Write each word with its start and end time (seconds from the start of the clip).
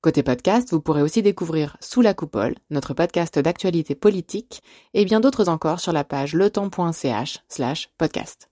Côté 0.00 0.22
podcast, 0.22 0.70
vous 0.70 0.80
pourrez 0.80 1.02
aussi 1.02 1.22
découvrir 1.22 1.76
Sous 1.80 2.02
la 2.02 2.14
coupole, 2.14 2.54
notre 2.70 2.94
podcast 2.94 3.36
d'actualité 3.36 3.96
politique, 3.96 4.62
et 4.94 5.04
bien 5.04 5.18
d'autres 5.18 5.48
encore 5.48 5.80
sur 5.80 5.92
la 5.92 6.04
page 6.04 6.34
letemps.ch 6.34 7.40
slash 7.48 7.90
podcast. 7.98 8.48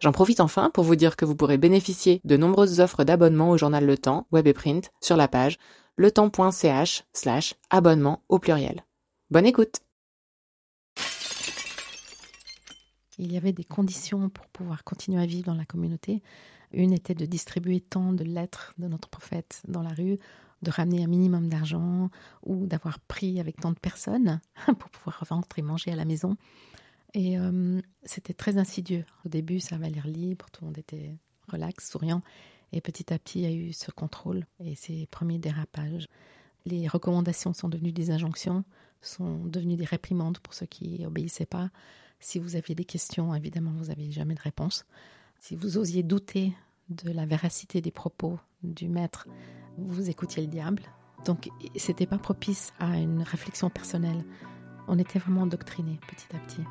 J'en 0.00 0.10
profite 0.10 0.40
enfin 0.40 0.70
pour 0.70 0.82
vous 0.82 0.96
dire 0.96 1.14
que 1.14 1.24
vous 1.24 1.36
pourrez 1.36 1.56
bénéficier 1.56 2.20
de 2.24 2.36
nombreuses 2.36 2.80
offres 2.80 3.04
d'abonnement 3.04 3.50
au 3.50 3.56
journal 3.56 3.86
Le 3.86 3.96
Temps, 3.96 4.26
web 4.32 4.48
et 4.48 4.52
print, 4.52 4.90
sur 5.00 5.16
la 5.16 5.28
page 5.28 5.58
letemps.ch 5.98 7.04
slash 7.12 7.54
abonnement 7.70 8.24
au 8.28 8.40
pluriel. 8.40 8.84
Bonne 9.30 9.46
écoute 9.46 9.82
Il 13.18 13.32
y 13.32 13.36
avait 13.36 13.52
des 13.52 13.62
conditions 13.62 14.30
pour 14.30 14.46
pouvoir 14.48 14.82
continuer 14.82 15.22
à 15.22 15.26
vivre 15.26 15.46
dans 15.46 15.54
la 15.54 15.64
communauté. 15.64 16.24
Une 16.72 16.92
était 16.92 17.14
de 17.14 17.24
distribuer 17.24 17.78
tant 17.78 18.12
de 18.12 18.24
lettres 18.24 18.74
de 18.78 18.88
notre 18.88 19.08
prophète 19.08 19.62
dans 19.68 19.82
la 19.82 19.90
rue 19.90 20.18
de 20.62 20.70
ramener 20.70 21.04
un 21.04 21.06
minimum 21.06 21.48
d'argent 21.48 22.10
ou 22.42 22.66
d'avoir 22.66 22.98
pris 23.00 23.40
avec 23.40 23.60
tant 23.60 23.72
de 23.72 23.78
personnes 23.78 24.40
pour 24.66 24.90
pouvoir 24.90 25.24
rentrer 25.28 25.62
manger 25.62 25.92
à 25.92 25.96
la 25.96 26.04
maison. 26.04 26.36
Et 27.14 27.38
euh, 27.38 27.80
c'était 28.04 28.34
très 28.34 28.58
insidieux. 28.58 29.04
Au 29.24 29.28
début, 29.28 29.60
ça 29.60 29.76
avait 29.76 29.90
l'air 29.90 30.06
libre, 30.06 30.46
tout 30.52 30.62
le 30.62 30.66
monde 30.66 30.78
était 30.78 31.16
relax, 31.48 31.90
souriant. 31.90 32.22
Et 32.72 32.80
petit 32.80 33.12
à 33.12 33.18
petit, 33.18 33.40
il 33.40 33.44
y 33.44 33.46
a 33.46 33.52
eu 33.52 33.72
ce 33.72 33.90
contrôle 33.90 34.46
et 34.60 34.74
ces 34.74 35.06
premiers 35.06 35.38
dérapages. 35.38 36.06
Les 36.66 36.86
recommandations 36.86 37.54
sont 37.54 37.68
devenues 37.68 37.92
des 37.92 38.10
injonctions, 38.10 38.64
sont 39.00 39.44
devenues 39.44 39.76
des 39.76 39.86
réprimandes 39.86 40.38
pour 40.38 40.52
ceux 40.52 40.66
qui 40.66 41.04
obéissaient 41.06 41.46
pas. 41.46 41.70
Si 42.20 42.38
vous 42.38 42.56
aviez 42.56 42.74
des 42.74 42.84
questions, 42.84 43.34
évidemment, 43.34 43.72
vous 43.72 43.86
n'aviez 43.86 44.10
jamais 44.10 44.34
de 44.34 44.40
réponse. 44.40 44.84
Si 45.40 45.56
vous 45.56 45.78
osiez 45.78 46.02
douter 46.02 46.52
de 46.90 47.10
la 47.10 47.26
véracité 47.26 47.80
des 47.80 47.90
propos 47.92 48.38
du 48.62 48.88
maître, 48.88 49.28
vous 49.76 50.10
écoutiez 50.10 50.42
le 50.42 50.48
diable. 50.48 50.82
Donc, 51.24 51.48
c'était 51.76 52.06
pas 52.06 52.18
propice 52.18 52.72
à 52.78 52.98
une 52.98 53.22
réflexion 53.22 53.70
personnelle. 53.70 54.24
On 54.88 54.98
était 54.98 55.18
vraiment 55.18 55.42
endoctrinés 55.42 56.00
petit 56.08 56.26
à 56.34 56.38
petit. 56.38 56.62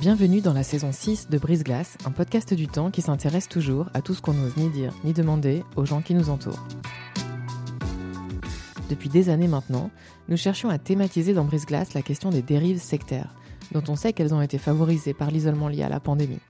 Bienvenue 0.00 0.40
dans 0.40 0.52
la 0.52 0.62
saison 0.62 0.92
6 0.92 1.28
de 1.28 1.38
Brise 1.38 1.64
Glace, 1.64 1.96
un 2.04 2.12
podcast 2.12 2.54
du 2.54 2.68
temps 2.68 2.90
qui 2.90 3.02
s'intéresse 3.02 3.48
toujours 3.48 3.88
à 3.94 4.02
tout 4.02 4.14
ce 4.14 4.22
qu'on 4.22 4.34
n'ose 4.34 4.56
ni 4.56 4.68
dire 4.70 4.94
ni 5.04 5.12
demander 5.12 5.64
aux 5.76 5.84
gens 5.84 6.02
qui 6.02 6.14
nous 6.14 6.30
entourent. 6.30 6.62
Depuis 8.88 9.08
des 9.08 9.28
années 9.28 9.48
maintenant, 9.48 9.90
nous 10.28 10.36
cherchions 10.36 10.70
à 10.70 10.78
thématiser 10.78 11.34
dans 11.34 11.44
Brise 11.44 11.66
Glace 11.66 11.94
la 11.94 12.02
question 12.02 12.30
des 12.30 12.42
dérives 12.42 12.80
sectaires, 12.80 13.34
dont 13.72 13.82
on 13.88 13.96
sait 13.96 14.12
qu'elles 14.12 14.34
ont 14.34 14.40
été 14.40 14.56
favorisées 14.56 15.14
par 15.14 15.30
l'isolement 15.30 15.68
lié 15.68 15.82
à 15.82 15.88
la 15.88 16.00
pandémie. 16.00 16.40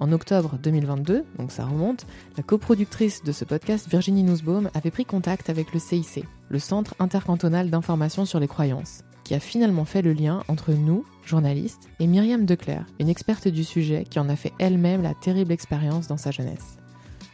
En 0.00 0.12
octobre 0.12 0.56
2022, 0.62 1.26
donc 1.38 1.52
ça 1.52 1.66
remonte, 1.66 2.06
la 2.38 2.42
coproductrice 2.42 3.22
de 3.22 3.32
ce 3.32 3.44
podcast, 3.44 3.86
Virginie 3.86 4.22
Nussbaum, 4.22 4.70
avait 4.72 4.90
pris 4.90 5.04
contact 5.04 5.50
avec 5.50 5.74
le 5.74 5.78
CIC, 5.78 6.24
le 6.48 6.58
Centre 6.58 6.94
intercantonal 6.98 7.68
d'information 7.68 8.24
sur 8.24 8.40
les 8.40 8.48
croyances, 8.48 9.04
qui 9.24 9.34
a 9.34 9.40
finalement 9.40 9.84
fait 9.84 10.00
le 10.00 10.14
lien 10.14 10.42
entre 10.48 10.72
nous, 10.72 11.04
journalistes, 11.22 11.90
et 12.00 12.06
Myriam 12.06 12.46
Declerc, 12.46 12.86
une 12.98 13.10
experte 13.10 13.46
du 13.46 13.62
sujet 13.62 14.04
qui 14.08 14.18
en 14.18 14.30
a 14.30 14.36
fait 14.36 14.54
elle-même 14.58 15.02
la 15.02 15.12
terrible 15.12 15.52
expérience 15.52 16.06
dans 16.06 16.16
sa 16.16 16.30
jeunesse. 16.30 16.78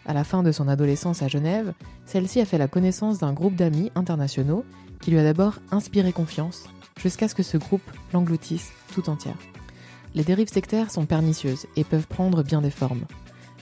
À 0.04 0.12
la 0.12 0.24
fin 0.24 0.42
de 0.42 0.50
son 0.50 0.66
adolescence 0.66 1.22
à 1.22 1.28
Genève, 1.28 1.72
celle-ci 2.04 2.40
a 2.40 2.44
fait 2.44 2.58
la 2.58 2.68
connaissance 2.68 3.18
d'un 3.18 3.32
groupe 3.32 3.54
d'amis 3.54 3.92
internationaux 3.94 4.64
qui 5.00 5.12
lui 5.12 5.20
a 5.20 5.24
d'abord 5.24 5.60
inspiré 5.70 6.12
confiance, 6.12 6.64
jusqu'à 7.00 7.28
ce 7.28 7.36
que 7.36 7.44
ce 7.44 7.58
groupe 7.58 7.88
l'engloutisse 8.12 8.72
tout 8.92 9.08
entière. 9.08 9.38
Les 10.16 10.24
dérives 10.24 10.48
sectaires 10.48 10.90
sont 10.90 11.04
pernicieuses 11.04 11.66
et 11.76 11.84
peuvent 11.84 12.06
prendre 12.06 12.42
bien 12.42 12.62
des 12.62 12.70
formes. 12.70 13.04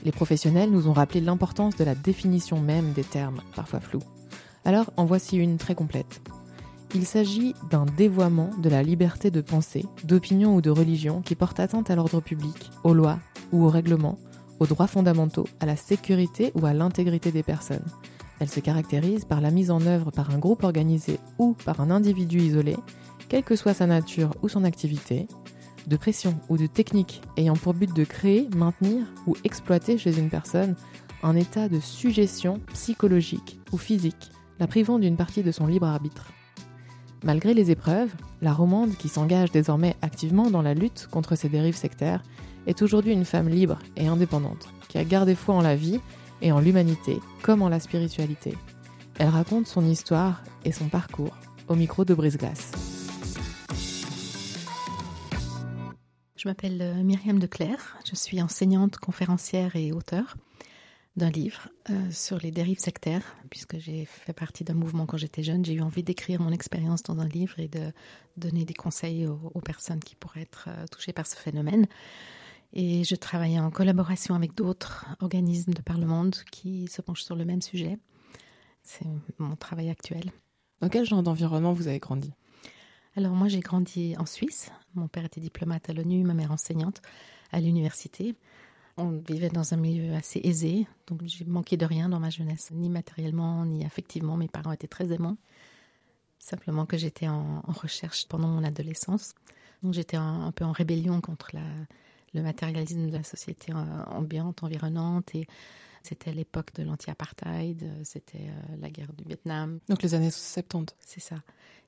Les 0.05 0.13
professionnels 0.13 0.71
nous 0.71 0.87
ont 0.87 0.93
rappelé 0.93 1.19
l'importance 1.19 1.75
de 1.75 1.83
la 1.83 1.95
définition 1.95 2.61
même 2.61 2.93
des 2.93 3.03
termes, 3.03 3.41
parfois 3.57 3.81
flous. 3.81 4.01
Alors 4.63 4.89
en 4.95 5.03
voici 5.03 5.35
une 5.35 5.57
très 5.57 5.75
complète. 5.75 6.21
Il 6.93 7.05
s'agit 7.05 7.55
d'un 7.69 7.85
dévoiement 7.85 8.51
de 8.57 8.69
la 8.69 8.83
liberté 8.83 9.31
de 9.31 9.41
pensée, 9.41 9.85
d'opinion 10.05 10.55
ou 10.55 10.61
de 10.61 10.69
religion 10.69 11.21
qui 11.21 11.35
porte 11.35 11.59
atteinte 11.59 11.91
à 11.91 11.95
l'ordre 11.97 12.21
public, 12.21 12.71
aux 12.85 12.93
lois 12.93 13.19
ou 13.51 13.65
aux 13.65 13.69
règlements, 13.69 14.17
aux 14.61 14.65
droits 14.65 14.87
fondamentaux, 14.87 15.49
à 15.59 15.65
la 15.65 15.75
sécurité 15.75 16.53
ou 16.55 16.65
à 16.65 16.73
l'intégrité 16.73 17.33
des 17.33 17.43
personnes. 17.43 17.83
Elle 18.39 18.49
se 18.49 18.61
caractérise 18.61 19.25
par 19.25 19.41
la 19.41 19.51
mise 19.51 19.71
en 19.71 19.81
œuvre 19.81 20.09
par 20.09 20.33
un 20.33 20.37
groupe 20.37 20.63
organisé 20.63 21.19
ou 21.37 21.53
par 21.65 21.81
un 21.81 21.91
individu 21.91 22.39
isolé, 22.39 22.77
quelle 23.27 23.43
que 23.43 23.57
soit 23.57 23.73
sa 23.73 23.87
nature 23.87 24.31
ou 24.41 24.47
son 24.47 24.63
activité, 24.63 25.27
de 25.87 25.97
pression 25.97 26.39
ou 26.49 26.57
de 26.57 26.67
technique 26.67 27.21
ayant 27.37 27.55
pour 27.55 27.73
but 27.73 27.93
de 27.93 28.03
créer, 28.03 28.49
maintenir 28.55 29.05
ou 29.27 29.35
exploiter 29.43 29.97
chez 29.97 30.17
une 30.17 30.29
personne 30.29 30.75
un 31.23 31.35
état 31.35 31.69
de 31.69 31.79
suggestion 31.79 32.59
psychologique 32.73 33.59
ou 33.71 33.77
physique, 33.77 34.31
la 34.59 34.67
privant 34.67 34.99
d'une 34.99 35.17
partie 35.17 35.43
de 35.43 35.51
son 35.51 35.67
libre 35.67 35.87
arbitre. 35.87 36.31
Malgré 37.23 37.53
les 37.53 37.71
épreuves, 37.71 38.13
la 38.41 38.53
romande, 38.53 38.95
qui 38.95 39.09
s'engage 39.09 39.51
désormais 39.51 39.95
activement 40.03 40.51
dans 40.51 40.61
la 40.61 40.75
lutte 40.75 41.07
contre 41.09 41.35
ces 41.35 41.49
dérives 41.49 41.75
sectaires, 41.75 42.21
est 42.67 42.81
aujourd'hui 42.81 43.13
une 43.13 43.25
femme 43.25 43.49
libre 43.49 43.79
et 43.95 44.07
indépendante, 44.07 44.69
qui 44.87 44.99
a 44.99 45.03
gardé 45.03 45.33
foi 45.33 45.55
en 45.55 45.61
la 45.61 45.75
vie 45.75 45.99
et 46.41 46.51
en 46.51 46.59
l'humanité, 46.59 47.19
comme 47.41 47.63
en 47.63 47.69
la 47.69 47.79
spiritualité. 47.79 48.55
Elle 49.17 49.29
raconte 49.29 49.65
son 49.65 49.85
histoire 49.85 50.43
et 50.63 50.71
son 50.71 50.89
parcours 50.89 51.35
au 51.67 51.75
micro 51.75 52.05
de 52.05 52.13
Brise-Glace. 52.13 52.84
Je 56.45 56.49
m'appelle 56.51 56.79
euh, 56.79 57.01
Myriam 57.01 57.39
Declerc, 57.39 57.97
je 58.07 58.13
suis 58.13 58.39
enseignante, 58.39 58.97
conférencière 58.97 59.75
et 59.75 59.91
auteure 59.91 60.37
d'un 61.15 61.31
livre 61.31 61.69
euh, 61.89 62.11
sur 62.11 62.37
les 62.37 62.51
dérives 62.51 62.77
sectaires, 62.77 63.35
puisque 63.49 63.79
j'ai 63.79 64.05
fait 64.05 64.31
partie 64.31 64.63
d'un 64.63 64.75
mouvement 64.75 65.07
quand 65.07 65.17
j'étais 65.17 65.41
jeune. 65.41 65.65
J'ai 65.65 65.73
eu 65.73 65.81
envie 65.81 66.03
d'écrire 66.03 66.39
mon 66.39 66.51
expérience 66.51 67.01
dans 67.01 67.17
un 67.17 67.27
livre 67.27 67.59
et 67.59 67.67
de 67.67 67.91
donner 68.37 68.63
des 68.63 68.75
conseils 68.75 69.25
aux, 69.25 69.59
personnes 69.61 70.01
qui 70.01 70.13
pourraient 70.15 70.43
être 70.43 70.65
euh, 70.67 70.85
touchées 70.85 71.13
par 71.13 71.25
ce 71.25 71.35
phénomène. 71.35 71.87
Et 72.73 73.03
je 73.03 73.15
travaille 73.15 73.59
en 73.59 73.71
collaboration 73.71 74.35
avec 74.35 74.53
d'autres 74.53 75.07
organismes 75.21 75.73
de 75.73 75.81
par 75.81 75.97
le 75.97 76.05
monde 76.05 76.35
qui 76.51 76.87
se 76.89 77.01
penchent 77.01 77.23
sur 77.23 77.35
le 77.35 77.45
même 77.45 77.63
sujet. 77.63 77.97
C'est 78.83 79.07
mon 79.39 79.55
travail 79.55 79.89
actuel. 79.89 80.31
Dans 80.79 80.89
quel 80.89 81.07
genre 81.07 81.23
d'environnement 81.23 81.73
vous 81.73 81.87
avez 81.87 81.97
grandi? 81.97 82.33
Alors 83.15 83.33
moi 83.33 83.47
j'ai 83.47 83.59
grandi 83.59 84.15
en 84.17 84.25
Suisse. 84.25 84.71
Mon 84.93 85.07
père 85.07 85.25
était 85.25 85.41
diplomate 85.41 85.89
à 85.89 85.93
l'ONU, 85.93 86.23
ma 86.23 86.33
mère 86.33 86.51
enseignante 86.51 87.01
à 87.51 87.59
l'université. 87.59 88.35
On 88.97 89.11
vivait 89.11 89.49
dans 89.49 89.73
un 89.73 89.77
milieu 89.77 90.13
assez 90.15 90.39
aisé, 90.43 90.87
donc 91.07 91.21
j'ai 91.25 91.43
manqué 91.43 91.75
de 91.75 91.85
rien 91.85 92.07
dans 92.07 92.19
ma 92.19 92.29
jeunesse, 92.29 92.71
ni 92.71 92.89
matériellement, 92.89 93.65
ni 93.65 93.85
affectivement. 93.85 94.37
Mes 94.37 94.47
parents 94.47 94.71
étaient 94.71 94.87
très 94.87 95.11
aimants. 95.11 95.37
Simplement 96.39 96.85
que 96.85 96.97
j'étais 96.97 97.27
en, 97.27 97.61
recherche 97.67 98.27
pendant 98.27 98.47
mon 98.47 98.63
adolescence. 98.63 99.33
Donc 99.83 99.93
j'étais 99.93 100.15
un, 100.15 100.51
peu 100.51 100.63
en 100.63 100.71
rébellion 100.71 101.19
contre 101.19 101.49
la, 101.53 101.65
le 102.33 102.41
matérialisme 102.41 103.07
de 103.07 103.17
la 103.17 103.23
société 103.23 103.73
euh, 103.73 104.03
ambiante, 104.05 104.63
environnante. 104.63 105.35
Et 105.35 105.45
c'était 106.03 106.31
l'époque 106.31 106.73
de 106.75 106.83
l'anti-apartheid, 106.83 107.83
c'était 108.03 108.47
euh, 108.47 108.75
la 108.79 108.89
guerre 108.89 109.11
du 109.13 109.25
Vietnam. 109.25 109.79
Donc 109.89 110.03
les 110.03 110.13
années 110.13 110.31
70. 110.31 110.95
C'est 110.99 111.19
ça. 111.19 111.35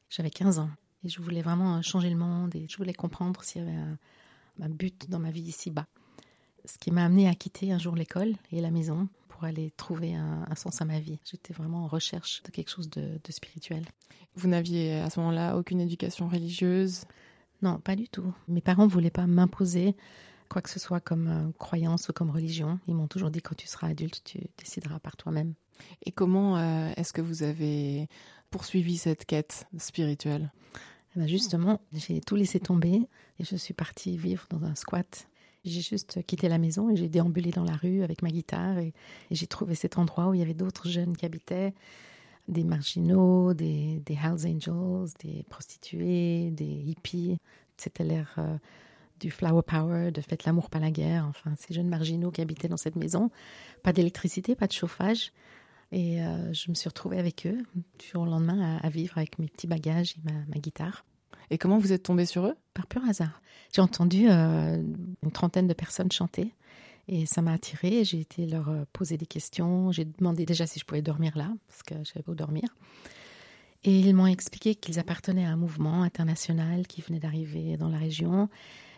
J'avais 0.09 0.31
15 0.31 0.59
ans. 0.59 0.69
Et 1.03 1.09
je 1.09 1.21
voulais 1.21 1.41
vraiment 1.41 1.81
changer 1.81 2.09
le 2.09 2.15
monde 2.15 2.55
et 2.55 2.67
je 2.69 2.77
voulais 2.77 2.93
comprendre 2.93 3.43
s'il 3.43 3.63
y 3.63 3.67
avait 3.67 3.77
un, 3.77 4.69
but 4.69 5.09
dans 5.09 5.19
ma 5.19 5.31
vie 5.31 5.43
ici-bas. 5.43 5.85
Ce 6.65 6.77
qui 6.77 6.91
m'a 6.91 7.05
amené 7.05 7.29
à 7.29 7.35
quitter 7.35 7.71
un 7.71 7.77
jour 7.77 7.95
l'école 7.95 8.33
et 8.51 8.59
la 8.59 8.71
maison 8.71 9.07
pour 9.29 9.43
aller 9.43 9.71
trouver 9.77 10.15
un, 10.15 10.55
sens 10.55 10.81
à 10.81 10.85
ma 10.85 10.99
vie. 10.99 11.19
J'étais 11.23 11.53
vraiment 11.53 11.85
en 11.85 11.87
recherche 11.87 12.41
de 12.43 12.51
quelque 12.51 12.71
chose 12.71 12.89
de, 12.89 13.19
spirituel. 13.29 13.85
Vous 14.35 14.47
n'aviez 14.47 14.99
à 14.99 15.09
ce 15.09 15.19
moment-là 15.19 15.57
aucune 15.57 15.79
éducation 15.79 16.27
religieuse? 16.27 17.05
Non, 17.61 17.79
pas 17.79 17.95
du 17.95 18.09
tout. 18.09 18.33
Mes 18.47 18.61
parents 18.61 18.85
ne 18.85 18.91
voulaient 18.91 19.11
pas 19.11 19.27
m'imposer 19.27 19.95
quoi 20.47 20.61
que 20.61 20.69
ce 20.69 20.79
soit 20.79 20.99
comme 20.99 21.27
euh, 21.27 21.51
croyance 21.57 22.09
ou 22.09 22.13
comme 22.13 22.29
religion. 22.29 22.79
Ils 22.87 22.95
m'ont 22.95 23.07
toujours 23.07 23.29
dit 23.29 23.41
quand 23.41 23.55
tu 23.55 23.67
seras 23.67 23.87
adulte, 23.87 24.21
tu 24.23 24.39
décideras 24.57 24.99
par 24.99 25.17
toi-même. 25.17 25.53
Et 26.05 26.11
comment 26.11 26.57
euh, 26.57 26.91
est-ce 26.95 27.13
que 27.13 27.21
vous 27.21 27.43
avez 27.43 28.07
poursuivi 28.49 28.97
cette 28.97 29.25
quête 29.25 29.67
spirituelle 29.77 30.51
eh 31.15 31.19
ben, 31.19 31.27
Justement, 31.27 31.81
j'ai 31.93 32.21
tout 32.21 32.35
laissé 32.35 32.59
tomber 32.59 33.07
et 33.39 33.43
je 33.43 33.55
suis 33.55 33.73
partie 33.73 34.17
vivre 34.17 34.47
dans 34.49 34.63
un 34.63 34.75
squat. 34.75 35.27
J'ai 35.65 35.81
juste 35.81 36.25
quitté 36.25 36.47
la 36.47 36.57
maison 36.57 36.89
et 36.89 36.95
j'ai 36.95 37.09
déambulé 37.09 37.51
dans 37.51 37.63
la 37.63 37.75
rue 37.75 38.03
avec 38.03 38.21
ma 38.21 38.29
guitare 38.29 38.77
et, 38.77 38.93
j'ai 39.31 39.47
trouvé 39.47 39.75
cet 39.75 39.97
endroit 39.97 40.27
où 40.27 40.33
il 40.33 40.39
y 40.39 40.43
avait 40.43 40.53
d'autres 40.53 40.87
jeunes 40.87 41.17
qui 41.17 41.25
habitaient, 41.25 41.73
des 42.47 42.63
marginaux, 42.63 43.53
des, 43.53 44.01
des 44.05 44.13
Hells 44.13 44.47
Angels, 44.47 45.11
des 45.19 45.43
prostituées, 45.49 46.51
des 46.51 46.63
hippies. 46.65 47.37
C'était 47.75 48.05
l'air 48.05 48.33
euh, 48.37 48.57
du 49.19 49.31
flower 49.31 49.61
power, 49.61 50.11
de 50.11 50.21
faites 50.21 50.45
l'amour 50.45 50.69
pas 50.69 50.79
la 50.79 50.91
guerre, 50.91 51.25
enfin 51.27 51.53
ces 51.57 51.73
jeunes 51.73 51.89
marginaux 51.89 52.31
qui 52.31 52.41
habitaient 52.41 52.67
dans 52.67 52.77
cette 52.77 52.95
maison, 52.95 53.29
pas 53.83 53.93
d'électricité, 53.93 54.55
pas 54.55 54.67
de 54.67 54.73
chauffage. 54.73 55.31
Et 55.91 56.21
euh, 56.21 56.53
je 56.53 56.69
me 56.69 56.75
suis 56.75 56.89
retrouvée 56.89 57.17
avec 57.17 57.45
eux 57.45 57.63
du 57.99 58.07
jour 58.07 58.23
au 58.23 58.25
lendemain 58.25 58.77
à, 58.81 58.89
vivre 58.89 59.17
avec 59.17 59.39
mes 59.39 59.47
petits 59.47 59.67
bagages 59.67 60.15
et 60.17 60.21
ma, 60.23 60.59
guitare. 60.59 61.05
Et 61.49 61.57
comment 61.57 61.77
vous 61.77 61.93
êtes 61.93 62.03
tombée 62.03 62.25
sur 62.25 62.45
eux? 62.45 62.55
Par 62.73 62.87
pur 62.87 63.03
hasard. 63.05 63.41
J'ai 63.73 63.81
entendu 63.81 64.27
euh, 64.29 64.81
une 65.23 65.31
trentaine 65.31 65.67
de 65.67 65.73
personnes 65.73 66.11
chanter 66.11 66.53
et 67.07 67.25
ça 67.25 67.41
m'a 67.41 67.53
attirée. 67.53 68.03
J'ai 68.03 68.19
été 68.19 68.45
leur 68.45 68.69
euh, 68.69 68.83
poser 68.91 69.17
des 69.17 69.25
questions. 69.25 69.91
J'ai 69.91 70.05
demandé 70.05 70.45
déjà 70.45 70.67
si 70.67 70.79
je 70.79 70.85
pouvais 70.85 71.01
dormir 71.01 71.37
là, 71.37 71.53
parce 71.67 71.83
que 71.83 71.95
je 71.99 72.11
savais 72.11 72.23
pas 72.23 72.33
où 72.33 72.35
dormir. 72.35 72.67
Et 73.83 73.99
ils 73.99 74.13
m'ont 74.13 74.27
expliqué 74.27 74.75
qu'ils 74.75 74.99
appartenaient 74.99 75.45
à 75.45 75.51
un 75.51 75.55
mouvement 75.55 76.03
international 76.03 76.85
qui 76.87 77.01
venait 77.01 77.19
d'arriver 77.19 77.77
dans 77.77 77.89
la 77.89 77.97
région 77.97 78.49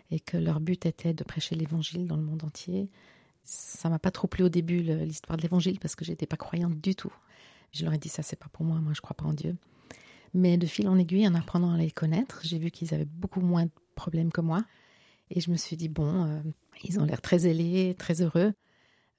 et 0.09 0.19
que 0.19 0.37
leur 0.37 0.59
but 0.59 0.85
était 0.85 1.13
de 1.13 1.23
prêcher 1.23 1.55
l'évangile 1.55 2.07
dans 2.07 2.15
le 2.15 2.23
monde 2.23 2.43
entier. 2.43 2.89
Ça 3.43 3.89
m'a 3.89 3.99
pas 3.99 4.11
trop 4.11 4.27
plu 4.27 4.43
au 4.43 4.49
début 4.49 4.81
l'histoire 4.81 5.37
de 5.37 5.41
l'évangile 5.41 5.79
parce 5.79 5.95
que 5.95 6.05
j'étais 6.05 6.27
pas 6.27 6.37
croyante 6.37 6.79
du 6.79 6.95
tout. 6.95 7.13
Je 7.71 7.83
leur 7.83 7.93
ai 7.93 7.97
dit 7.97 8.09
ça 8.09 8.23
c'est 8.23 8.35
pas 8.35 8.49
pour 8.51 8.65
moi, 8.65 8.79
moi 8.79 8.93
je 8.93 9.01
crois 9.01 9.15
pas 9.15 9.25
en 9.25 9.33
Dieu. 9.33 9.55
Mais 10.33 10.57
de 10.57 10.67
fil 10.67 10.87
en 10.87 10.97
aiguille, 10.97 11.27
en 11.27 11.35
apprenant 11.35 11.71
à 11.71 11.77
les 11.77 11.91
connaître, 11.91 12.41
j'ai 12.43 12.59
vu 12.59 12.71
qu'ils 12.71 12.93
avaient 12.93 13.05
beaucoup 13.05 13.41
moins 13.41 13.65
de 13.65 13.71
problèmes 13.95 14.31
que 14.31 14.41
moi. 14.41 14.63
Et 15.31 15.41
je 15.41 15.51
me 15.51 15.57
suis 15.57 15.75
dit, 15.75 15.89
bon, 15.89 16.25
euh, 16.25 16.41
ils 16.83 16.99
ont 16.99 17.03
l'air 17.03 17.21
très 17.21 17.47
ailés, 17.47 17.95
très 17.97 18.21
heureux. 18.21 18.53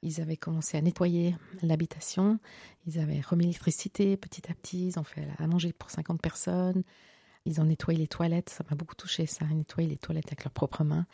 Ils 0.02 0.20
avaient 0.20 0.36
commencé 0.36 0.78
à 0.78 0.80
nettoyer 0.80 1.36
l'habitation, 1.62 2.38
ils 2.86 2.98
avaient 2.98 3.20
remis 3.20 3.44
l'électricité 3.44 4.16
petit 4.16 4.50
à 4.50 4.54
petit, 4.54 4.88
ils 4.88 4.98
ont 4.98 5.04
fait 5.04 5.28
à 5.38 5.46
manger 5.46 5.74
pour 5.74 5.90
50 5.90 6.22
personnes, 6.22 6.84
ils 7.44 7.60
ont 7.60 7.64
nettoyé 7.64 8.00
les 8.00 8.08
toilettes, 8.08 8.48
ça 8.48 8.64
m'a 8.70 8.76
beaucoup 8.76 8.94
touché 8.94 9.26
ça, 9.26 9.44
ils 9.50 9.58
nettoyaient 9.58 9.90
les 9.90 9.98
toilettes 9.98 10.28
avec 10.28 10.44
leurs 10.44 10.54
propres 10.54 10.84
mains. 10.84 11.06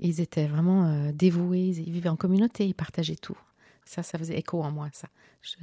Et 0.00 0.08
ils 0.08 0.20
étaient 0.20 0.46
vraiment 0.46 0.86
euh, 0.86 1.12
dévoués, 1.12 1.68
ils 1.68 1.90
vivaient 1.90 2.08
en 2.08 2.16
communauté, 2.16 2.66
ils 2.66 2.74
partageaient 2.74 3.16
tout. 3.16 3.38
Ça, 3.84 4.02
ça 4.02 4.18
faisait 4.18 4.38
écho 4.38 4.62
en 4.62 4.70
moi, 4.70 4.88
ça. 4.92 5.08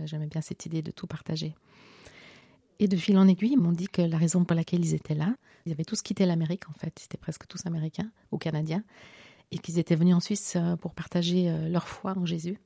J'aimais 0.05 0.27
bien 0.27 0.41
cette 0.41 0.65
idée 0.65 0.81
de 0.81 0.91
tout 0.91 1.07
partager. 1.07 1.55
Et 2.79 2.87
de 2.87 2.95
fil 2.97 3.17
en 3.17 3.27
aiguille, 3.27 3.53
ils 3.53 3.59
m'ont 3.59 3.71
dit 3.71 3.87
que 3.87 4.01
la 4.01 4.17
raison 4.17 4.43
pour 4.43 4.55
laquelle 4.55 4.83
ils 4.83 4.93
étaient 4.93 5.15
là, 5.15 5.35
ils 5.65 5.71
avaient 5.71 5.83
tous 5.83 6.01
quitté 6.01 6.25
l'Amérique 6.25 6.69
en 6.69 6.73
fait, 6.73 6.99
ils 7.01 7.05
étaient 7.05 7.17
presque 7.17 7.47
tous 7.47 7.65
américains 7.65 8.09
ou 8.31 8.37
canadiens, 8.37 8.83
et 9.51 9.57
qu'ils 9.57 9.79
étaient 9.79 9.95
venus 9.95 10.15
en 10.15 10.19
Suisse 10.19 10.55
euh, 10.55 10.75
pour 10.77 10.93
partager 10.95 11.49
euh, 11.49 11.69
leur 11.69 11.87
foi 11.87 12.17
en 12.17 12.25
Jésus 12.25 12.57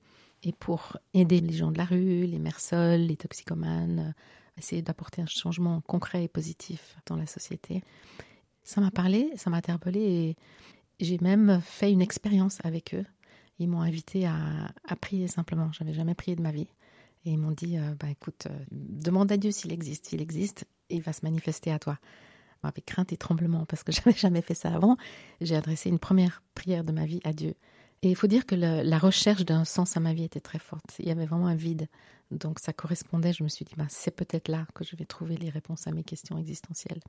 et 0.44 0.54
pour 0.54 0.98
aider 1.14 1.42
les 1.42 1.54
gens 1.54 1.72
de 1.72 1.78
la 1.78 1.86
rue, 1.86 2.26
les 2.26 2.40
mères 2.40 2.60
les 2.72 3.18
toxicomanes, 3.18 4.14
essayer 4.58 4.82
d'apporter 4.82 5.22
un 5.22 5.26
changement 5.26 5.82
concret 5.82 6.24
et 6.24 6.28
positif 6.28 6.98
dans 7.08 7.16
la 7.16 7.26
société. 7.26 7.84
Ça 8.64 8.82
m'a 8.82 8.92
parlé, 8.92 9.32
ça 9.36 9.50
m'a 9.50 9.58
interpellé 9.58 10.36
j'ai 11.00 11.18
même 11.22 11.62
fait 11.62 11.92
une 11.92 12.02
expérience 12.02 12.60
avec 12.64 12.94
eux. 12.94 13.06
Ils 13.60 13.70
m'ont 13.70 13.82
invité 13.82 14.26
à, 14.26 14.96
prier 15.00 15.28
simplement. 15.28 15.72
J'avais 15.72 15.94
jamais 15.94 16.16
prié 16.16 16.36
de 16.36 16.42
ma 16.42 16.52
vie. 16.52 16.68
Et 17.26 17.32
ils 17.32 17.38
m'ont 17.38 17.52
dit, 17.52 17.78
bah, 18.00 18.10
écoute, 18.10 18.48
demande 18.72 19.32
à 19.32 19.38
Dieu 19.38 19.52
s'il 19.52 19.72
existe. 19.72 20.08
S'il 20.08 20.22
existe, 20.22 20.66
il 20.90 21.02
va 21.02 21.14
se 21.14 21.22
manifester 21.24 21.72
à 21.72 21.80
toi 21.80 21.98
avec 22.68 22.86
crainte 22.86 23.14
et 23.14 23.18
tremblement, 23.18 23.66
parce 23.66 23.84
que 23.84 23.92
je 23.94 24.02
n'avais 24.06 24.18
jamais 24.18 24.42
fait 24.42 24.54
ça 24.54 24.74
avant, 24.74 24.98
j'ai 25.42 25.56
adressé 25.56 25.90
une 25.90 26.00
première 26.00 26.42
prière 26.54 26.84
de 26.84 26.92
ma 26.92 27.06
vie 27.06 27.22
à 27.24 27.34
Dieu. 27.34 27.56
Et 28.02 28.10
il 28.10 28.16
faut 28.16 28.28
dire 28.28 28.46
que 28.46 28.56
la 28.56 29.00
recherche 29.00 29.46
d'un 29.46 29.66
sens 29.66 29.98
à 29.98 30.00
ma 30.00 30.14
vie 30.14 30.26
était 30.26 30.42
très 30.42 30.60
forte. 30.60 30.96
Il 31.00 31.08
y 31.08 31.12
avait 31.12 31.26
vraiment 31.26 31.48
un 31.48 31.56
vide. 31.56 31.88
Donc 32.30 32.60
ça 32.60 32.74
correspondait, 32.74 33.34
je 33.34 33.44
me 33.44 33.50
suis 33.50 33.66
dit, 33.66 33.74
bah, 33.78 33.86
c'est 33.90 34.16
peut-être 34.16 34.48
là 34.48 34.68
que 34.76 34.84
je 34.84 34.96
vais 34.96 35.06
trouver 35.06 35.38
les 35.38 35.50
réponses 35.50 35.88
à 35.88 35.92
mes 35.92 36.04
questions 36.04 36.38
existentielles. 36.38 37.00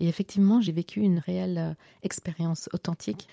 Et 0.00 0.08
effectivement, 0.08 0.60
j'ai 0.60 0.72
vécu 0.72 1.00
une 1.00 1.18
réelle 1.18 1.58
euh, 1.58 1.74
expérience 2.02 2.68
authentique 2.72 3.28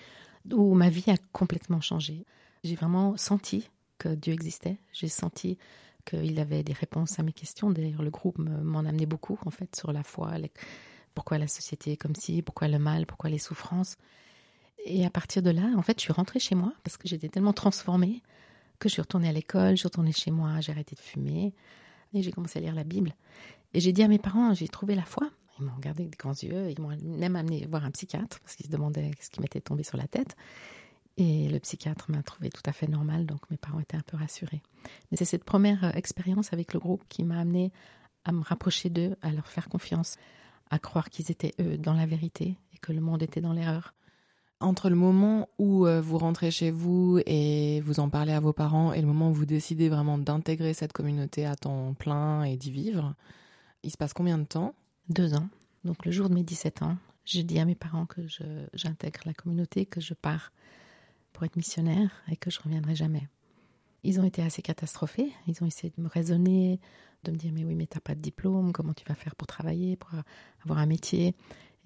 où 0.52 0.74
ma 0.74 0.88
vie 0.88 1.10
a 1.10 1.16
complètement 1.32 1.80
changé. 1.80 2.24
J'ai 2.64 2.74
vraiment 2.74 3.16
senti 3.16 3.68
que 3.98 4.08
Dieu 4.08 4.32
existait. 4.32 4.78
J'ai 4.92 5.08
senti 5.08 5.58
qu'il 6.04 6.38
avait 6.38 6.62
des 6.62 6.72
réponses 6.72 7.18
à 7.18 7.22
mes 7.22 7.32
questions. 7.32 7.70
D'ailleurs, 7.70 8.02
le 8.02 8.10
groupe 8.10 8.38
m'en 8.38 8.80
amenait 8.80 9.06
beaucoup, 9.06 9.38
en 9.44 9.50
fait, 9.50 9.74
sur 9.74 9.92
la 9.92 10.02
foi, 10.02 10.32
pourquoi 11.14 11.38
la 11.38 11.48
société 11.48 11.92
est 11.92 11.96
comme 11.96 12.14
ci, 12.14 12.42
pourquoi 12.42 12.68
le 12.68 12.78
mal, 12.78 13.06
pourquoi 13.06 13.30
les 13.30 13.38
souffrances. 13.38 13.96
Et 14.84 15.04
à 15.04 15.10
partir 15.10 15.42
de 15.42 15.50
là, 15.50 15.72
en 15.76 15.82
fait, 15.82 15.98
je 15.98 16.04
suis 16.04 16.12
rentrée 16.12 16.38
chez 16.38 16.54
moi 16.54 16.72
parce 16.84 16.96
que 16.96 17.08
j'étais 17.08 17.28
tellement 17.28 17.52
transformée 17.52 18.22
que 18.78 18.88
je 18.88 18.92
suis 18.92 19.02
retournée 19.02 19.28
à 19.28 19.32
l'école, 19.32 19.72
je 19.72 19.80
suis 19.80 19.88
retournée 19.88 20.12
chez 20.12 20.30
moi, 20.30 20.60
j'ai 20.60 20.70
arrêté 20.70 20.94
de 20.94 21.00
fumer 21.00 21.54
et 22.12 22.22
j'ai 22.22 22.30
commencé 22.30 22.58
à 22.58 22.62
lire 22.62 22.74
la 22.74 22.84
Bible. 22.84 23.14
Et 23.74 23.80
j'ai 23.80 23.92
dit 23.92 24.02
à 24.02 24.08
mes 24.08 24.18
parents, 24.18 24.54
j'ai 24.54 24.68
trouvé 24.68 24.94
la 24.94 25.04
foi. 25.04 25.28
Ils 25.58 25.64
m'ont 25.64 25.74
regardé 25.74 26.02
avec 26.02 26.12
des 26.12 26.16
grands 26.16 26.32
yeux, 26.32 26.70
ils 26.70 26.80
m'ont 26.80 26.96
même 27.02 27.36
amené 27.36 27.66
voir 27.66 27.84
un 27.84 27.90
psychiatre 27.90 28.40
parce 28.40 28.56
qu'ils 28.56 28.66
se 28.66 28.70
demandaient 28.70 29.12
ce 29.20 29.30
qui 29.30 29.40
m'était 29.40 29.60
tombé 29.60 29.82
sur 29.82 29.96
la 29.96 30.06
tête. 30.06 30.36
Et 31.18 31.48
le 31.48 31.58
psychiatre 31.60 32.10
m'a 32.10 32.22
trouvé 32.22 32.50
tout 32.50 32.62
à 32.66 32.72
fait 32.72 32.88
normal, 32.88 33.24
donc 33.24 33.40
mes 33.50 33.56
parents 33.56 33.80
étaient 33.80 33.96
un 33.96 34.02
peu 34.02 34.18
rassurés. 34.18 34.62
Mais 35.10 35.16
c'est 35.16 35.24
cette 35.24 35.44
première 35.44 35.84
euh, 35.84 35.90
expérience 35.92 36.52
avec 36.52 36.74
le 36.74 36.80
groupe 36.80 37.04
qui 37.08 37.24
m'a 37.24 37.40
amené 37.40 37.72
à 38.24 38.32
me 38.32 38.42
rapprocher 38.42 38.90
d'eux, 38.90 39.16
à 39.22 39.32
leur 39.32 39.46
faire 39.46 39.68
confiance, 39.68 40.16
à 40.68 40.78
croire 40.78 41.08
qu'ils 41.08 41.30
étaient 41.30 41.54
eux 41.60 41.78
dans 41.78 41.94
la 41.94 42.06
vérité 42.06 42.58
et 42.74 42.78
que 42.78 42.92
le 42.92 43.00
monde 43.00 43.22
était 43.22 43.40
dans 43.40 43.54
l'erreur. 43.54 43.94
Entre 44.60 44.90
le 44.90 44.96
moment 44.96 45.48
où 45.58 45.86
euh, 45.86 46.00
vous 46.00 46.18
rentrez 46.18 46.50
chez 46.50 46.70
vous 46.70 47.20
et 47.24 47.80
vous 47.82 48.00
en 48.00 48.10
parlez 48.10 48.32
à 48.32 48.40
vos 48.40 48.52
parents 48.52 48.92
et 48.92 49.00
le 49.00 49.06
moment 49.06 49.30
où 49.30 49.34
vous 49.34 49.46
décidez 49.46 49.88
vraiment 49.88 50.18
d'intégrer 50.18 50.74
cette 50.74 50.92
communauté 50.92 51.46
à 51.46 51.56
temps 51.56 51.94
plein 51.94 52.42
et 52.42 52.56
d'y 52.56 52.70
vivre, 52.70 53.14
il 53.82 53.90
se 53.90 53.96
passe 53.96 54.12
combien 54.12 54.38
de 54.38 54.44
temps? 54.44 54.74
Deux 55.08 55.34
ans. 55.34 55.48
Donc 55.84 56.04
le 56.04 56.10
jour 56.10 56.28
de 56.28 56.34
mes 56.34 56.42
17 56.42 56.82
ans, 56.82 56.96
j'ai 57.24 57.42
dit 57.42 57.58
à 57.58 57.64
mes 57.64 57.74
parents 57.74 58.06
que 58.06 58.22
j'intègre 58.74 59.20
la 59.24 59.34
communauté, 59.34 59.86
que 59.86 60.00
je 60.00 60.14
pars 60.14 60.52
pour 61.32 61.44
être 61.44 61.56
missionnaire 61.56 62.10
et 62.30 62.36
que 62.36 62.50
je 62.50 62.60
reviendrai 62.60 62.96
jamais. 62.96 63.28
Ils 64.02 64.20
ont 64.20 64.24
été 64.24 64.42
assez 64.42 64.62
catastrophés. 64.62 65.32
Ils 65.46 65.62
ont 65.62 65.66
essayé 65.66 65.92
de 65.96 66.02
me 66.02 66.08
raisonner, 66.08 66.80
de 67.24 67.30
me 67.30 67.36
dire 67.36 67.52
mais 67.52 67.64
oui 67.64 67.74
mais 67.74 67.86
t'as 67.86 68.00
pas 68.00 68.14
de 68.14 68.20
diplôme, 68.20 68.72
comment 68.72 68.94
tu 68.94 69.04
vas 69.04 69.14
faire 69.14 69.34
pour 69.36 69.46
travailler, 69.46 69.96
pour 69.96 70.10
avoir 70.64 70.78
un 70.78 70.86
métier? 70.86 71.34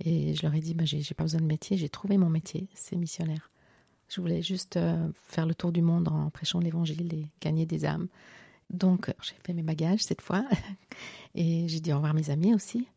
Et 0.02 0.34
je 0.34 0.42
leur 0.42 0.54
ai 0.54 0.60
dit 0.60 0.74
bah, 0.74 0.84
j'ai 0.84 1.14
pas 1.14 1.24
besoin 1.24 1.40
de 1.40 1.46
métier, 1.46 1.76
j'ai 1.76 1.88
trouvé 1.88 2.16
mon 2.16 2.30
métier, 2.30 2.68
c'est 2.74 2.96
missionnaire. 2.96 3.50
Je 4.08 4.20
voulais 4.20 4.42
juste 4.42 4.76
euh, 4.76 5.08
faire 5.28 5.46
le 5.46 5.54
tour 5.54 5.72
du 5.72 5.82
monde 5.82 6.08
en 6.08 6.30
prêchant 6.30 6.58
l'évangile 6.58 7.14
et 7.14 7.26
gagner 7.40 7.64
des 7.64 7.84
âmes. 7.84 8.08
Donc 8.70 9.12
j'ai 9.22 9.34
fait 9.44 9.52
mes 9.52 9.62
bagages 9.62 10.02
cette 10.02 10.20
fois 10.22 10.44
et 11.34 11.68
j'ai 11.68 11.80
dit 11.80 11.92
au 11.92 11.96
revoir 11.96 12.12
à 12.12 12.14
mes 12.14 12.30
amis 12.30 12.54
aussi. 12.54 12.88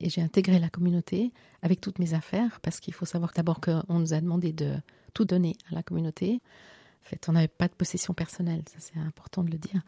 Et 0.00 0.10
j'ai 0.10 0.22
intégré 0.22 0.58
la 0.58 0.68
communauté 0.68 1.32
avec 1.62 1.80
toutes 1.80 1.98
mes 1.98 2.14
affaires 2.14 2.60
parce 2.60 2.80
qu'il 2.80 2.94
faut 2.94 3.04
savoir 3.04 3.32
d'abord 3.34 3.60
qu'on 3.60 3.98
nous 3.98 4.12
a 4.14 4.20
demandé 4.20 4.52
de 4.52 4.74
tout 5.12 5.24
donner 5.24 5.56
à 5.70 5.74
la 5.74 5.82
communauté. 5.82 6.40
En 7.04 7.08
fait, 7.08 7.28
on 7.28 7.32
n'avait 7.32 7.48
pas 7.48 7.68
de 7.68 7.74
possession 7.74 8.14
personnelle, 8.14 8.62
ça 8.66 8.76
c'est 8.78 8.98
important 8.98 9.42
de 9.42 9.50
le 9.50 9.58
dire 9.58 9.82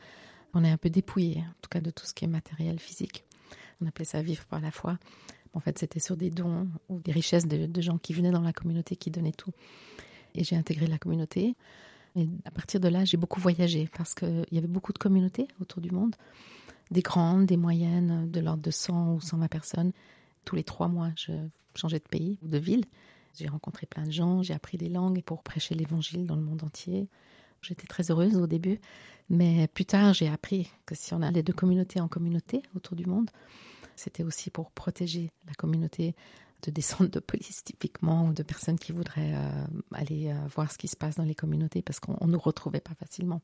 on 0.55 0.65
est 0.65 0.71
un 0.71 0.77
peu 0.77 0.91
dépouillé, 0.91 1.39
en 1.39 1.55
tout 1.63 1.69
cas 1.71 1.81
de 1.81 1.91
tout 1.91 2.07
ce 2.07 2.15
qui 2.15 2.25
est 2.25 2.29
matériel, 2.29 2.79
physique. 2.79 3.25
On 3.81 3.87
appelait 3.87 4.05
ça 4.05 4.23
vivre 4.23 4.45
par 4.47 4.61
la 4.61 4.71
foi. 4.71 4.99
En 5.55 5.61
fait, 5.61 5.79
c'était 5.79 6.01
sur 6.01 6.17
des 6.17 6.31
dons 6.31 6.69
ou 6.89 7.01
des 7.01 7.13
richesses 7.13 7.47
de, 7.47 7.81
gens 7.81 7.99
qui 7.99 8.13
venaient 8.13 8.31
dans 8.31 8.43
la 8.43 8.53
communauté, 8.53 8.97
qui 8.97 9.11
donnaient 9.11 9.33
tout. 9.33 9.53
Et 10.35 10.45
j'ai 10.45 10.57
intégré 10.57 10.87
la 10.87 10.99
communauté. 10.99 11.55
Et 12.17 12.29
à 12.45 12.51
partir 12.51 12.81
de 12.81 12.89
là, 12.89 13.05
j'ai 13.05 13.17
beaucoup 13.17 13.41
voyagé 13.41 13.89
parce 13.97 14.15
qu'il 14.15 14.47
y 14.53 14.59
avait 14.59 14.69
beaucoup 14.69 14.93
de 14.93 14.99
communautés 14.99 15.49
autour 15.61 15.81
du 15.81 15.91
monde, 15.91 16.15
des 16.91 17.03
grandes, 17.03 17.47
des 17.47 17.57
moyennes, 17.57 18.31
de 18.31 18.41
l'ordre 18.41 18.63
de 18.63 18.71
100 18.71 19.15
ou 19.15 19.21
120 19.21 19.49
personnes. 19.49 19.93
Tous 20.45 20.57
les 20.57 20.65
trois 20.65 20.89
mois, 20.89 21.11
je 21.17 21.33
changeais 21.75 21.99
de 21.99 22.09
pays 22.09 22.39
ou 22.43 22.49
de 22.49 22.59
ville. 22.59 22.85
J'ai 23.39 23.47
rencontré 23.47 23.87
plein 23.87 24.05
de 24.05 24.11
gens, 24.11 24.43
j'ai 24.43 24.55
appris 24.55 24.77
des 24.77 24.89
langues 24.89 25.23
pour 25.23 25.43
prêcher 25.43 25.75
l'évangile 25.75 26.27
dans 26.27 26.37
le 26.37 26.43
monde 26.43 26.65
entier. 26.65 27.09
J'étais 27.63 27.87
très 27.87 28.11
heureuse 28.11 28.37
au 28.37 28.47
début, 28.47 28.81
mais 29.29 29.69
plus 29.69 29.85
tard, 29.85 30.15
j'ai 30.15 30.29
appris 30.29 30.71
que 30.87 30.95
si 30.95 31.15
on 31.15 31.23
allait 31.23 31.43
de 31.43 31.53
communauté 31.53 32.01
en 32.01 32.09
communauté 32.09 32.63
autour 32.75 32.97
du 32.97 33.07
monde, 33.07 33.31
c'était 33.97 34.25
aussi 34.25 34.51
pour 34.51 34.71
protéger 34.71 35.31
la 35.47 35.55
communauté 35.55 36.15
de 36.63 36.71
descentes 36.71 37.11
de 37.11 37.21
police 37.21 37.63
typiquement 37.65 38.27
ou 38.27 38.33
de 38.33 38.43
personnes 38.43 38.79
qui 38.79 38.93
voudraient 38.93 39.35
euh, 39.35 39.67
aller 39.93 40.29
euh, 40.29 40.47
voir 40.55 40.71
ce 40.71 40.79
qui 40.79 40.89
se 40.89 40.97
passe 40.97 41.17
dans 41.17 41.25
les 41.25 41.35
communautés 41.35 41.83
parce 41.83 42.01
qu'on 42.01 42.27
ne 42.27 42.33
nous 42.33 42.39
retrouvait 42.39 42.81
pas 42.81 42.95
facilement. 42.95 43.41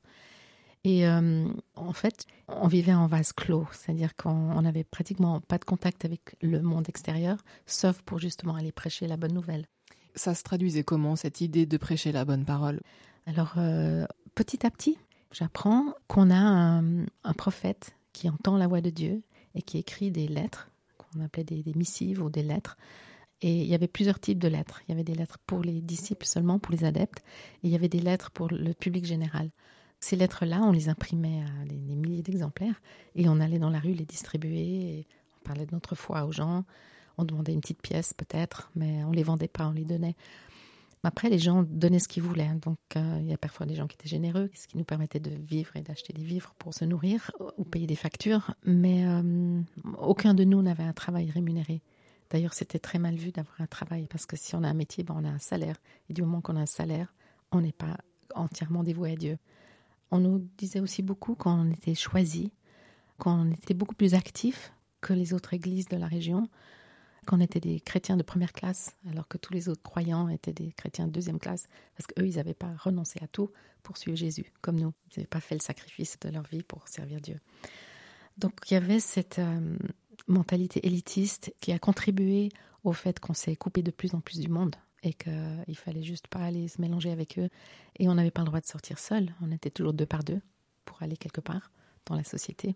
Et 0.86 1.04
euh, 1.04 1.48
en 1.74 1.92
fait, 1.92 2.26
on 2.46 2.68
vivait 2.68 2.94
en 2.94 3.08
vase 3.08 3.32
clos, 3.32 3.66
c'est-à-dire 3.72 4.14
qu'on 4.14 4.62
n'avait 4.62 4.84
pratiquement 4.84 5.40
pas 5.40 5.58
de 5.58 5.64
contact 5.64 6.04
avec 6.04 6.36
le 6.40 6.62
monde 6.62 6.88
extérieur, 6.88 7.38
sauf 7.66 8.02
pour 8.02 8.20
justement 8.20 8.54
aller 8.54 8.70
prêcher 8.70 9.08
la 9.08 9.16
bonne 9.16 9.32
nouvelle. 9.34 9.66
Ça 10.14 10.32
se 10.32 10.44
traduisait 10.44 10.84
comment 10.84 11.16
cette 11.16 11.40
idée 11.40 11.66
de 11.66 11.76
prêcher 11.76 12.12
la 12.12 12.24
bonne 12.24 12.44
parole? 12.44 12.80
Alors, 13.26 13.54
euh, 13.56 14.06
petit 14.36 14.64
à 14.64 14.70
petit, 14.70 14.96
j'apprends 15.32 15.92
qu'on 16.06 16.30
a 16.30 16.38
un, 16.38 17.32
prophète 17.36 17.96
qui 18.12 18.30
entend 18.30 18.56
la 18.56 18.68
voix 18.68 18.80
de 18.80 18.90
Dieu 18.90 19.24
et 19.56 19.62
qui 19.62 19.78
écrit 19.78 20.12
des 20.12 20.28
lettres, 20.28 20.70
qu'on 20.98 21.20
appelait 21.20 21.42
des, 21.42 21.64
missives 21.74 22.22
ou 22.22 22.30
des 22.30 22.44
lettres. 22.44 22.76
Et 23.42 23.62
il 23.62 23.66
y 23.66 23.74
avait 23.74 23.88
plusieurs 23.88 24.20
types 24.20 24.38
de 24.38 24.46
lettres. 24.46 24.82
Il 24.86 24.92
y 24.92 24.94
avait 24.94 25.02
des 25.02 25.16
lettres 25.16 25.38
pour 25.48 25.62
les 25.62 25.80
disciples 25.80 26.26
seulement, 26.26 26.60
pour 26.60 26.70
les 26.70 26.84
adeptes, 26.84 27.24
et 27.64 27.66
il 27.66 27.70
y 27.70 27.74
avait 27.74 27.88
des 27.88 27.98
lettres 27.98 28.30
pour 28.30 28.46
le 28.46 28.72
public 28.72 29.04
général. 29.04 29.50
Ces 30.00 30.16
lettres-là, 30.16 30.60
on 30.62 30.72
les 30.72 30.88
imprimait 30.88 31.42
à 31.42 31.66
des, 31.66 31.76
milliers 31.76 32.22
d'exemplaires 32.22 32.80
et 33.14 33.28
on 33.28 33.40
allait 33.40 33.58
dans 33.58 33.70
la 33.70 33.78
rue 33.78 33.92
les 33.92 34.04
distribuer. 34.04 35.06
on 35.40 35.44
parlait 35.44 35.66
de 35.66 35.72
notre 35.72 35.94
foi 35.94 36.24
aux 36.24 36.32
gens. 36.32 36.64
On 37.18 37.24
demandait 37.24 37.52
une 37.52 37.60
petite 37.60 37.80
pièce 37.80 38.12
peut-être, 38.12 38.70
mais 38.74 39.02
on 39.04 39.10
les 39.10 39.22
vendait 39.22 39.48
pas, 39.48 39.66
on 39.66 39.72
les 39.72 39.84
donnait 39.84 40.14
Après, 41.02 41.30
les 41.30 41.38
gens 41.38 41.62
donnaient 41.62 41.98
ce 41.98 42.08
qu'ils 42.08 42.22
voulaient. 42.22 42.50
Donc, 42.60 42.78
euh, 42.96 43.18
il 43.20 43.26
y 43.26 43.32
a 43.32 43.38
parfois 43.38 43.64
des 43.64 43.74
gens 43.74 43.86
qui 43.86 43.94
étaient 43.94 44.08
généreux, 44.08 44.50
ce 44.54 44.66
qui 44.66 44.76
nous 44.76 44.84
permettait 44.84 45.20
de 45.20 45.30
vivre 45.30 45.74
et 45.76 45.80
d'acheter 45.80 46.12
des 46.12 46.24
vivres 46.24 46.54
pour 46.58 46.74
se 46.74 46.84
nourrir 46.84 47.30
ou 47.56 47.64
payer 47.64 47.86
des 47.86 47.96
factures. 47.96 48.54
Mais 48.64 49.06
euh, 49.06 49.62
aucun 49.98 50.34
de 50.34 50.44
nous 50.44 50.60
n'avait 50.60 50.82
un 50.82 50.92
travail 50.92 51.30
rémunéré. 51.30 51.80
D'ailleurs, 52.30 52.54
c'était 52.54 52.78
très 52.78 52.98
mal 52.98 53.14
vu 53.14 53.30
d'avoir 53.30 53.60
un 53.60 53.66
travail 53.66 54.06
parce 54.10 54.26
que 54.26 54.36
si 54.36 54.54
on 54.54 54.62
a 54.62 54.68
un 54.68 54.74
métier, 54.74 55.04
ben, 55.04 55.14
on 55.16 55.24
a 55.24 55.30
un 55.30 55.38
salaire. 55.38 55.76
Et 56.10 56.12
du 56.12 56.22
moment 56.22 56.40
qu'on 56.40 56.56
a 56.56 56.60
un 56.60 56.66
salaire, 56.66 57.14
on 57.52 57.60
n'est 57.60 57.72
pas 57.72 57.96
entièrement 58.34 58.82
dévoué 58.82 59.12
à 59.12 59.16
Dieu. 59.16 59.38
On 60.10 60.18
nous 60.18 60.48
disait 60.56 60.80
aussi 60.80 61.02
beaucoup 61.02 61.34
qu'on 61.34 61.70
était 61.70 61.94
choisi, 61.94 62.52
qu'on 63.18 63.50
était 63.50 63.74
beaucoup 63.74 63.94
plus 63.94 64.14
actifs 64.14 64.72
que 65.00 65.12
les 65.12 65.34
autres 65.34 65.54
églises 65.54 65.88
de 65.88 65.96
la 65.96 66.06
région, 66.06 66.48
qu'on 67.26 67.40
était 67.40 67.60
des 67.60 67.80
chrétiens 67.80 68.16
de 68.16 68.22
première 68.22 68.52
classe, 68.52 68.96
alors 69.10 69.26
que 69.26 69.36
tous 69.36 69.52
les 69.52 69.68
autres 69.68 69.82
croyants 69.82 70.28
étaient 70.28 70.52
des 70.52 70.72
chrétiens 70.72 71.06
de 71.06 71.12
deuxième 71.12 71.38
classe, 71.38 71.66
parce 71.96 72.06
qu'eux, 72.06 72.26
ils 72.26 72.36
n'avaient 72.36 72.54
pas 72.54 72.72
renoncé 72.78 73.18
à 73.22 73.26
tout 73.26 73.50
pour 73.82 73.96
suivre 73.96 74.16
Jésus, 74.16 74.52
comme 74.60 74.78
nous. 74.78 74.92
Ils 75.10 75.18
n'avaient 75.18 75.26
pas 75.26 75.40
fait 75.40 75.54
le 75.54 75.60
sacrifice 75.60 76.18
de 76.20 76.28
leur 76.28 76.44
vie 76.44 76.62
pour 76.62 76.86
servir 76.88 77.20
Dieu. 77.20 77.40
Donc 78.38 78.52
il 78.70 78.74
y 78.74 78.76
avait 78.76 79.00
cette 79.00 79.38
euh, 79.38 79.76
mentalité 80.28 80.86
élitiste 80.86 81.54
qui 81.60 81.72
a 81.72 81.78
contribué 81.78 82.50
au 82.84 82.92
fait 82.92 83.18
qu'on 83.18 83.34
s'est 83.34 83.56
coupé 83.56 83.82
de 83.82 83.90
plus 83.90 84.14
en 84.14 84.20
plus 84.20 84.38
du 84.38 84.48
monde 84.48 84.76
et 85.06 85.12
qu'il 85.12 85.76
fallait 85.76 86.02
juste 86.02 86.26
pas 86.26 86.40
aller 86.40 86.68
se 86.68 86.80
mélanger 86.80 87.10
avec 87.10 87.38
eux. 87.38 87.48
Et 87.98 88.08
on 88.08 88.14
n'avait 88.14 88.30
pas 88.30 88.42
le 88.42 88.46
droit 88.46 88.60
de 88.60 88.66
sortir 88.66 88.98
seul. 88.98 89.32
On 89.40 89.52
était 89.52 89.70
toujours 89.70 89.92
deux 89.92 90.06
par 90.06 90.24
deux 90.24 90.40
pour 90.84 91.02
aller 91.02 91.16
quelque 91.16 91.40
part 91.40 91.70
dans 92.06 92.16
la 92.16 92.24
société. 92.24 92.74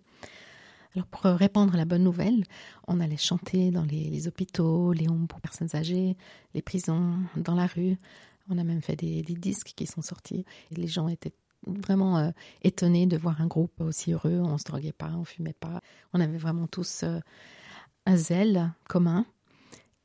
Alors 0.94 1.06
pour 1.06 1.22
répandre 1.22 1.76
la 1.76 1.84
bonne 1.84 2.02
nouvelle, 2.02 2.44
on 2.88 3.00
allait 3.00 3.16
chanter 3.16 3.70
dans 3.70 3.84
les, 3.84 4.26
hôpitaux, 4.26 4.92
les 4.92 5.08
homes 5.08 5.28
pour 5.28 5.40
personnes 5.40 5.68
âgées, 5.75 6.16
les 6.54 6.62
prisons, 6.62 7.14
dans 7.37 7.54
la 7.54 7.66
rue. 7.66 7.96
On 8.49 8.58
a 8.58 8.64
même 8.64 8.82
fait 8.82 8.96
des, 8.96 9.22
disques 9.22 9.72
qui 9.76 9.87
sont 9.87 10.02
sortis. 10.02 10.44
Les 10.72 10.88
gens 10.88 11.08
étaient 11.08 11.34
vraiment 11.66 12.18
euh, 12.18 12.30
étonnés 12.62 13.06
de 13.06 13.16
voir 13.16 13.40
un 13.40 13.46
groupe 13.46 13.80
aussi 13.80 14.12
heureux. 14.12 14.40
On 14.40 14.58
se 14.58 14.64
droguait 14.64 14.92
pas, 14.92 15.12
on 15.16 15.25
fumait 15.25 15.52
pas. 15.52 15.80
On 16.12 16.20
avait 16.20 16.38
vraiment 16.38 16.66
tous 16.66 17.04
euh, 17.04 17.20
un 18.06 18.16
zèle 18.16 18.72
commun. 18.88 19.26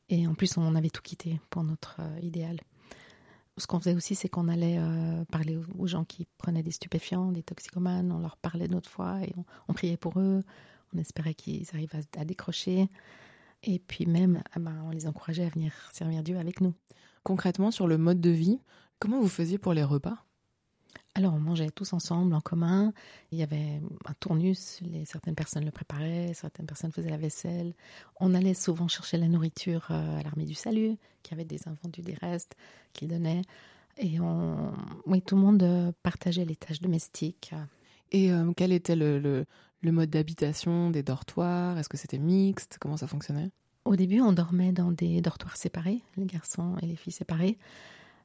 Et 0.09 0.27
en 0.27 0.35
plus, 0.35 0.57
on 0.57 0.75
avait 0.75 0.89
tout 0.89 1.01
quitté 1.01 1.39
pour 1.49 1.63
notre 1.63 1.97
euh, 1.99 2.19
idéal. 2.21 2.59
Ce 3.57 3.67
qu'on 3.67 3.79
faisait 3.79 3.95
aussi, 3.95 4.15
c'est 4.15 4.27
qu'on 4.27 4.49
allait 4.49 4.77
parler 5.31 5.57
aux, 5.79 5.87
gens 5.87 6.03
qui 6.03 6.27
prenaient 6.37 6.61
des 6.61 6.71
stupéfiants, 6.71 7.31
des 7.31 7.41
toxicomanes. 7.41 8.11
On 8.11 8.19
leur 8.19 8.35
parlait 8.35 8.67
de 8.67 8.73
notre 8.73 8.89
foi 8.89 9.21
et 9.21 9.33
on 9.69 9.73
priait 9.73 9.95
pour 9.95 10.19
eux. 10.19 10.43
On 10.93 10.97
espérait 10.97 11.33
qu'ils 11.33 11.65
arrivent 11.73 11.95
à, 12.17 12.25
décrocher. 12.25 12.89
Et 13.63 13.79
puis 13.79 14.07
même, 14.07 14.43
ah 14.51 14.59
ben, 14.59 14.83
on 14.85 14.89
les 14.89 15.07
encourageait 15.07 15.45
à 15.45 15.49
venir 15.49 15.71
servir 15.93 16.21
Dieu 16.21 16.37
avec 16.37 16.59
nous. 16.59 16.73
Concrètement, 17.23 17.71
sur 17.71 17.87
le 17.87 17.97
mode 17.97 18.19
de 18.19 18.29
vie, 18.29 18.59
comment 18.99 19.21
vous 19.21 19.29
faisiez 19.29 19.57
pour 19.57 19.73
les 19.73 19.85
repas? 19.85 20.24
Alors, 21.17 21.33
on 21.33 21.39
mangeait 21.39 21.69
tous 21.69 21.93
ensemble, 21.93 22.33
en 22.35 22.41
commun. 22.41 22.91
Il 23.31 23.39
y 23.39 23.43
avait 23.43 23.81
un 24.05 24.13
tournus, 24.19 24.79
les, 24.81 25.05
certaines 25.05 25.33
personnes 25.33 25.63
le 25.63 25.71
préparaient, 25.71 26.33
certaines 26.33 26.65
personnes 26.65 26.91
faisaient 26.91 27.09
la 27.09 27.17
vaisselle. 27.17 27.73
On 28.19 28.33
allait 28.33 28.53
souvent 28.53 28.89
chercher 28.89 29.17
la 29.17 29.29
nourriture 29.29 29.87
euh, 29.91 30.19
à 30.19 30.23
l'armée 30.23 30.43
du 30.43 30.55
salut, 30.55 30.97
qui 31.23 31.33
avait 31.33 31.45
des 31.45 31.69
invendus 31.69 32.01
des 32.01 32.15
restes 32.15 32.55
qu'ils 32.91 33.07
donnaient. 33.07 33.43
Et 33.97 34.19
on, 34.19 34.73
oui, 35.05 35.21
tout 35.21 35.35
le 35.35 35.41
monde 35.41 35.63
euh, 35.63 35.93
partageait 36.03 36.43
les 36.43 36.57
tâches 36.57 36.81
domestiques. 36.81 37.53
Et 38.11 38.33
euh, 38.33 38.51
quel 38.55 38.73
était 38.73 38.97
le, 38.97 39.45
le 39.81 39.91
mode 39.93 40.09
d'habitation 40.09 40.89
des 40.89 41.01
dortoirs? 41.01 41.77
Est-ce 41.77 41.87
que 41.87 41.97
c'était 41.97 42.19
mixte? 42.19 42.77
Comment 42.81 42.97
ça 42.97 43.07
fonctionnait? 43.07 43.51
Au 43.85 43.95
début, 43.95 44.19
on 44.19 44.33
dormait 44.33 44.73
dans 44.73 44.91
des 44.91 45.21
dortoirs 45.21 45.55
séparés, 45.55 46.01
les 46.17 46.25
garçons 46.25 46.75
et 46.81 46.87
les 46.87 46.97
filles 46.97 47.13
séparés. 47.13 47.57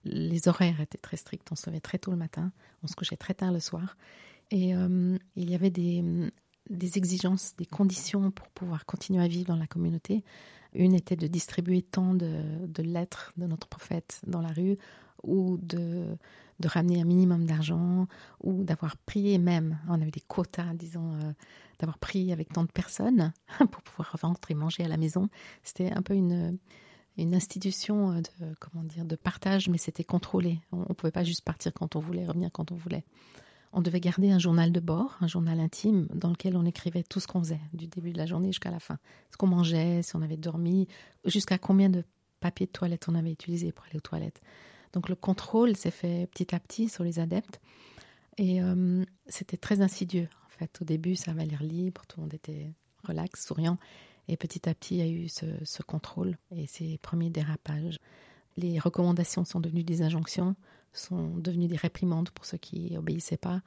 Les 0.04 0.48
horaires 0.48 0.80
étaient 0.80 0.98
très 0.98 1.16
stricts, 1.16 1.50
on 1.52 1.56
se 1.56 1.68
levait 1.68 1.80
très 1.80 1.98
tôt 1.98 2.10
le 2.10 2.16
matin, 2.16 2.52
on 2.82 2.86
se 2.86 2.94
couchait 2.94 3.16
très 3.16 3.34
tard 3.34 3.52
le 3.52 3.60
soir. 3.60 3.96
Et 4.50 4.74
euh, 4.74 5.16
il 5.36 5.50
y 5.50 5.54
avait 5.54 5.70
des, 5.70 6.02
exigences, 6.96 7.54
des 7.56 7.66
conditions 7.66 8.30
pour 8.30 8.48
pouvoir 8.48 8.86
continuer 8.86 9.22
à 9.22 9.28
vivre 9.28 9.46
dans 9.46 9.56
la 9.56 9.66
communauté. 9.66 10.24
Une 10.72 10.94
était 10.94 11.16
de 11.16 11.26
distribuer 11.26 11.82
tant 11.82 12.14
de, 12.14 12.82
lettres 12.82 13.32
de 13.36 13.46
notre 13.46 13.68
prophète 13.68 14.20
dans 14.26 14.40
la 14.40 14.52
rue 14.52 14.76
ou 15.22 15.58
de, 15.60 16.16
de 16.60 16.68
ramener 16.68 17.00
un 17.00 17.04
minimum 17.04 17.44
d'argent 17.44 18.06
ou 18.42 18.64
d'avoir 18.64 18.96
prié 18.96 19.38
même. 19.38 19.78
On 19.88 20.00
avait 20.00 20.10
des 20.10 20.20
quotas, 20.20 20.72
disons, 20.74 21.14
euh, 21.14 21.32
d'avoir 21.78 21.98
prié 21.98 22.32
avec 22.32 22.52
tant 22.52 22.64
de 22.64 22.72
personnes 22.72 23.32
pour 23.70 23.82
pouvoir 23.82 24.16
rentrer 24.22 24.52
et 24.52 24.56
manger 24.56 24.84
à 24.84 24.88
la 24.88 24.96
maison. 24.96 25.28
C'était 25.62 25.92
un 25.92 26.02
peu 26.02 26.14
une, 26.14 26.58
une 27.22 27.34
institution 27.34 28.20
de, 28.20 28.54
comment 28.58 28.84
dire, 28.84 29.04
de 29.04 29.16
partage, 29.16 29.68
mais 29.68 29.78
c'était 29.78 30.04
contrôlé. 30.04 30.60
On 30.72 30.80
ne 30.80 30.94
pouvait 30.94 31.10
pas 31.10 31.24
juste 31.24 31.42
partir 31.42 31.72
quand 31.72 31.96
on 31.96 32.00
voulait, 32.00 32.26
revenir 32.26 32.50
quand 32.52 32.72
on 32.72 32.76
voulait. 32.76 33.04
On 33.72 33.80
devait 33.80 34.00
garder 34.00 34.30
un 34.30 34.38
journal 34.38 34.72
de 34.72 34.80
bord, 34.80 35.16
un 35.20 35.28
journal 35.28 35.60
intime, 35.60 36.08
dans 36.12 36.30
lequel 36.30 36.56
on 36.56 36.64
écrivait 36.64 37.04
tout 37.04 37.20
ce 37.20 37.28
qu'on 37.28 37.40
faisait, 37.40 37.60
du 37.72 37.86
début 37.86 38.12
de 38.12 38.18
la 38.18 38.26
journée 38.26 38.48
jusqu'à 38.48 38.70
la 38.70 38.80
fin. 38.80 38.98
Ce 39.30 39.36
qu'on 39.36 39.46
mangeait, 39.46 40.02
si 40.02 40.16
on 40.16 40.22
avait 40.22 40.36
dormi, 40.36 40.88
jusqu'à 41.24 41.58
combien 41.58 41.88
de 41.88 42.04
papier 42.40 42.66
de 42.66 42.72
toilette 42.72 43.08
on 43.08 43.14
avait 43.14 43.30
utilisé 43.30 43.70
pour 43.70 43.84
aller 43.84 43.96
aux 43.96 44.00
toilettes. 44.00 44.40
Donc 44.92 45.08
le 45.08 45.14
contrôle 45.14 45.76
s'est 45.76 45.92
fait 45.92 46.26
petit 46.32 46.52
à 46.54 46.58
petit 46.58 46.88
sur 46.88 47.04
les 47.04 47.20
adeptes. 47.20 47.60
Et 48.38 48.60
euh, 48.60 49.04
c'était 49.26 49.56
très 49.56 49.82
insidieux. 49.82 50.28
En 50.46 50.48
fait, 50.48 50.78
au 50.80 50.84
début, 50.84 51.14
ça 51.14 51.30
avait 51.30 51.44
l'air 51.44 51.62
libre, 51.62 52.02
tout 52.08 52.18
le 52.18 52.22
monde 52.22 52.34
était 52.34 52.72
relax, 53.04 53.46
souriant. 53.46 53.78
Et 54.30 54.36
petit 54.36 54.68
à 54.68 54.74
petit, 54.74 54.94
il 54.94 54.98
y 54.98 55.02
a 55.02 55.08
eu 55.08 55.28
ce, 55.28 55.82
contrôle 55.82 56.38
et 56.54 56.68
ces 56.68 56.98
premiers 56.98 57.30
dérapages. 57.30 57.98
Les 58.56 58.78
recommandations 58.78 59.44
sont 59.44 59.58
devenues 59.58 59.82
des 59.82 60.02
injonctions, 60.02 60.54
sont 60.92 61.36
devenues 61.36 61.66
des 61.66 61.76
réprimandes 61.76 62.30
pour 62.30 62.44
ceux 62.44 62.56
qui 62.56 62.96
obéissaient 62.96 63.36
pas. 63.36 63.60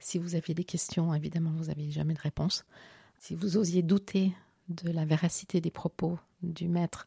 Si 0.00 0.18
vous 0.18 0.34
aviez 0.34 0.54
des 0.54 0.64
questions, 0.64 1.14
évidemment, 1.14 1.52
vous 1.56 1.66
n'aviez 1.66 1.92
jamais 1.92 2.14
de 2.14 2.20
réponse. 2.20 2.64
Si 3.20 3.36
vous 3.36 3.58
osiez 3.58 3.82
douter 3.82 4.32
de 4.68 4.90
la 4.90 5.04
véracité 5.04 5.60
des 5.60 5.70
propos 5.70 6.18
du 6.42 6.66
maître, 6.66 7.06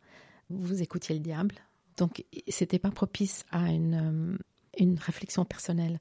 vous 0.50 0.82
écoutiez 0.82 1.14
le 1.14 1.22
diable. 1.22 1.56
Donc, 1.98 2.24
c'était 2.48 2.80
pas 2.80 2.92
propice 2.92 3.46
à 3.52 3.74
une, 3.74 4.38
euh, 4.80 4.96
réflexion 5.02 5.44
personnelle. 5.44 6.00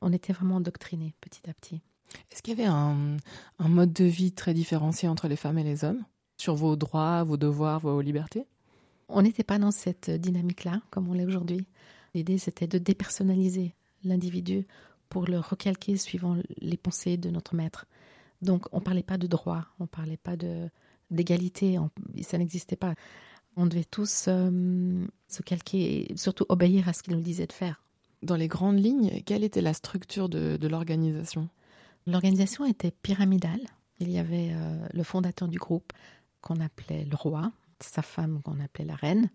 On 0.00 0.12
était 0.12 0.32
vraiment 0.32 0.56
endoctrinés 0.56 1.14
petit 1.20 1.48
à 1.48 1.54
petit. 1.54 1.80
Est-ce 2.32 2.42
qu'il 2.42 2.58
y 2.58 2.60
avait 2.60 2.68
un, 2.68 3.18
mode 3.60 3.92
de 3.92 4.04
vie 4.04 4.32
très 4.32 4.52
différencié 4.52 5.08
entre 5.08 5.28
les 5.28 5.36
femmes 5.36 5.58
et 5.58 5.64
les 5.64 5.84
hommes? 5.84 6.04
Sur 6.40 6.54
vos 6.54 6.74
droits, 6.74 7.22
vos 7.22 7.36
devoirs, 7.36 7.80
vos 7.80 8.00
libertés? 8.00 8.46
On 9.08 9.22
n'était 9.22 9.44
pas 9.44 9.58
dans 9.58 9.70
cette 9.70 10.10
dynamique-là, 10.10 10.80
comme 10.90 11.08
on 11.08 11.12
l'est 11.12 11.26
aujourd'hui. 11.26 11.66
L'idée, 12.14 12.38
c'était 12.38 12.66
de 12.66 12.78
dépersonnaliser 12.78 13.74
l'individu 14.04 14.66
pour 15.08 15.26
le 15.26 15.38
recalquer 15.38 15.96
suivant 15.96 16.36
les 16.60 16.76
pensées 16.76 17.16
de 17.16 17.28
notre 17.30 17.54
maître. 17.54 17.86
Donc, 18.40 18.66
on 18.72 18.78
ne 18.78 18.82
parlait 18.84 19.02
pas 19.02 19.18
de 19.18 19.26
droit, 19.26 19.66
on 19.78 19.84
ne 19.84 19.88
parlait 19.88 20.16
pas 20.16 20.36
d'égalité, 21.10 21.78
ça 22.22 22.38
n'existait 22.38 22.76
pas. 22.76 22.94
On 23.56 23.66
devait 23.66 23.84
tous 23.84 24.26
euh, 24.28 25.04
se 25.28 25.42
calquer 25.42 26.12
et 26.12 26.16
surtout 26.16 26.46
obéir 26.48 26.88
à 26.88 26.92
ce 26.92 27.02
qu'il 27.02 27.14
nous 27.14 27.20
disait 27.20 27.48
de 27.48 27.52
faire. 27.52 27.82
Dans 28.22 28.36
les 28.36 28.48
grandes 28.48 28.78
lignes, 28.78 29.22
quelle 29.26 29.44
était 29.44 29.60
la 29.60 29.74
structure 29.74 30.28
de, 30.28 30.66
l'organisation? 30.66 31.48
L'organisation 32.06 32.64
était 32.64 32.92
pyramidale. 33.02 33.60
Il 33.98 34.10
y 34.10 34.18
avait 34.18 34.52
euh, 34.52 34.86
le 34.94 35.02
fondateur 35.02 35.48
du 35.48 35.58
groupe 35.58 35.92
qu'on 36.40 36.60
appelait 36.60 37.04
le 37.04 37.16
roi, 37.16 37.52
sa 37.80 38.02
femme 38.02 38.42
qu'on 38.42 38.60
appelait 38.60 38.84
la 38.84 38.94
reine. 38.94 39.30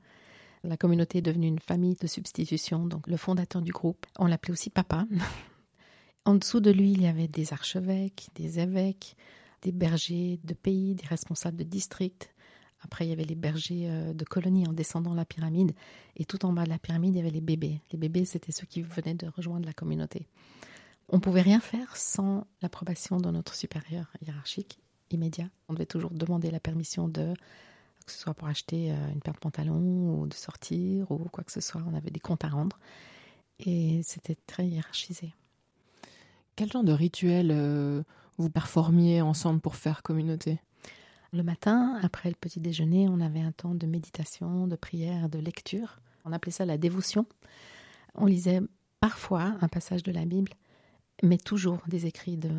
La 0.63 0.77
communauté 0.77 1.19
est 1.19 1.23
devenue 1.23 1.47
une 1.47 1.59
famille 1.59 1.95
de 1.95 2.07
substitution, 2.07 2.85
donc 2.85 3.07
le 3.07 3.17
fondateur 3.17 3.61
du 3.61 3.71
groupe, 3.71 4.05
on 4.17 4.27
l'appelait 4.27 4.53
aussi 4.53 4.69
papa. 4.69 5.05
en 6.25 6.35
dessous 6.35 6.59
de 6.59 6.71
lui, 6.71 6.91
il 6.91 7.01
y 7.01 7.07
avait 7.07 7.27
des 7.27 7.53
archevêques, 7.53 8.29
des 8.35 8.59
évêques, 8.59 9.15
des 9.61 9.71
bergers 9.71 10.39
de 10.43 10.53
pays, 10.53 10.95
des 10.95 11.05
responsables 11.07 11.57
de 11.57 11.63
districts, 11.63 12.35
après, 12.85 13.07
il 13.07 13.09
y 13.09 13.13
avait 13.13 13.23
les 13.23 13.35
bergers 13.35 13.89
euh, 13.89 14.13
de 14.13 14.23
colonies 14.23 14.67
en 14.67 14.73
descendant 14.73 15.15
la 15.15 15.25
pyramide. 15.25 15.73
Et 16.17 16.25
tout 16.25 16.45
en 16.45 16.53
bas 16.53 16.65
de 16.65 16.69
la 16.69 16.77
pyramide, 16.77 17.15
il 17.15 17.17
y 17.17 17.21
avait 17.21 17.31
les 17.31 17.41
bébés. 17.41 17.81
Les 17.91 17.97
bébés, 17.97 18.25
c'était 18.25 18.51
ceux 18.51 18.67
qui 18.67 18.83
venaient 18.83 19.15
de 19.15 19.27
rejoindre 19.27 19.65
la 19.65 19.73
communauté. 19.73 20.27
On 21.09 21.17
ne 21.17 21.21
pouvait 21.21 21.41
rien 21.41 21.59
faire 21.59 21.97
sans 21.97 22.45
l'approbation 22.61 23.17
de 23.17 23.31
notre 23.31 23.55
supérieur 23.55 24.11
hiérarchique 24.21 24.79
immédiat. 25.11 25.49
On 25.69 25.73
devait 25.73 25.85
toujours 25.85 26.11
demander 26.11 26.51
la 26.51 26.59
permission 26.59 27.07
de, 27.07 27.33
que 28.05 28.11
ce 28.11 28.19
soit 28.19 28.33
pour 28.33 28.47
acheter 28.47 28.91
euh, 28.91 29.11
une 29.13 29.19
paire 29.19 29.33
de 29.33 29.39
pantalons 29.39 30.21
ou 30.21 30.27
de 30.27 30.33
sortir 30.33 31.09
ou 31.11 31.27
quoi 31.31 31.43
que 31.43 31.51
ce 31.51 31.61
soit. 31.61 31.83
On 31.87 31.93
avait 31.93 32.11
des 32.11 32.19
comptes 32.19 32.43
à 32.43 32.49
rendre. 32.49 32.77
Et 33.59 34.01
c'était 34.03 34.37
très 34.47 34.67
hiérarchisé. 34.67 35.33
Quel 36.55 36.71
genre 36.71 36.83
de 36.83 36.91
rituel 36.91 37.51
euh, 37.51 38.03
vous 38.37 38.49
performiez 38.49 39.21
ensemble 39.21 39.59
pour 39.59 39.75
faire 39.75 40.03
communauté? 40.03 40.59
Le 41.33 41.43
matin, 41.43 41.99
après 42.01 42.29
le 42.29 42.35
petit 42.35 42.59
déjeuner, 42.59 43.09
on 43.09 43.19
avait 43.19 43.41
un 43.41 43.51
temps 43.51 43.75
de 43.75 43.85
méditation, 43.85 44.67
de 44.67 44.75
prière, 44.75 45.27
de 45.27 45.39
lecture. 45.39 45.99
On 46.23 46.31
appelait 46.31 46.51
ça 46.51 46.65
la 46.65 46.77
dévotion. 46.77 47.25
On 48.13 48.25
lisait 48.25 48.61
parfois 49.01 49.57
un 49.61 49.67
passage 49.67 50.03
de 50.03 50.11
la 50.11 50.25
Bible, 50.25 50.53
mais 51.23 51.37
toujours 51.37 51.79
des 51.87 52.05
écrits 52.05 52.37
de 52.37 52.51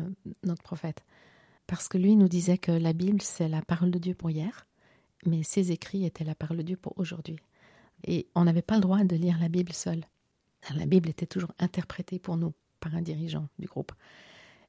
notre 0.43 0.61
prophète. 0.61 1.03
Parce 1.67 1.87
que 1.89 1.97
lui 1.97 2.15
nous 2.15 2.29
disait 2.29 2.57
que 2.57 2.71
la 2.71 2.93
Bible, 2.93 3.21
c'est 3.21 3.49
la 3.49 3.61
parole 3.61 3.91
de 3.91 3.99
Dieu 3.99 4.13
pour 4.13 4.29
hier, 4.29 4.65
mais 5.25 5.43
ses 5.43 5.71
écrits 5.71 6.05
étaient 6.05 6.23
la 6.23 6.35
parole 6.35 6.57
de 6.57 6.63
Dieu 6.63 6.77
pour 6.77 6.93
aujourd'hui. 6.97 7.37
Et 8.05 8.27
on 8.35 8.45
n'avait 8.45 8.61
pas 8.61 8.75
le 8.75 8.81
droit 8.81 9.03
de 9.03 9.15
lire 9.15 9.37
la 9.39 9.49
Bible 9.49 9.73
seule. 9.73 10.05
La 10.75 10.85
Bible 10.85 11.09
était 11.09 11.25
toujours 11.25 11.51
interprétée 11.59 12.19
pour 12.19 12.37
nous 12.37 12.53
par 12.79 12.95
un 12.95 13.01
dirigeant 13.01 13.47
du 13.59 13.67
groupe. 13.67 13.91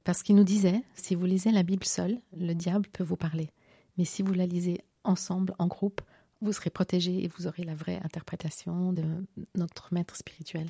Parce 0.04 0.22
qu'il 0.22 0.36
nous 0.36 0.44
disait, 0.44 0.82
si 0.94 1.14
vous 1.14 1.26
lisez 1.26 1.52
la 1.52 1.62
Bible 1.62 1.84
seule, 1.84 2.18
le 2.36 2.54
diable 2.54 2.88
peut 2.92 3.04
vous 3.04 3.16
parler. 3.16 3.50
Mais 3.96 4.04
si 4.04 4.22
vous 4.22 4.32
la 4.32 4.46
lisez 4.46 4.80
ensemble, 5.04 5.54
en 5.58 5.66
groupe, 5.66 6.00
vous 6.40 6.52
serez 6.52 6.70
protégé 6.70 7.24
et 7.24 7.28
vous 7.28 7.46
aurez 7.46 7.64
la 7.64 7.74
vraie 7.74 8.00
interprétation 8.02 8.92
de 8.92 9.04
notre 9.56 9.92
maître 9.92 10.16
spirituel. 10.16 10.68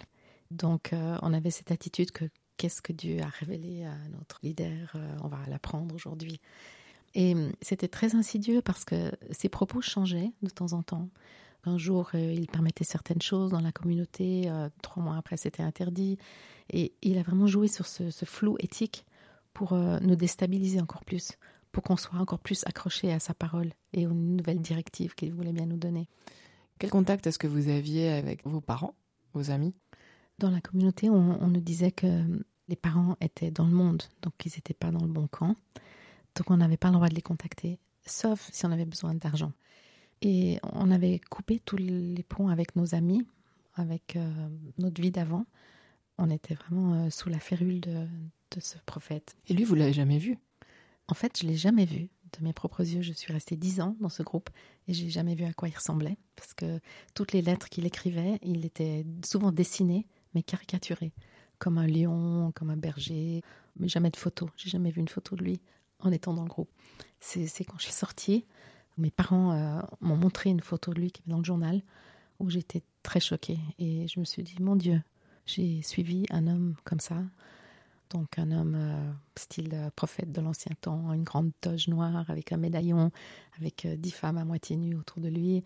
Donc 0.51 0.93
euh, 0.93 1.19
on 1.23 1.35
avait 1.35 1.51
cette 1.51 1.71
attitude 1.71 2.11
que 2.11 2.25
qu'est-ce 2.59 2.83
que 2.83 2.93
Dieu 2.93 3.23
a 3.23 3.29
révélé 3.29 3.85
à 3.85 3.97
notre 4.11 4.39
leader, 4.43 4.93
euh, 4.95 5.17
on 5.23 5.29
va 5.29 5.39
l'apprendre 5.49 5.95
aujourd'hui. 5.95 6.41
Et 7.15 7.35
hum, 7.35 7.53
c'était 7.63 7.89
très 7.89 8.15
insidieux 8.15 8.61
parce 8.61 8.85
que 8.85 9.11
ses 9.31 9.49
propos 9.49 9.81
changeaient 9.81 10.33
de 10.43 10.51
temps 10.51 10.75
en 10.75 10.83
temps. 10.83 11.09
Un 11.65 11.79
jour, 11.79 12.11
euh, 12.15 12.33
il 12.33 12.47
permettait 12.47 12.85
certaines 12.85 13.23
choses 13.23 13.51
dans 13.51 13.61
la 13.61 13.73
communauté, 13.73 14.51
trois 14.83 15.03
mois 15.03 15.17
après, 15.17 15.37
c'était 15.37 15.63
interdit. 15.63 16.19
Et 16.71 16.93
il 17.03 17.19
a 17.19 17.23
vraiment 17.23 17.47
joué 17.47 17.67
sur 17.69 17.87
ce, 17.87 18.11
flou 18.25 18.57
éthique 18.61 19.07
pour 19.55 19.75
nous 19.75 20.15
déstabiliser 20.15 20.81
encore 20.81 21.05
plus, 21.05 21.33
pour 21.73 21.83
qu'on 21.83 21.97
soit 21.97 22.19
encore 22.19 22.39
plus 22.39 22.63
accroché 22.67 23.13
à 23.13 23.19
sa 23.19 23.35
parole 23.35 23.73
et 23.93 24.07
aux 24.07 24.13
nouvelles 24.13 24.61
directives 24.61 25.15
qu'il 25.15 25.35
voulait 25.35 25.53
bien 25.53 25.67
nous 25.67 25.79
donner. 25.79 26.09
Quel 26.79 26.91
contact 26.91 27.27
est-ce 27.27 27.39
que 27.39 27.49
vous 27.49 27.69
aviez 27.69 28.11
avec 28.11 28.47
vos 28.47 28.61
parents, 28.61 28.95
vos 29.35 29.51
amis? 29.51 29.75
Dans 30.39 30.51
la 30.51 30.61
communauté, 30.61 31.11
on, 31.11 31.49
nous 31.49 31.61
disait 31.61 31.91
que 31.91 32.25
les 32.69 32.77
parents 32.77 33.17
étaient 33.21 33.51
dans 33.51 33.67
le 33.67 33.73
monde, 33.73 34.03
donc 34.23 34.35
ils 34.45 34.53
n'étaient 34.55 34.75
pas 34.75 34.91
dans 34.91 35.05
le 35.05 35.13
bon 35.13 35.27
camp. 35.27 35.57
Donc 36.37 36.51
on 36.51 36.57
n'avait 36.57 36.77
pas 36.77 36.89
le 36.89 36.95
droit 36.95 37.09
de 37.09 37.15
les 37.15 37.23
contacter, 37.23 37.79
sauf 38.07 38.49
si 38.53 38.65
on 38.65 38.71
avait 38.71 38.85
besoin 38.85 39.15
d'argent. 39.15 39.53
Et 40.23 40.59
on 40.63 40.91
avait 40.91 41.21
coupé 41.31 41.59
tous 41.59 41.77
les 41.77 42.25
ponts 42.29 42.49
avec 42.49 42.77
nos 42.77 42.95
amis, 42.95 43.27
avec 43.75 44.17
euh, 44.17 44.49
notre 44.79 45.01
vie 45.01 45.11
d'avant. 45.11 45.47
On 46.19 46.31
était 46.31 46.55
vraiment 46.55 46.95
euh, 46.95 47.11
sous 47.11 47.29
la 47.29 47.39
férule 47.39 47.81
de, 47.81 48.07
de 48.51 48.61
ce 48.61 48.79
prophète. 48.87 49.37
Et 49.47 49.55
lui, 49.55 49.65
vous 49.65 49.75
l'avez 49.75 49.93
jamais 49.93 50.19
vu? 50.19 50.39
En 51.09 51.15
fait, 51.15 51.39
je 51.41 51.47
l'ai 51.47 51.57
jamais 51.57 51.85
vu 51.85 52.11
de 52.39 52.45
mes 52.45 52.53
propres 52.53 52.83
yeux. 52.83 53.03
Je 53.03 53.13
suis 53.13 53.33
restée 53.33 53.57
dix 53.57 53.81
ans 53.81 53.97
dans 54.01 54.09
ce 54.09 54.23
groupe 54.23 54.51
et 54.87 54.95
j'ai 54.95 55.09
jamais 55.09 55.35
vu 55.35 55.45
à 55.45 55.53
quoi 55.53 55.69
il 55.69 55.75
ressemblait 55.75 56.19
parce 56.37 56.55
que 56.55 56.81
toutes 57.15 57.33
les 57.33 57.43
lettres 57.43 57.69
qu'il 57.69 57.87
écrivait, 57.87 58.39
il 58.43 58.65
était 58.65 59.05
souvent 59.25 59.53
dessiné 59.53 60.07
mais 60.35 60.43
caricaturé, 60.43 61.13
comme 61.59 61.79
un 61.79 61.87
lion, 61.87 62.53
comme 62.55 62.71
un 62.71 62.77
berger, 62.77 63.43
mais 63.79 63.89
jamais 63.89 64.11
de 64.11 64.17
photo. 64.17 64.51
J'ai 64.57 64.71
jamais 64.71 64.91
vu 64.91 65.01
une 65.01 65.09
photo 65.09 65.37
de 65.37 65.45
lui 65.45 65.61
en 66.01 66.13
étant 66.13 66.35
dans 66.35 66.43
le 66.43 66.49
groupe. 66.49 66.71
C'est 67.21 67.65
quand 67.65 67.79
je 67.79 67.85
suis 67.85 67.93
sortie, 67.93 68.45
mes 68.99 69.11
parents 69.11 69.53
euh, 69.53 69.81
m'ont 70.01 70.17
montré 70.17 70.51
une 70.51 70.61
photo 70.61 70.93
de 70.93 71.01
lui 71.01 71.11
qui 71.11 71.23
est 71.23 71.31
dans 71.31 71.39
le 71.39 71.45
journal 71.45 71.83
où 72.39 72.51
j'étais 72.51 72.83
très 73.03 73.21
choquée 73.21 73.59
et 73.79 74.07
je 74.09 74.21
me 74.21 74.25
suis 74.25 74.43
dit 74.43 74.57
mon 74.61 74.77
Dieu, 74.77 75.03
j'ai 75.47 75.83
suivi 75.83 76.27
un 76.31 76.47
homme 76.47 76.75
comme 76.85 77.01
ça 77.01 77.23
donc 78.11 78.39
un 78.39 78.51
homme 78.53 78.75
euh, 78.75 79.13
style 79.37 79.71
euh, 79.75 79.91
prophète 79.95 80.33
de 80.33 80.41
l'ancien 80.41 80.73
temps, 80.81 81.13
une 81.13 81.25
grande 81.25 81.51
toge 81.61 81.89
noire 81.89 82.31
avec 82.31 82.53
un 82.53 82.57
médaillon, 82.57 83.11
avec 83.59 83.87
dix 83.87 84.13
femmes 84.13 84.39
à 84.39 84.45
moitié 84.45 84.77
nues 84.77 84.95
autour 84.95 85.21
de 85.21 85.29
lui, 85.29 85.63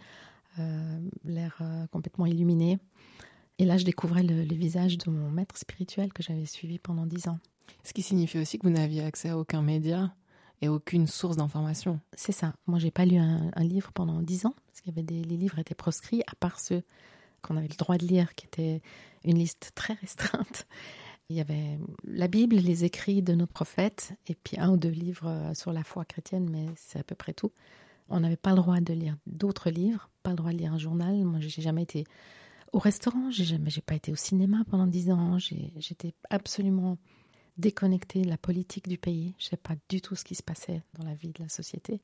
l'air 1.24 1.62
complètement 1.92 2.26
illuminé. 2.26 2.78
Et 3.58 3.64
là, 3.64 3.76
je 3.76 3.84
découvrais 3.84 4.22
le, 4.22 4.42
visage 4.54 4.98
de 4.98 5.10
mon 5.10 5.30
maître 5.30 5.56
spirituel 5.56 6.12
que 6.12 6.22
j'avais 6.22 6.46
suivi 6.46 6.78
pendant 6.78 7.06
dix 7.06 7.28
ans. 7.28 7.38
Ce 7.84 7.92
qui 7.92 8.02
signifie 8.02 8.38
aussi 8.38 8.58
que 8.58 8.66
vous 8.66 8.72
n'aviez 8.72 9.02
accès 9.02 9.30
à 9.30 9.38
aucun 9.38 9.62
média 9.62 10.14
et 10.60 10.68
aucune 10.68 11.06
source 11.06 11.36
d'information. 11.36 12.00
C'est 12.14 12.32
ça. 12.32 12.54
Moi, 12.66 12.78
j'ai 12.78 12.90
pas 12.90 13.04
lu 13.04 13.16
un, 13.16 13.50
livre 13.58 13.92
pendant 13.92 14.22
dix 14.22 14.46
ans 14.46 14.54
parce 14.66 14.80
qu'il 14.80 14.92
y 14.92 14.94
avait 14.94 15.02
des 15.02 15.22
les 15.22 15.36
livres 15.36 15.58
étaient 15.58 15.74
proscrits 15.74 16.22
à 16.26 16.34
part 16.36 16.60
ceux 16.60 16.82
qu'on 17.42 17.56
avait 17.56 17.68
le 17.68 17.76
droit 17.76 17.98
de 17.98 18.06
lire, 18.06 18.34
qui 18.34 18.46
était 18.46 18.80
une 19.24 19.38
liste 19.38 19.72
très 19.74 19.94
restreinte. 19.94 20.66
Il 21.28 21.36
y 21.36 21.40
avait 21.40 21.78
la 22.04 22.28
Bible, 22.28 22.56
les 22.56 22.84
écrits 22.84 23.22
de 23.22 23.34
nos 23.34 23.46
prophètes, 23.46 24.12
et 24.26 24.34
puis 24.34 24.58
un 24.58 24.70
ou 24.70 24.76
deux 24.76 24.90
livres 24.90 25.28
euh, 25.28 25.54
sur 25.54 25.72
la 25.72 25.82
foi 25.82 26.04
chrétienne, 26.04 26.48
mais 26.50 26.66
c'est 26.76 26.98
à 26.98 27.04
peu 27.04 27.14
près 27.14 27.32
tout. 27.32 27.52
On 28.08 28.20
n'avait 28.20 28.36
pas 28.36 28.50
le 28.50 28.56
droit 28.56 28.80
de 28.80 28.92
lire 28.92 29.16
d'autres 29.26 29.70
livres, 29.70 30.10
pas 30.22 30.30
le 30.30 30.36
droit 30.36 30.52
de 30.52 30.58
lire 30.58 30.72
un 30.72 30.78
journal. 30.78 31.24
Moi, 31.24 31.40
j'ai 31.40 31.62
jamais 31.62 31.82
été 31.82 32.04
au 32.72 32.78
restaurant, 32.78 33.30
j'ai 33.30 33.44
jamais, 33.44 33.70
j'ai 33.70 33.82
pas 33.82 33.94
été 33.94 34.12
au 34.12 34.16
cinéma 34.16 34.64
pendant 34.70 34.86
dix 34.86 35.10
ans. 35.10 35.38
J'étais 35.38 36.14
absolument 36.30 36.98
déconnectée 37.58 38.22
de 38.22 38.30
la 38.30 38.38
politique 38.38 38.88
du 38.88 38.98
pays. 38.98 39.34
Je 39.38 39.46
sais 39.46 39.56
pas 39.56 39.74
du 39.88 40.00
tout 40.00 40.16
ce 40.16 40.24
qui 40.24 40.34
se 40.34 40.42
passait 40.42 40.82
dans 40.94 41.04
la 41.04 41.14
vie 41.14 41.32
de 41.32 41.42
la 41.42 41.48
société. 41.48 42.00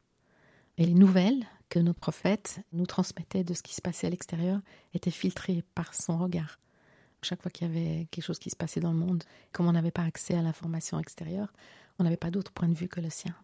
Et 0.77 0.85
les 0.85 0.95
nouvelles 0.95 1.45
que 1.71 1.79
nos 1.79 1.95
prophètes 1.95 2.61
nous 2.73 2.87
transmettaient 2.87 3.45
de 3.45 3.55
ce 3.55 3.63
qui 3.63 3.75
se 3.75 3.81
passait 3.81 4.07
à 4.07 4.11
l'extérieur 4.11 4.61
étaient 4.95 5.11
filtrées 5.11 5.65
par 5.75 5.95
son 5.95 6.19
regard. 6.19 6.61
Chaque 7.23 7.43
fois 7.43 7.51
qu'il 7.51 7.67
y 7.67 7.71
avait 7.71 8.07
quelque 8.11 8.25
chose 8.25 8.39
qui 8.39 8.51
se 8.51 8.57
passait 8.57 8.79
dans 8.79 8.93
le 8.93 8.99
monde, 8.99 9.25
comme 9.53 9.67
on 9.67 9.73
n'avait 9.73 9.91
pas 9.91 10.05
accès 10.05 10.35
à 10.35 10.43
l'information 10.43 11.01
extérieure, 11.01 11.53
on 11.99 12.05
n'avait 12.05 12.17
pas 12.17 12.31
d'autre 12.31 12.53
point 12.53 12.69
de 12.69 12.75
vue 12.75 12.89
que 12.89 13.01
le 13.01 13.11
sien. 13.11 13.35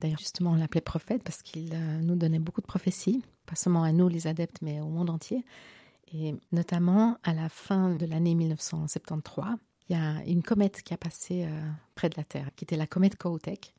D'ailleurs, 0.00 0.18
justement, 0.18 0.52
on 0.52 0.54
l'appelait 0.54 0.80
prophète 0.80 1.22
parce 1.22 1.42
qu'il 1.42 1.74
euh, 1.74 2.00
nous 2.00 2.16
donnait 2.16 2.38
beaucoup 2.38 2.62
de 2.62 2.66
prophéties, 2.66 3.22
pas 3.44 3.56
seulement 3.56 3.82
à 3.82 3.92
nous 3.92 4.08
les 4.08 4.26
adeptes, 4.26 4.62
mais 4.62 4.80
au 4.80 4.88
monde 4.88 5.10
entier. 5.10 5.44
Et 6.14 6.34
notamment, 6.52 7.18
à 7.22 7.34
la 7.34 7.48
fin 7.48 7.90
de 7.94 8.06
l'année 8.06 8.34
1973, 8.34 9.56
il 9.88 9.96
y 9.96 9.98
a 9.98 10.24
une 10.24 10.42
comète 10.42 10.82
qui 10.82 10.94
a 10.94 10.96
passé 10.96 11.44
euh, 11.44 11.70
près 11.94 12.08
de 12.08 12.14
la 12.16 12.24
Terre, 12.24 12.50
qui 12.56 12.64
était 12.64 12.76
la 12.76 12.86
comète 12.86 13.16
Kohoutek. 13.16 13.74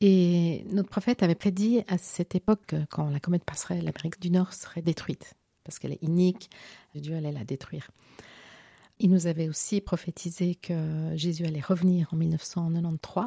Et 0.00 0.64
notre 0.70 0.90
prophète 0.90 1.22
avait 1.22 1.34
prédit 1.34 1.82
à 1.88 1.96
cette 1.96 2.34
époque, 2.34 2.74
quand 2.90 3.08
la 3.08 3.18
comète 3.18 3.44
passerait, 3.44 3.80
l'Amérique 3.80 4.20
du 4.20 4.30
Nord 4.30 4.52
serait 4.52 4.82
détruite 4.82 5.34
parce 5.64 5.78
qu'elle 5.78 5.92
est 5.92 6.02
inique, 6.02 6.50
Dieu 6.94 7.16
allait 7.16 7.32
la 7.32 7.44
détruire. 7.44 7.90
Il 8.98 9.10
nous 9.10 9.26
avait 9.26 9.48
aussi 9.48 9.80
prophétisé 9.80 10.54
que 10.54 11.12
Jésus 11.16 11.44
allait 11.44 11.60
revenir 11.60 12.08
en 12.12 12.16
1993. 12.16 13.26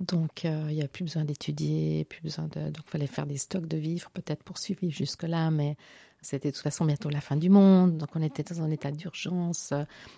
Donc, 0.00 0.44
euh, 0.44 0.66
il 0.68 0.74
n'y 0.74 0.82
a 0.82 0.88
plus 0.88 1.04
besoin 1.04 1.24
d'étudier, 1.24 2.04
plus 2.04 2.22
besoin 2.22 2.46
de. 2.48 2.70
Donc, 2.70 2.86
fallait 2.86 3.06
faire 3.06 3.26
des 3.26 3.38
stocks 3.38 3.66
de 3.66 3.76
vivres, 3.76 4.10
peut-être 4.10 4.42
pour 4.42 4.58
survivre 4.58 4.92
jusque-là, 4.92 5.50
mais 5.50 5.76
c'était 6.20 6.50
de 6.50 6.54
toute 6.54 6.62
façon 6.62 6.84
bientôt 6.84 7.08
la 7.08 7.20
fin 7.20 7.36
du 7.36 7.48
monde. 7.48 7.96
Donc, 7.96 8.10
on 8.14 8.22
était 8.22 8.42
dans 8.42 8.62
un 8.62 8.70
état 8.70 8.90
d'urgence 8.90 9.72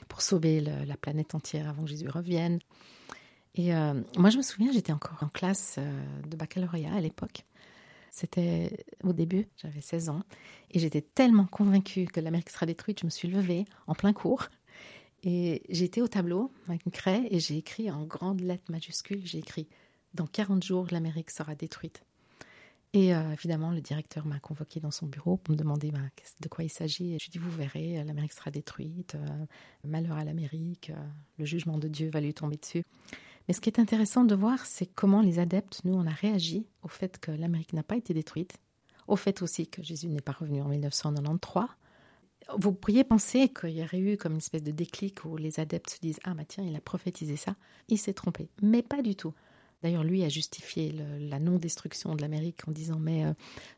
pour 0.08 0.22
sauver 0.22 0.60
la 0.60 0.96
planète 0.96 1.34
entière 1.34 1.68
avant 1.68 1.84
que 1.84 1.90
Jésus 1.90 2.08
revienne. 2.08 2.58
Et 3.58 3.74
euh, 3.74 3.94
moi, 4.16 4.30
je 4.30 4.36
me 4.36 4.42
souviens, 4.42 4.70
j'étais 4.72 4.92
encore 4.92 5.18
en 5.20 5.28
classe 5.28 5.76
euh, 5.78 6.02
de 6.28 6.36
baccalauréat 6.36 6.94
à 6.94 7.00
l'époque. 7.00 7.44
C'était 8.10 8.84
au 9.02 9.12
début, 9.12 9.48
j'avais 9.56 9.80
16 9.80 10.08
ans, 10.10 10.22
et 10.70 10.78
j'étais 10.78 11.02
tellement 11.02 11.46
convaincue 11.46 12.06
que 12.06 12.20
l'Amérique 12.20 12.50
sera 12.50 12.66
détruite, 12.66 13.00
je 13.00 13.04
me 13.04 13.10
suis 13.10 13.28
levée 13.28 13.64
en 13.86 13.94
plein 13.94 14.12
cours, 14.12 14.48
et 15.22 15.62
j'étais 15.68 16.00
au 16.00 16.08
tableau 16.08 16.52
avec 16.68 16.86
une 16.86 16.92
craie, 16.92 17.26
et 17.30 17.40
j'ai 17.40 17.56
écrit 17.56 17.90
en 17.90 18.04
grandes 18.04 18.40
lettres 18.40 18.70
majuscules, 18.70 19.22
j'ai 19.24 19.38
écrit 19.38 19.68
«Dans 20.14 20.26
40 20.26 20.62
jours, 20.62 20.86
l'Amérique 20.90 21.30
sera 21.30 21.54
détruite». 21.54 22.02
Et 22.94 23.14
euh, 23.14 23.32
évidemment, 23.32 23.70
le 23.70 23.82
directeur 23.82 24.24
m'a 24.24 24.38
convoqué 24.38 24.80
dans 24.80 24.90
son 24.90 25.06
bureau 25.06 25.36
pour 25.36 25.52
me 25.52 25.58
demander 25.58 25.90
bah, 25.90 25.98
de 26.40 26.48
quoi 26.48 26.64
il 26.64 26.70
s'agit. 26.70 27.18
Je 27.18 27.24
lui 27.24 27.28
ai 27.28 27.30
dit, 27.32 27.38
vous 27.38 27.50
verrez, 27.50 28.02
l'Amérique 28.02 28.32
sera 28.32 28.50
détruite, 28.50 29.14
euh, 29.14 29.44
malheur 29.84 30.16
à 30.16 30.24
l'Amérique, 30.24 30.90
euh, 30.90 31.06
le 31.38 31.44
jugement 31.44 31.76
de 31.76 31.86
Dieu 31.86 32.08
va 32.10 32.20
lui 32.20 32.32
tomber 32.32 32.56
dessus. 32.56 32.84
Mais 33.46 33.54
ce 33.54 33.60
qui 33.60 33.68
est 33.68 33.78
intéressant 33.78 34.24
de 34.24 34.34
voir, 34.34 34.64
c'est 34.64 34.86
comment 34.86 35.20
les 35.20 35.38
adeptes, 35.38 35.80
nous, 35.84 35.94
on 35.94 36.06
a 36.06 36.10
réagi 36.10 36.66
au 36.82 36.88
fait 36.88 37.18
que 37.18 37.30
l'Amérique 37.30 37.74
n'a 37.74 37.82
pas 37.82 37.96
été 37.96 38.14
détruite, 38.14 38.56
au 39.06 39.16
fait 39.16 39.42
aussi 39.42 39.66
que 39.68 39.82
Jésus 39.82 40.08
n'est 40.08 40.20
pas 40.22 40.32
revenu 40.32 40.62
en 40.62 40.68
1993. 40.68 41.66
Vous 42.56 42.72
pourriez 42.72 43.04
penser 43.04 43.48
qu'il 43.48 43.70
y 43.70 43.82
aurait 43.82 43.98
eu 43.98 44.16
comme 44.16 44.32
une 44.32 44.38
espèce 44.38 44.62
de 44.62 44.70
déclic 44.70 45.24
où 45.24 45.36
les 45.36 45.60
adeptes 45.60 45.90
se 45.90 46.00
disent 46.00 46.20
Ah, 46.24 46.34
bah 46.34 46.44
tiens, 46.46 46.64
il 46.64 46.74
a 46.74 46.80
prophétisé 46.80 47.36
ça, 47.36 47.56
il 47.88 47.98
s'est 47.98 48.14
trompé. 48.14 48.48
Mais 48.62 48.82
pas 48.82 49.02
du 49.02 49.16
tout. 49.16 49.34
D'ailleurs, 49.82 50.02
lui 50.02 50.24
a 50.24 50.28
justifié 50.28 50.92
la 51.20 51.38
non-destruction 51.38 52.16
de 52.16 52.22
l'Amérique 52.22 52.66
en 52.66 52.72
disant 52.72 52.98
Mais 52.98 53.24
euh, 53.24 53.32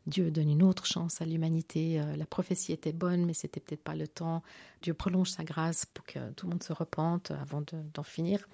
Dieu 0.07 0.31
donne 0.31 0.49
une 0.49 0.63
autre 0.63 0.85
chance 0.85 1.21
à 1.21 1.25
l'humanité. 1.25 1.99
Euh, 1.99 2.15
la 2.15 2.25
prophétie 2.25 2.71
était 2.71 2.93
bonne, 2.93 3.25
mais 3.25 3.33
c'était 3.33 3.59
peut-être 3.59 3.83
pas 3.83 3.95
le 3.95 4.07
temps. 4.07 4.41
Dieu 4.81 4.93
prolonge 4.93 5.29
sa 5.29 5.43
grâce 5.43 5.85
pour 5.85 6.05
que 6.05 6.31
tout 6.31 6.47
le 6.47 6.51
monde 6.51 6.63
se 6.63 6.73
repente 6.73 7.31
avant 7.31 7.61
d'en 7.93 8.03
finir 8.03 8.47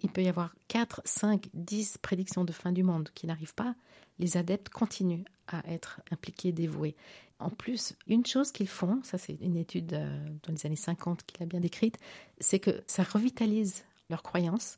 il 0.00 0.10
peut 0.10 0.22
y 0.22 0.28
avoir 0.28 0.54
4, 0.68 1.02
5, 1.04 1.48
10 1.54 1.98
prédictions 1.98 2.44
de 2.44 2.52
fin 2.52 2.72
du 2.72 2.82
monde 2.82 3.10
qui 3.14 3.26
n'arrivent 3.26 3.54
pas, 3.54 3.74
les 4.18 4.36
adeptes 4.36 4.68
continuent 4.68 5.24
à 5.48 5.62
être 5.70 6.00
impliqués, 6.10 6.52
dévoués. 6.52 6.94
En 7.40 7.50
plus, 7.50 7.94
une 8.08 8.26
chose 8.26 8.50
qu'ils 8.50 8.68
font, 8.68 9.00
ça 9.04 9.16
c'est 9.16 9.34
une 9.40 9.56
étude 9.56 9.92
euh, 9.92 10.28
dans 10.42 10.52
les 10.52 10.66
années 10.66 10.76
50 10.76 11.22
qu'il 11.24 11.42
a 11.42 11.46
bien 11.46 11.60
décrite, 11.60 11.96
c'est 12.40 12.58
que 12.58 12.82
ça 12.86 13.04
revitalise 13.04 13.84
leur 14.10 14.22
croyance. 14.22 14.76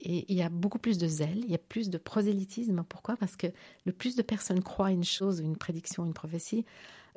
Et 0.00 0.24
il 0.28 0.36
y 0.36 0.42
a 0.42 0.48
beaucoup 0.48 0.78
plus 0.78 0.98
de 0.98 1.06
zèle, 1.06 1.38
il 1.44 1.50
y 1.50 1.54
a 1.54 1.58
plus 1.58 1.90
de 1.90 1.98
prosélytisme. 1.98 2.84
Pourquoi? 2.88 3.16
Parce 3.16 3.36
que 3.36 3.48
le 3.84 3.92
plus 3.92 4.16
de 4.16 4.22
personnes 4.22 4.62
croient 4.62 4.92
une 4.92 5.04
chose, 5.04 5.40
une 5.40 5.56
prédiction, 5.56 6.06
une 6.06 6.14
prophétie, 6.14 6.64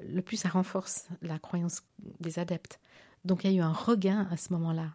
le 0.01 0.21
plus 0.21 0.37
ça 0.37 0.49
renforce 0.49 1.07
la 1.21 1.39
croyance 1.39 1.83
des 2.19 2.39
adeptes. 2.39 2.79
Donc 3.25 3.43
il 3.43 3.51
y 3.51 3.53
a 3.53 3.57
eu 3.57 3.61
un 3.61 3.71
regain 3.71 4.27
à 4.31 4.37
ce 4.37 4.51
moment-là 4.53 4.89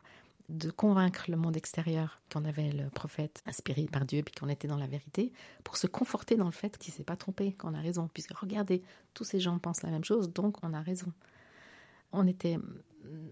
de 0.48 0.70
convaincre 0.70 1.24
le 1.28 1.36
monde 1.36 1.56
extérieur 1.56 2.20
qu'on 2.32 2.44
avait 2.44 2.72
le 2.72 2.88
prophète 2.88 3.42
inspiré 3.46 3.84
par 3.84 4.04
Dieu 4.06 4.22
puis 4.22 4.34
qu'on 4.34 4.48
était 4.48 4.68
dans 4.68 4.78
la 4.78 4.86
vérité, 4.86 5.32
pour 5.62 5.76
se 5.76 5.86
conforter 5.86 6.36
dans 6.36 6.46
le 6.46 6.52
fait 6.52 6.78
qu'il 6.78 6.92
s'est 6.92 7.04
pas 7.04 7.16
trompé, 7.16 7.52
qu'on 7.52 7.74
a 7.74 7.80
raison. 7.80 8.08
Puisque 8.12 8.32
regardez, 8.32 8.82
tous 9.14 9.24
ces 9.24 9.40
gens 9.40 9.58
pensent 9.58 9.82
la 9.82 9.90
même 9.90 10.04
chose, 10.04 10.32
donc 10.32 10.56
on 10.62 10.72
a 10.72 10.80
raison. 10.80 11.12
On 12.12 12.26
était 12.26 12.58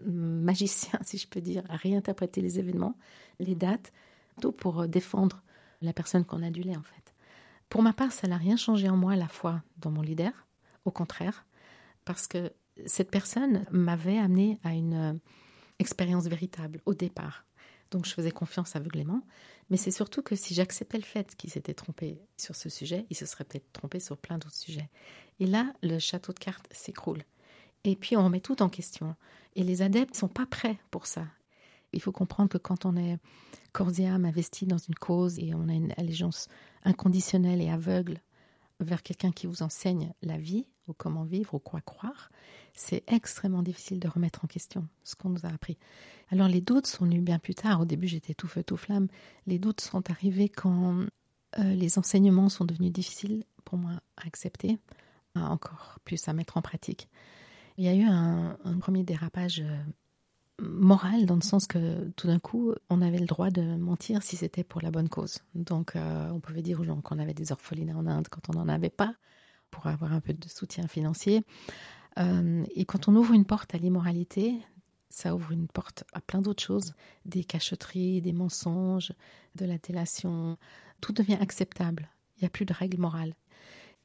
magicien, 0.04 0.98
si 1.02 1.16
je 1.18 1.26
peux 1.26 1.40
dire, 1.40 1.64
à 1.68 1.76
réinterpréter 1.76 2.42
les 2.42 2.58
événements, 2.58 2.96
les 3.38 3.54
dates, 3.54 3.92
tout 4.40 4.52
pour 4.52 4.86
défendre 4.86 5.42
la 5.80 5.92
personne 5.92 6.24
qu'on 6.24 6.42
adulait 6.42 6.76
en 6.76 6.82
fait. 6.82 7.14
Pour 7.68 7.82
ma 7.82 7.92
part, 7.92 8.12
ça 8.12 8.28
n'a 8.28 8.36
rien 8.36 8.56
changé 8.56 8.88
en 8.88 8.96
moi 8.96 9.16
la 9.16 9.28
fois 9.28 9.62
dans 9.78 9.90
mon 9.90 10.02
leader, 10.02 10.32
au 10.84 10.90
contraire, 10.90 11.46
parce 12.04 12.26
que 12.26 12.52
cette 12.84 13.10
personne 13.10 13.64
m'avait 13.70 14.18
amené 14.18 14.60
à 14.62 14.74
une 14.74 15.18
expérience 15.78 16.26
véritable 16.26 16.80
au 16.86 16.94
départ. 16.94 17.44
Donc 17.90 18.06
je 18.06 18.12
faisais 18.12 18.30
confiance 18.30 18.76
aveuglément. 18.76 19.22
Mais 19.70 19.76
c'est 19.76 19.90
surtout 19.90 20.22
que 20.22 20.36
si 20.36 20.54
j'acceptais 20.54 20.98
le 20.98 21.04
fait 21.04 21.34
qu'il 21.36 21.50
s'était 21.50 21.74
trompé 21.74 22.20
sur 22.36 22.54
ce 22.54 22.68
sujet, 22.68 23.06
il 23.10 23.16
se 23.16 23.26
serait 23.26 23.44
peut-être 23.44 23.72
trompé 23.72 24.00
sur 24.00 24.16
plein 24.16 24.38
d'autres 24.38 24.54
sujets. 24.54 24.90
Et 25.40 25.46
là, 25.46 25.72
le 25.82 25.98
château 25.98 26.32
de 26.32 26.38
cartes 26.38 26.68
s'écroule. 26.70 27.22
Et 27.84 27.96
puis 27.96 28.16
on 28.16 28.24
remet 28.24 28.40
tout 28.40 28.62
en 28.62 28.68
question. 28.68 29.14
Et 29.54 29.62
les 29.62 29.82
adeptes 29.82 30.14
ne 30.14 30.18
sont 30.18 30.28
pas 30.28 30.46
prêts 30.46 30.78
pour 30.90 31.06
ça. 31.06 31.26
Il 31.92 32.00
faut 32.00 32.12
comprendre 32.12 32.50
que 32.50 32.58
quand 32.58 32.84
on 32.84 32.96
est 32.96 33.18
corps 33.72 33.98
et 33.98 34.06
âme 34.06 34.24
investi 34.24 34.66
dans 34.66 34.78
une 34.78 34.94
cause 34.94 35.38
et 35.38 35.54
on 35.54 35.68
a 35.68 35.72
une 35.72 35.94
allégeance 35.96 36.48
inconditionnelle 36.84 37.62
et 37.62 37.70
aveugle 37.70 38.20
vers 38.80 39.02
quelqu'un 39.02 39.32
qui 39.32 39.46
vous 39.46 39.62
enseigne 39.62 40.12
la 40.22 40.38
vie, 40.38 40.66
ou 40.88 40.92
comment 40.92 41.24
vivre, 41.24 41.54
ou 41.54 41.58
quoi 41.58 41.80
croire, 41.80 42.30
c'est 42.74 43.02
extrêmement 43.08 43.62
difficile 43.62 43.98
de 43.98 44.08
remettre 44.08 44.44
en 44.44 44.48
question 44.48 44.86
ce 45.02 45.14
qu'on 45.16 45.30
nous 45.30 45.44
a 45.44 45.48
appris. 45.48 45.78
Alors 46.30 46.48
les 46.48 46.60
doutes 46.60 46.86
sont 46.86 47.04
venus 47.04 47.22
bien 47.22 47.38
plus 47.38 47.54
tard. 47.54 47.80
Au 47.80 47.84
début, 47.84 48.06
j'étais 48.06 48.34
tout 48.34 48.48
feu, 48.48 48.62
tout 48.62 48.76
flamme. 48.76 49.08
Les 49.46 49.58
doutes 49.58 49.80
sont 49.80 50.10
arrivés 50.10 50.48
quand 50.48 51.06
euh, 51.58 51.74
les 51.74 51.98
enseignements 51.98 52.48
sont 52.48 52.64
devenus 52.64 52.92
difficiles 52.92 53.44
pour 53.64 53.78
moi 53.78 53.92
à 54.16 54.26
accepter, 54.26 54.78
encore 55.34 55.98
plus 56.04 56.28
à 56.28 56.32
mettre 56.32 56.56
en 56.56 56.62
pratique. 56.62 57.08
Il 57.78 57.84
y 57.84 57.88
a 57.88 57.94
eu 57.94 58.04
un, 58.04 58.56
premier 58.80 59.02
dérapage 59.02 59.62
euh, 60.60 60.68
moral 60.68 61.26
dans 61.26 61.34
le 61.34 61.42
sens 61.42 61.66
que 61.66 62.08
tout 62.16 62.26
d'un 62.26 62.38
coup, 62.38 62.74
on 62.90 63.02
avait 63.02 63.18
le 63.18 63.26
droit 63.26 63.50
de 63.50 63.76
mentir 63.76 64.22
si 64.22 64.36
c'était 64.36 64.64
pour 64.64 64.80
la 64.80 64.90
bonne 64.90 65.08
cause. 65.08 65.38
Donc, 65.54 65.96
euh, 65.96 66.30
on 66.30 66.40
pouvait 66.40 66.62
dire 66.62 66.80
aux 66.80 66.84
gens 66.84 67.00
qu'on 67.00 67.18
avait 67.18 67.34
des 67.34 67.52
orphelinats 67.52 67.96
en 67.96 68.06
Inde 68.06 68.28
quand 68.30 68.48
on 68.48 68.58
n'en 68.58 68.68
avait 68.68 68.90
pas, 68.90 69.14
pour 69.70 69.86
avoir 69.86 70.12
un 70.12 70.20
peu 70.20 70.32
de 70.32 70.48
soutien 70.48 70.86
financier. 70.86 71.44
Euh, 72.18 72.64
et 72.74 72.84
quand 72.84 73.08
on 73.08 73.16
ouvre 73.16 73.34
une 73.34 73.44
porte 73.44 73.74
à 73.74 73.78
l'immoralité, 73.78 74.58
ça 75.10 75.34
ouvre 75.34 75.52
une 75.52 75.68
porte 75.68 76.04
à 76.12 76.20
plein 76.20 76.40
d'autres 76.40 76.62
choses, 76.62 76.94
des 77.24 77.44
cacheteries, 77.44 78.20
des 78.22 78.32
mensonges, 78.32 79.12
de 79.54 79.64
la 79.64 79.78
délation. 79.78 80.56
Tout 81.00 81.12
devient 81.12 81.38
acceptable. 81.40 82.08
Il 82.36 82.44
n'y 82.44 82.46
a 82.46 82.50
plus 82.50 82.66
de 82.66 82.74
règles 82.74 83.00
morales. 83.00 83.34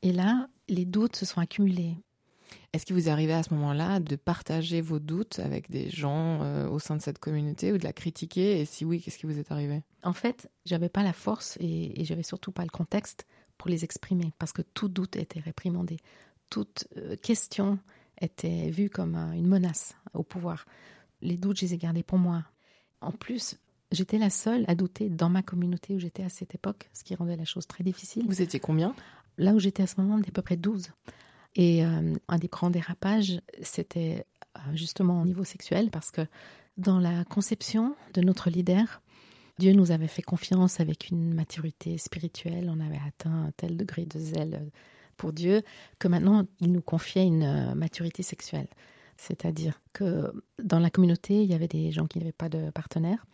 Et 0.01 0.11
là, 0.11 0.47
les 0.67 0.85
doutes 0.85 1.15
se 1.15 1.25
sont 1.25 1.39
accumulés. 1.39 1.97
Est-ce 2.73 2.85
qu'il 2.85 2.95
vous 2.95 3.07
est 3.07 3.11
arrivé 3.11 3.33
à 3.33 3.43
ce 3.43 3.53
moment-là 3.53 3.99
de 3.99 4.15
partager 4.15 4.81
vos 4.81 4.99
doutes 4.99 5.39
avec 5.39 5.69
des 5.69 5.89
gens 5.89 6.41
euh, 6.43 6.69
au 6.69 6.79
sein 6.79 6.95
de 6.95 7.01
cette 7.01 7.19
communauté 7.19 7.73
ou 7.73 7.77
de 7.77 7.83
la 7.83 7.93
critiquer? 7.93 8.61
Et 8.61 8.65
si 8.65 8.85
oui, 8.85 9.01
qu'est-ce 9.01 9.17
qui 9.17 9.25
vous 9.25 9.37
est 9.39 9.51
arrivé? 9.51 9.83
En 10.03 10.13
fait, 10.13 10.49
j'avais 10.65 10.89
pas 10.89 11.03
la 11.03 11.13
force 11.13 11.57
et, 11.59 11.99
et 11.99 12.05
j'avais 12.05 12.23
surtout 12.23 12.51
pas 12.51 12.63
le 12.63 12.69
contexte 12.69 13.25
pour 13.57 13.69
les 13.69 13.83
exprimer 13.83 14.33
parce 14.39 14.53
que 14.53 14.61
tout 14.61 14.87
doute 14.87 15.15
était 15.15 15.39
réprimandé. 15.39 15.97
Toute 16.49 16.87
euh, 16.97 17.15
question 17.15 17.77
était 18.19 18.69
vue 18.69 18.89
comme 18.89 19.15
une 19.15 19.47
menace 19.47 19.95
au 20.13 20.23
pouvoir. 20.23 20.65
Les 21.21 21.37
doutes, 21.37 21.59
je 21.59 21.65
les 21.65 21.73
ai 21.75 21.77
gardés 21.77 22.03
pour 22.03 22.17
moi. 22.17 22.43
En 23.01 23.11
plus, 23.11 23.57
j'étais 23.91 24.17
la 24.17 24.29
seule 24.29 24.65
à 24.67 24.75
douter 24.75 25.09
dans 25.09 25.29
ma 25.29 25.43
communauté 25.43 25.95
où 25.95 25.99
j'étais 25.99 26.23
à 26.23 26.29
cette 26.29 26.55
époque, 26.55 26.89
ce 26.93 27.03
qui 27.03 27.15
rendait 27.15 27.35
la 27.35 27.45
chose 27.45 27.67
très 27.67 27.83
difficile. 27.83 28.25
Vous 28.27 28.41
étiez 28.41 28.59
combien? 28.59 28.95
Là 29.37 29.53
où 29.53 29.59
j'étais 29.59 29.83
à 29.83 29.87
ce 29.87 29.99
moment, 29.99 30.15
on 30.15 30.19
était 30.19 30.29
à 30.29 30.33
peu 30.33 30.41
près 30.41 30.57
12. 30.57 30.89
Et 31.55 31.83
euh, 31.85 32.13
un 32.27 32.37
des 32.37 32.47
grands 32.47 32.69
dérapages, 32.69 33.41
c'était 33.61 34.25
euh, 34.57 34.59
justement 34.73 35.21
au 35.21 35.25
niveau 35.25 35.43
sexuel, 35.43 35.89
parce 35.91 36.11
que 36.11 36.21
dans 36.77 36.99
la 36.99 37.25
conception 37.25 37.95
de 38.13 38.21
notre 38.21 38.49
leader, 38.49 39.01
Dieu 39.59 39.73
nous 39.73 39.91
avait 39.91 40.07
fait 40.07 40.21
confiance 40.21 40.79
avec 40.79 41.09
une 41.09 41.33
maturité 41.33 41.97
spirituelle, 41.97 42.71
on 42.73 42.79
avait 42.79 43.01
atteint 43.05 43.45
un 43.47 43.51
tel 43.57 43.77
degré 43.77 44.05
de 44.05 44.17
zèle 44.17 44.71
pour 45.17 45.33
Dieu 45.33 45.61
que 45.99 46.07
maintenant 46.07 46.45
il 46.61 46.71
nous 46.71 46.81
confiait 46.81 47.25
une 47.25 47.43
euh, 47.43 47.75
maturité 47.75 48.23
sexuelle. 48.23 48.67
C'est-à-dire 49.17 49.79
que 49.93 50.31
dans 50.63 50.79
la 50.79 50.89
communauté, 50.89 51.43
il 51.43 51.51
y 51.51 51.53
avait 51.53 51.67
des 51.67 51.91
gens 51.91 52.07
qui 52.07 52.17
n'avaient 52.17 52.31
pas 52.31 52.49
de 52.49 52.71
partenaire. 52.71 53.27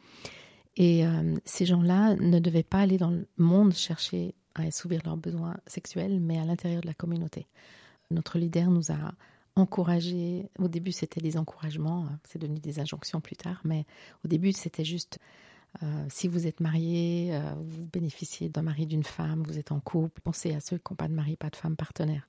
Et 0.76 1.06
ces 1.46 1.66
gens-là 1.66 2.16
ne 2.16 2.38
devaient 2.40 2.62
pas 2.62 2.82
aller 2.82 2.98
dans 2.98 3.10
le 3.10 3.26
monde 3.38 3.74
chercher 3.74 4.36
à 4.54 4.64
assouvir 4.64 5.02
leurs 5.06 5.18
besoins 5.18 5.56
sexuels, 5.66 6.20
mais 6.20 6.38
à 6.38 6.46
l'intérieur 6.46 6.82
de 6.82 6.88
la 6.88 6.94
communauté. 6.94 7.48
Notre 8.12 8.38
leader 8.38 8.70
nous 8.70 8.92
a 8.92 9.14
encouragés. 9.56 10.50
Au 10.60 10.68
début, 10.68 10.92
c'était 10.92 11.22
des 11.22 11.38
encouragements, 11.38 12.08
c'est 12.28 12.40
devenu 12.40 12.60
des 12.60 12.80
injonctions 12.80 13.22
plus 13.22 13.36
tard, 13.36 13.62
mais 13.64 13.86
au 14.24 14.28
début, 14.28 14.52
c'était 14.54 14.86
juste 14.86 15.20
euh, 15.84 16.06
si 16.10 16.28
vous 16.28 16.48
êtes 16.48 16.60
marié, 16.60 17.36
euh, 17.36 17.54
vous 17.56 17.86
bénéficiez 17.86 18.50
d'un 18.50 18.62
mari, 18.62 18.88
d'une 18.88 19.04
femme, 19.04 19.44
vous 19.44 19.60
êtes 19.60 19.72
en 19.72 19.80
couple, 19.80 20.22
pensez 20.22 20.54
à 20.54 20.60
ceux 20.60 20.78
qui 20.78 20.92
n'ont 20.92 20.96
pas 20.96 21.08
de 21.08 21.14
mari, 21.14 21.36
pas 21.36 21.50
de 21.50 21.56
femme 21.56 21.76
partenaire. 21.76 22.28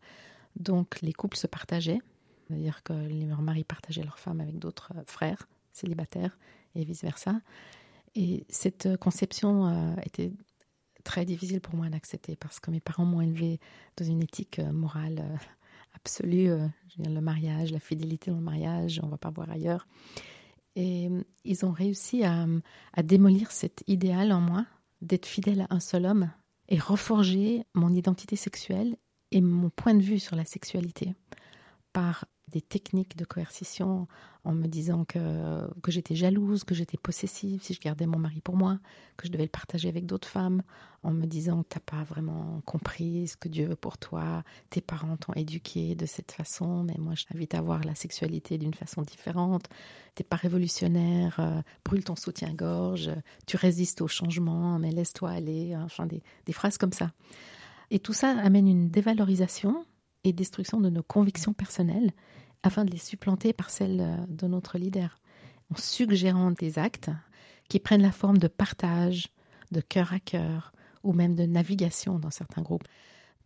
Donc, 0.56 1.00
les 1.00 1.12
couples 1.12 1.36
se 1.36 1.46
partageaient, 1.46 2.00
c'est-à-dire 2.46 2.82
que 2.82 2.92
les 2.92 3.26
maris 3.26 3.64
partageaient 3.64 4.02
leurs 4.02 4.18
femmes 4.18 4.40
avec 4.40 4.58
d'autres 4.58 4.92
euh, 4.96 5.02
frères 5.06 5.48
célibataires 5.72 6.36
et 6.74 6.84
vice-versa. 6.84 7.40
Et 8.14 8.44
cette 8.48 8.96
conception 8.96 9.96
était 10.02 10.32
très 11.04 11.24
difficile 11.24 11.60
pour 11.60 11.76
moi 11.76 11.88
d'accepter 11.88 12.34
parce 12.34 12.58
que 12.58 12.70
mes 12.70 12.80
parents 12.80 13.04
m'ont 13.04 13.20
élevé 13.20 13.60
dans 13.96 14.04
une 14.04 14.22
éthique 14.22 14.58
morale 14.58 15.38
absolue, 15.94 16.50
euh, 16.50 16.66
le 16.98 17.20
mariage, 17.20 17.72
la 17.72 17.80
fidélité 17.80 18.30
dans 18.30 18.38
le 18.38 18.42
mariage, 18.42 19.00
on 19.02 19.06
ne 19.06 19.10
va 19.10 19.18
pas 19.18 19.30
voir 19.30 19.50
ailleurs. 19.50 19.86
Et 20.76 21.08
euh, 21.08 21.22
ils 21.44 21.64
ont 21.64 21.72
réussi 21.72 22.24
à, 22.24 22.46
à 22.92 23.02
démolir 23.02 23.50
cet 23.50 23.82
idéal 23.86 24.32
en 24.32 24.40
moi 24.40 24.66
d'être 25.00 25.26
fidèle 25.26 25.62
à 25.62 25.74
un 25.74 25.80
seul 25.80 26.06
homme 26.06 26.30
et 26.68 26.78
reforger 26.78 27.64
mon 27.74 27.92
identité 27.92 28.36
sexuelle 28.36 28.96
et 29.30 29.40
mon 29.40 29.70
point 29.70 29.94
de 29.94 30.02
vue 30.02 30.18
sur 30.18 30.36
la 30.36 30.44
sexualité 30.44 31.14
par 31.92 32.26
des 32.48 32.60
techniques 32.60 33.16
de 33.16 33.24
coercition 33.24 34.06
en 34.44 34.52
me 34.52 34.66
disant 34.66 35.04
que, 35.04 35.68
que 35.82 35.90
j'étais 35.90 36.14
jalouse, 36.14 36.64
que 36.64 36.74
j'étais 36.74 36.96
possessive 36.96 37.62
si 37.62 37.74
je 37.74 37.80
gardais 37.80 38.06
mon 38.06 38.18
mari 38.18 38.40
pour 38.40 38.56
moi, 38.56 38.78
que 39.16 39.26
je 39.26 39.32
devais 39.32 39.44
le 39.44 39.50
partager 39.50 39.88
avec 39.88 40.06
d'autres 40.06 40.28
femmes, 40.28 40.62
en 41.02 41.12
me 41.12 41.26
disant 41.26 41.62
que 41.62 41.68
t'as 41.68 41.80
pas 41.80 42.02
vraiment 42.04 42.62
compris 42.64 43.28
ce 43.28 43.36
que 43.36 43.48
Dieu 43.48 43.66
veut 43.66 43.76
pour 43.76 43.98
toi, 43.98 44.42
tes 44.70 44.80
parents 44.80 45.16
t'ont 45.16 45.34
éduqué 45.34 45.94
de 45.94 46.06
cette 46.06 46.32
façon, 46.32 46.84
mais 46.84 46.96
moi 46.98 47.14
je 47.14 47.24
t'invite 47.24 47.54
à 47.54 47.60
voir 47.60 47.84
la 47.84 47.94
sexualité 47.94 48.58
d'une 48.58 48.74
façon 48.74 49.02
différente, 49.02 49.68
t'es 50.14 50.24
pas 50.24 50.36
révolutionnaire, 50.36 51.36
euh, 51.40 51.60
brûle 51.84 52.04
ton 52.04 52.16
soutien-gorge, 52.16 53.10
tu 53.46 53.56
résistes 53.56 54.00
au 54.00 54.08
changement, 54.08 54.78
mais 54.78 54.92
laisse-toi 54.92 55.30
aller, 55.30 55.76
enfin 55.76 56.06
des, 56.06 56.22
des 56.46 56.52
phrases 56.52 56.78
comme 56.78 56.92
ça. 56.92 57.12
Et 57.90 57.98
tout 57.98 58.12
ça 58.12 58.30
amène 58.30 58.68
une 58.68 58.88
dévalorisation 58.88 59.84
destruction 60.32 60.80
de 60.80 60.90
nos 60.90 61.02
convictions 61.02 61.52
personnelles 61.52 62.12
afin 62.62 62.84
de 62.84 62.90
les 62.90 62.98
supplanter 62.98 63.52
par 63.52 63.70
celles 63.70 64.00
euh, 64.00 64.16
de 64.28 64.46
notre 64.46 64.78
leader, 64.78 65.18
en 65.72 65.76
suggérant 65.76 66.50
des 66.50 66.78
actes 66.78 67.10
qui 67.68 67.78
prennent 67.78 68.02
la 68.02 68.12
forme 68.12 68.38
de 68.38 68.48
partage, 68.48 69.28
de 69.70 69.80
cœur 69.80 70.12
à 70.12 70.20
cœur, 70.20 70.72
ou 71.02 71.12
même 71.12 71.34
de 71.34 71.44
navigation 71.44 72.18
dans 72.18 72.30
certains 72.30 72.62
groupes. 72.62 72.84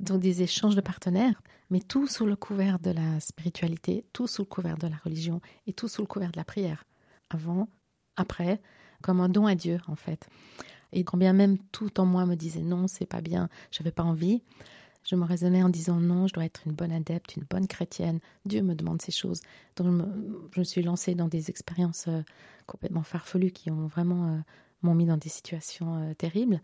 Donc 0.00 0.20
des 0.20 0.42
échanges 0.42 0.74
de 0.74 0.80
partenaires, 0.80 1.42
mais 1.70 1.80
tout 1.80 2.06
sous 2.06 2.26
le 2.26 2.36
couvert 2.36 2.78
de 2.78 2.90
la 2.90 3.20
spiritualité, 3.20 4.04
tout 4.12 4.26
sous 4.26 4.42
le 4.42 4.46
couvert 4.46 4.78
de 4.78 4.86
la 4.86 4.96
religion 4.96 5.40
et 5.66 5.72
tout 5.72 5.88
sous 5.88 6.02
le 6.02 6.06
couvert 6.06 6.32
de 6.32 6.38
la 6.38 6.44
prière. 6.44 6.84
Avant, 7.30 7.68
après, 8.16 8.60
comme 9.02 9.20
un 9.20 9.28
don 9.28 9.46
à 9.46 9.54
Dieu 9.54 9.78
en 9.86 9.96
fait. 9.96 10.28
Et 10.92 11.04
quand 11.04 11.18
bien 11.18 11.32
même 11.32 11.58
tout 11.72 12.00
en 12.00 12.06
moi 12.06 12.26
me 12.26 12.34
disait 12.34 12.62
non, 12.62 12.86
c'est 12.88 13.06
pas 13.06 13.20
bien, 13.20 13.48
j'avais 13.70 13.92
pas 13.92 14.02
envie, 14.02 14.42
je 15.04 15.16
me 15.16 15.24
raisonnais 15.24 15.62
en 15.62 15.68
disant 15.68 15.96
non, 15.96 16.26
je 16.26 16.34
dois 16.34 16.44
être 16.44 16.62
une 16.66 16.72
bonne 16.72 16.92
adepte, 16.92 17.36
une 17.36 17.44
bonne 17.48 17.66
chrétienne. 17.66 18.20
Dieu 18.44 18.62
me 18.62 18.74
demande 18.74 19.02
ces 19.02 19.12
choses. 19.12 19.40
Donc 19.76 19.86
je 20.52 20.60
me, 20.60 20.64
suis 20.64 20.82
lancée 20.82 21.14
dans 21.14 21.28
des 21.28 21.50
expériences 21.50 22.06
euh, 22.08 22.22
complètement 22.66 23.02
farfelues 23.02 23.50
qui 23.50 23.70
ont 23.70 23.86
vraiment 23.86 24.28
euh, 24.28 24.38
m'ont 24.82 24.94
mis 24.94 25.06
dans 25.06 25.16
des 25.16 25.28
situations 25.28 25.96
euh, 25.96 26.14
terribles 26.14 26.60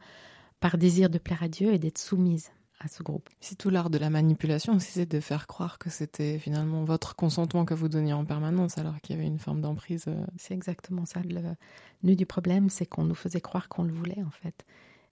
par 0.61 0.79
désir 0.79 1.11
de 1.11 1.18
plaire 1.18 1.42
à 1.42 1.48
Dieu 1.48 1.72
et 1.72 1.79
d'être 1.79 1.98
soumise 1.98 2.51
à 2.81 2.87
ce 2.87 3.03
groupe. 3.03 3.29
C'est 3.40 3.59
tout 3.59 3.70
l'art 3.70 3.90
de 3.90 3.98
la 3.98 4.09
manipulation 4.09 4.77
aussi, 4.77 4.92
c'est 4.92 5.11
de 5.11 5.18
faire 5.18 5.48
croire 5.48 5.79
que 5.79 5.90
c'était 5.90 6.38
finalement 6.38 6.85
votre 6.85 7.16
consentement 7.16 7.64
que 7.64 7.74
vous 7.74 7.88
donniez 7.88 8.12
en 8.12 8.24
permanence 8.24 8.79
alors 8.79 9.01
qu'il 9.01 9.16
y 9.16 9.18
avait 9.18 9.27
une 9.27 9.40
forme 9.40 9.61
d'emprise. 9.61 10.07
C'est 10.37 10.55
exactement 10.55 11.05
ça. 11.05 11.20
Le 11.24 11.40
nœud 12.05 12.14
du 12.14 12.24
problème, 12.24 12.70
c'est 12.70 12.87
qu'on 12.87 13.03
nous 13.03 13.16
faisait 13.16 13.40
croire 13.40 13.68
qu'on 13.68 13.83
le 13.83 13.92
voulait 13.92 14.22
en 14.22 14.31
fait. 14.31 14.64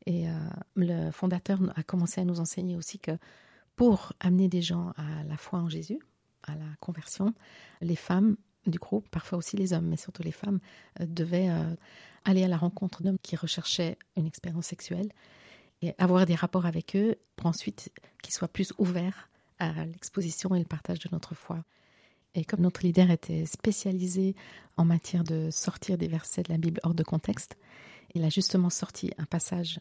Et 0.07 0.29
euh, 0.29 0.33
le 0.77 1.11
fondateur 1.11 1.59
a 1.75 1.83
commencé 1.83 2.21
à 2.21 2.25
nous 2.25 2.41
enseigner 2.41 2.77
aussi 2.77 2.99
que 2.99 3.13
pour 3.75 4.13
amener 4.21 4.49
des 4.49 4.63
gens 4.63 4.93
à 4.97 5.25
la 5.25 5.37
foi 5.37 5.59
en 5.59 5.69
Jésus, 5.69 5.99
à 6.45 6.55
la 6.55 6.67
conversion, 6.81 7.35
les 7.81 7.97
femmes 7.97 8.37
du 8.67 8.79
groupe, 8.79 9.09
parfois 9.11 9.39
aussi 9.39 9.57
les 9.57 9.73
hommes, 9.73 9.87
mais 9.87 9.97
surtout 9.97 10.23
les 10.23 10.33
femmes, 10.33 10.61
euh, 11.01 11.07
devaient 11.07 11.51
euh, 11.51 11.75
aller 12.25 12.45
à 12.45 12.49
la 12.49 12.57
rencontre 12.57 13.03
d'hommes 13.03 13.19
qui 13.23 13.37
recherchaient 13.37 13.99
une 14.17 14.27
expérience 14.27 14.67
sexuelle 14.67 15.09
et 15.83 15.95
avoir 15.99 16.25
des 16.27 16.35
rapports 16.35 16.67
avec 16.67 16.97
eux 16.97 17.17
pour 17.37 17.47
ensuite 17.47 17.91
qu'ils 18.23 18.35
soient 18.35 18.49
plus 18.49 18.73
ouverts 18.79 19.29
à 19.59 19.85
l'exposition 19.85 20.55
et 20.55 20.59
le 20.59 20.65
partage 20.65 20.99
de 21.01 21.09
notre 21.13 21.35
foi. 21.35 21.65
Et 22.37 22.45
comme 22.45 22.61
notre 22.61 22.83
leader 22.83 23.11
était 23.11 23.47
spécialisé 23.47 24.37
en 24.77 24.85
matière 24.85 25.25
de 25.25 25.49
sortir 25.51 25.97
des 25.97 26.07
versets 26.07 26.43
de 26.43 26.53
la 26.53 26.59
Bible 26.59 26.81
hors 26.83 26.95
de 26.95 27.03
contexte, 27.03 27.57
il 28.15 28.23
a 28.25 28.29
justement 28.29 28.69
sorti 28.69 29.11
un 29.17 29.25
passage 29.25 29.81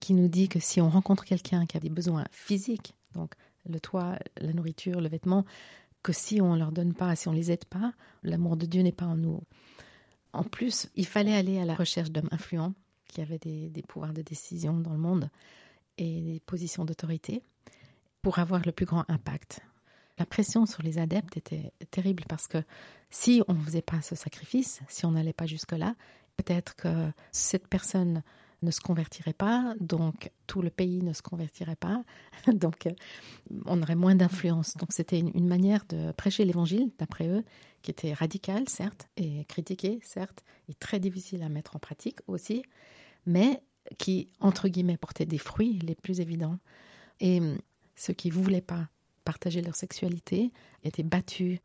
qui 0.00 0.12
nous 0.12 0.26
dit 0.26 0.48
que 0.48 0.58
si 0.58 0.80
on 0.80 0.90
rencontre 0.90 1.24
quelqu'un 1.24 1.66
qui 1.66 1.76
a 1.76 1.80
des 1.80 1.90
besoins 1.90 2.24
physiques, 2.32 2.94
donc 3.14 3.34
le 3.64 3.78
toit, 3.78 4.18
la 4.38 4.52
nourriture, 4.52 5.00
le 5.00 5.08
vêtement, 5.08 5.44
que 6.02 6.12
si 6.12 6.40
on 6.40 6.54
ne 6.54 6.58
leur 6.58 6.72
donne 6.72 6.94
pas, 6.94 7.14
si 7.14 7.28
on 7.28 7.32
les 7.32 7.52
aide 7.52 7.64
pas, 7.64 7.94
l'amour 8.24 8.56
de 8.56 8.66
Dieu 8.66 8.82
n'est 8.82 8.92
pas 8.92 9.06
en 9.06 9.16
nous. 9.16 9.40
En 10.32 10.42
plus, 10.42 10.88
il 10.96 11.06
fallait 11.06 11.36
aller 11.36 11.60
à 11.60 11.64
la 11.64 11.76
recherche 11.76 12.10
d'hommes 12.10 12.28
influents 12.32 12.74
qui 13.06 13.20
avaient 13.20 13.38
des, 13.38 13.70
des 13.70 13.82
pouvoirs 13.82 14.12
de 14.12 14.22
décision 14.22 14.74
dans 14.74 14.92
le 14.92 14.98
monde 14.98 15.30
et 15.96 16.20
des 16.20 16.40
positions 16.40 16.84
d'autorité 16.84 17.44
pour 18.20 18.40
avoir 18.40 18.62
le 18.66 18.72
plus 18.72 18.84
grand 18.84 19.04
impact. 19.08 19.60
La 20.18 20.26
pression 20.26 20.64
sur 20.66 20.82
les 20.82 20.98
adeptes 20.98 21.36
était 21.36 21.72
terrible 21.90 22.24
parce 22.28 22.46
que 22.46 22.58
si 23.10 23.42
on 23.48 23.54
ne 23.54 23.60
faisait 23.60 23.82
pas 23.82 24.00
ce 24.00 24.14
sacrifice, 24.14 24.80
si 24.88 25.06
on 25.06 25.12
n'allait 25.12 25.32
pas 25.32 25.46
jusque-là, 25.46 25.96
peut-être 26.36 26.76
que 26.76 27.10
cette 27.32 27.66
personne 27.66 28.22
ne 28.62 28.70
se 28.70 28.80
convertirait 28.80 29.34
pas, 29.34 29.74
donc 29.80 30.30
tout 30.46 30.62
le 30.62 30.70
pays 30.70 31.02
ne 31.02 31.12
se 31.12 31.22
convertirait 31.22 31.76
pas, 31.76 32.02
donc 32.52 32.88
on 33.66 33.82
aurait 33.82 33.94
moins 33.94 34.14
d'influence. 34.14 34.76
Donc 34.76 34.92
c'était 34.92 35.18
une, 35.18 35.46
manière 35.46 35.84
de 35.88 36.12
prêcher 36.12 36.44
l'évangile, 36.44 36.90
d'après 36.98 37.28
eux, 37.28 37.44
qui 37.82 37.90
était 37.90 38.14
radicale, 38.14 38.68
certes, 38.68 39.08
et 39.16 39.44
critiquée, 39.44 39.98
certes, 40.02 40.44
et 40.68 40.74
très 40.74 40.98
difficile 41.00 41.42
à 41.42 41.48
mettre 41.48 41.76
en 41.76 41.78
pratique 41.78 42.20
aussi, 42.26 42.62
mais 43.26 43.60
qui, 43.98 44.28
entre 44.40 44.68
guillemets, 44.68 44.96
portait 44.96 45.26
des 45.26 45.38
fruits 45.38 45.78
les 45.80 45.94
plus 45.94 46.20
évidents. 46.20 46.58
Et 47.20 47.40
ceux 47.96 48.14
qui 48.14 48.28
ne 48.28 48.34
voulaient 48.34 48.62
pas 48.62 48.88
partager 49.24 49.62
leur 49.62 49.74
sexualité 49.74 50.52
étaient 50.82 51.02
battus. 51.02 51.58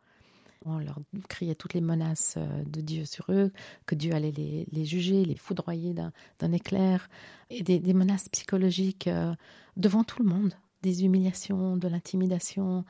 On 0.66 0.80
leur 0.80 1.00
criait 1.30 1.56
toutes 1.56 1.74
les 1.74 1.82
menaces 1.82 2.36
euh, 2.38 2.64
de 2.66 2.82
Dieu 2.82 3.06
sur 3.06 3.26
eux, 3.30 3.52
que 3.86 3.96
Dieu 3.96 4.14
allait 4.14 4.32
les, 4.32 4.86
juger, 4.86 5.24
les 5.24 5.38
foudroyer 5.38 5.94
d'un 5.94 6.52
éclair, 6.52 7.10
et 7.50 7.64
des, 7.64 7.94
menaces 7.94 8.28
psychologiques 8.30 9.08
euh, 9.08 9.34
devant 9.78 10.04
tout 10.04 10.22
le 10.22 10.28
monde, 10.28 10.54
des 10.82 11.06
humiliations, 11.06 11.78
de 11.78 11.88
l'intimidation, 11.88 12.84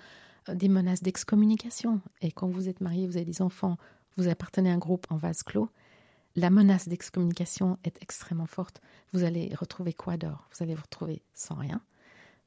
euh, 0.49 0.55
des 0.55 0.67
menaces 0.67 1.03
d'excommunication. 1.03 2.01
Et 2.21 2.31
quand 2.31 2.47
vous 2.47 2.69
êtes 2.69 2.81
marié, 2.81 3.05
vous 3.05 3.17
avez 3.17 3.25
des 3.25 3.41
enfants, 3.43 3.77
vous 4.17 4.27
appartenez 4.27 4.71
à 4.71 4.73
un 4.73 4.79
groupe 4.79 5.05
en 5.11 5.17
vase 5.17 5.43
clos, 5.43 5.69
la 6.35 6.49
menace 6.49 6.87
d'excommunication 6.87 7.77
est 7.83 8.01
extrêmement 8.01 8.45
forte. 8.45 8.81
Vous 9.13 9.23
allez 9.23 9.53
retrouver 9.55 9.93
quoi 9.93 10.17
d'or? 10.17 10.47
Vous 10.51 10.63
allez 10.63 10.75
vous 10.75 10.83
retrouver 10.83 11.21
sans 11.33 11.55
rien, 11.55 11.81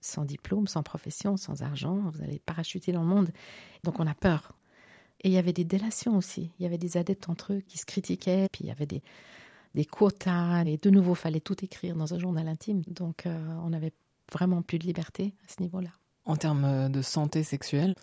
sans 0.02 0.24
diplôme, 0.24 0.66
sans 0.66 0.82
profession, 0.82 1.36
sans 1.36 1.62
argent. 1.62 2.10
Vous 2.12 2.22
allez 2.22 2.38
parachuter 2.38 2.92
dans 2.92 3.02
le 3.02 3.08
monde. 3.08 3.30
Donc 3.84 4.00
on 4.00 4.06
a 4.06 4.14
peur. 4.14 4.52
Et 5.24 5.28
il 5.28 5.32
y 5.32 5.38
avait 5.38 5.52
des 5.52 5.64
délations 5.64 6.16
aussi. 6.16 6.50
Il 6.58 6.64
y 6.64 6.66
avait 6.66 6.78
des 6.78 6.96
adeptes 6.96 7.28
entre 7.28 7.54
eux 7.54 7.60
qui 7.60 7.78
se 7.78 7.86
critiquaient. 7.86 8.48
Puis 8.52 8.64
il 8.64 8.66
y 8.66 8.70
avait 8.70 8.86
des, 8.86 9.02
des 9.74 9.84
quotas. 9.84 10.64
Et 10.64 10.76
de 10.76 10.90
nouveau, 10.90 11.14
fallait 11.14 11.40
tout 11.40 11.64
écrire 11.64 11.96
dans 11.96 12.12
un 12.14 12.18
journal 12.18 12.48
intime. 12.48 12.82
Donc 12.88 13.26
euh, 13.26 13.56
on 13.64 13.72
avait 13.72 13.92
vraiment 14.32 14.62
plus 14.62 14.78
de 14.78 14.84
liberté 14.84 15.34
à 15.46 15.52
ce 15.52 15.62
niveau-là. 15.62 15.90
En 16.24 16.36
termes 16.36 16.90
de 16.90 17.02
santé 17.02 17.42
sexuelle, 17.42 17.94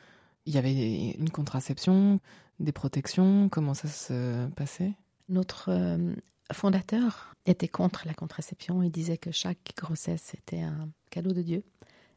il 0.46 0.54
y 0.54 0.58
avait 0.58 1.12
une 1.12 1.30
contraception, 1.30 2.20
des 2.60 2.72
protections. 2.72 3.50
Comment 3.50 3.74
ça 3.74 3.88
se 3.88 4.48
passait? 4.50 4.94
Notre 5.30 5.70
euh, 5.70 6.16
fondateur 6.54 7.36
était 7.46 7.68
contre 7.68 8.04
la 8.06 8.14
contraception. 8.14 8.84
Il 8.84 8.92
disait 8.92 9.18
que 9.18 9.32
chaque 9.32 9.74
grossesse 9.78 10.34
était 10.34 10.62
un 10.62 10.90
cadeau 11.10 11.34
de 11.34 11.42
Dieu. 11.42 11.64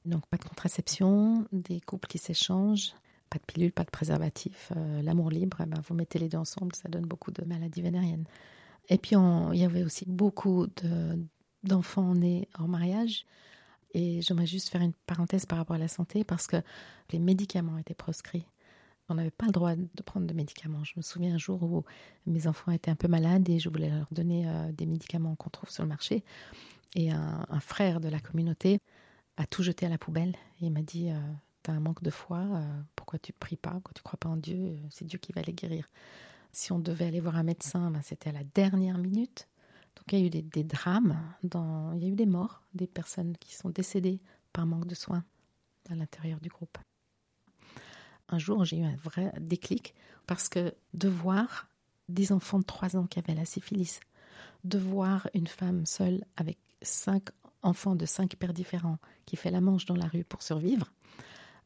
Donc 0.05 0.27
pas 0.27 0.37
de 0.37 0.45
contraception, 0.45 1.47
des 1.53 1.81
couples 1.81 2.09
qui 2.09 2.19
s'échangent, 2.19 2.95
pas 3.31 3.39
de 3.39 3.45
pilule, 3.45 3.73
pas 3.73 3.85
de 3.85 3.91
préservatif, 3.91 4.73
euh, 4.77 5.01
l'amour 5.03 5.31
libre, 5.31 5.59
eh 5.61 5.67
ben, 5.67 5.81
vous 5.87 5.95
mettez 5.95 6.19
les 6.19 6.29
deux 6.29 6.39
ensemble, 6.39 6.75
ça 6.75 6.89
donne 6.89 7.07
beaucoup 7.07 7.31
de 7.31 7.45
maladies 7.45 7.83
vénériennes. 7.83 8.25
Et 8.89 8.99
puis 8.99 9.15
il 9.15 9.59
y 9.59 9.65
avait 9.65 9.85
aussi 9.85 10.05
beaucoup 10.09 10.67
d'enfants 11.63 12.15
nés 12.15 12.49
hors 12.59 12.69
mariage. 12.69 13.25
Et 13.95 14.23
j'aimerais 14.23 14.47
juste 14.47 14.71
faire 14.71 14.81
une 14.81 14.95
parenthèse 15.07 15.47
par 15.47 15.59
rapport 15.59 15.77
à 15.77 15.79
la 15.79 15.89
santé 15.89 16.25
parce 16.25 16.47
que 16.47 16.57
les 17.13 17.19
médicaments 17.19 17.79
étaient 17.79 17.95
proscrits. 17.95 18.47
On 19.09 19.15
n'avait 19.15 19.31
pas 19.31 19.47
le 19.47 19.53
droit 19.53 19.75
de 19.75 20.03
prendre 20.03 20.27
de 20.27 20.35
médicaments. 20.35 20.85
Je 20.85 20.95
me 20.97 21.03
souviens 21.03 21.35
un 21.35 21.39
jour 21.39 21.63
où 21.63 21.85
mes 22.27 22.47
enfants 22.47 22.73
étaient 22.73 22.91
un 22.91 22.97
peu 22.97 23.09
malades 23.09 23.49
et 23.49 23.59
je 23.59 23.69
voulais 23.69 23.91
leur 23.91 24.09
donner 24.13 24.49
euh, 24.49 24.73
des 24.73 24.87
médicaments 24.87 25.35
qu'on 25.35 25.51
trouve 25.51 25.71
sur 25.71 25.83
le 25.83 25.89
marché. 25.89 26.25
Et 26.95 27.11
un, 27.11 27.61
frère 27.61 28.01
de 28.01 28.09
la 28.09 28.21
communauté 28.21 28.79
a 29.37 29.47
tout 29.47 29.63
jeté 29.63 29.87
à 29.87 29.89
la 29.89 29.99
poubelle. 29.99 30.35
Et 30.61 30.67
il 30.67 30.73
m'a 30.73 30.83
dit 30.83 31.11
euh, 31.11 31.19
T'as 31.63 31.73
un 31.73 31.81
manque 31.81 32.03
de 32.03 32.11
foi, 32.11 32.39
euh, 32.39 32.83
pourquoi 32.97 33.19
tu 33.19 33.33
ne 33.33 33.39
pries 33.39 33.57
pas, 33.57 33.71
pourquoi 33.71 33.93
tu 33.95 34.03
crois 34.03 34.19
pas 34.19 34.29
en 34.29 34.37
Dieu? 34.37 34.77
C'est 34.91 35.05
Dieu 35.05 35.19
qui 35.19 35.33
va 35.33 35.43
les 35.43 35.53
guérir. 35.53 35.89
Si 36.53 36.73
on 36.73 36.79
devait 36.79 37.07
aller 37.07 37.21
voir 37.21 37.37
un 37.37 37.45
médecin, 37.45 37.91
ben, 37.91 38.03
c'était 38.03 38.31
à 38.31 38.33
la 38.33 38.45
dernière 38.45 38.99
minute. 38.99 39.49
Donc 39.97 40.13
il 40.13 40.19
y 40.19 40.23
a 40.23 40.27
eu 40.27 40.31
des, 40.31 40.65
drames, 40.65 41.19
il 41.43 41.51
y 42.03 42.05
a 42.05 42.09
eu 42.09 42.17
des 42.17 42.27
morts, 42.27 42.63
des 42.75 42.87
personnes 42.87 43.37
qui 43.39 43.55
sont 43.55 43.71
décédées 43.71 44.21
par 44.53 44.67
manque 44.67 44.87
de 44.87 44.95
soins 44.95 45.25
à 45.89 45.95
l'intérieur 45.95 46.41
du 46.41 46.49
groupe 46.49 46.79
un 48.33 48.39
jour, 48.39 48.65
j'ai 48.65 48.79
eu 48.79 48.85
un 48.85 48.97
vrai 48.97 49.33
déclic 49.41 49.95
parce 50.27 50.49
que 50.49 50.75
de 50.95 51.09
voir 51.09 51.69
des 52.09 52.33
enfants 52.33 52.59
de 52.59 52.65
3 52.65 52.97
ans 52.97 53.07
qui 53.07 53.19
avaient 53.19 53.35
la 53.35 53.45
syphilis, 53.45 54.01
de 54.65 54.79
voir 54.79 55.29
une 55.35 55.47
femme 55.47 55.87
seule 55.87 56.25
avec 56.37 56.59
cinq 56.83 57.31
enfants 57.63 57.95
de 57.95 58.07
cinq 58.07 58.37
pères 58.37 58.53
différents 58.53 58.99
qui 59.25 59.37
fait 59.37 59.51
la 59.51 59.61
manche 59.61 59.87
dans 59.87 59.97
la 59.97 60.07
rue 60.07 60.25
pour 60.25 60.43
survivre, 60.43 60.93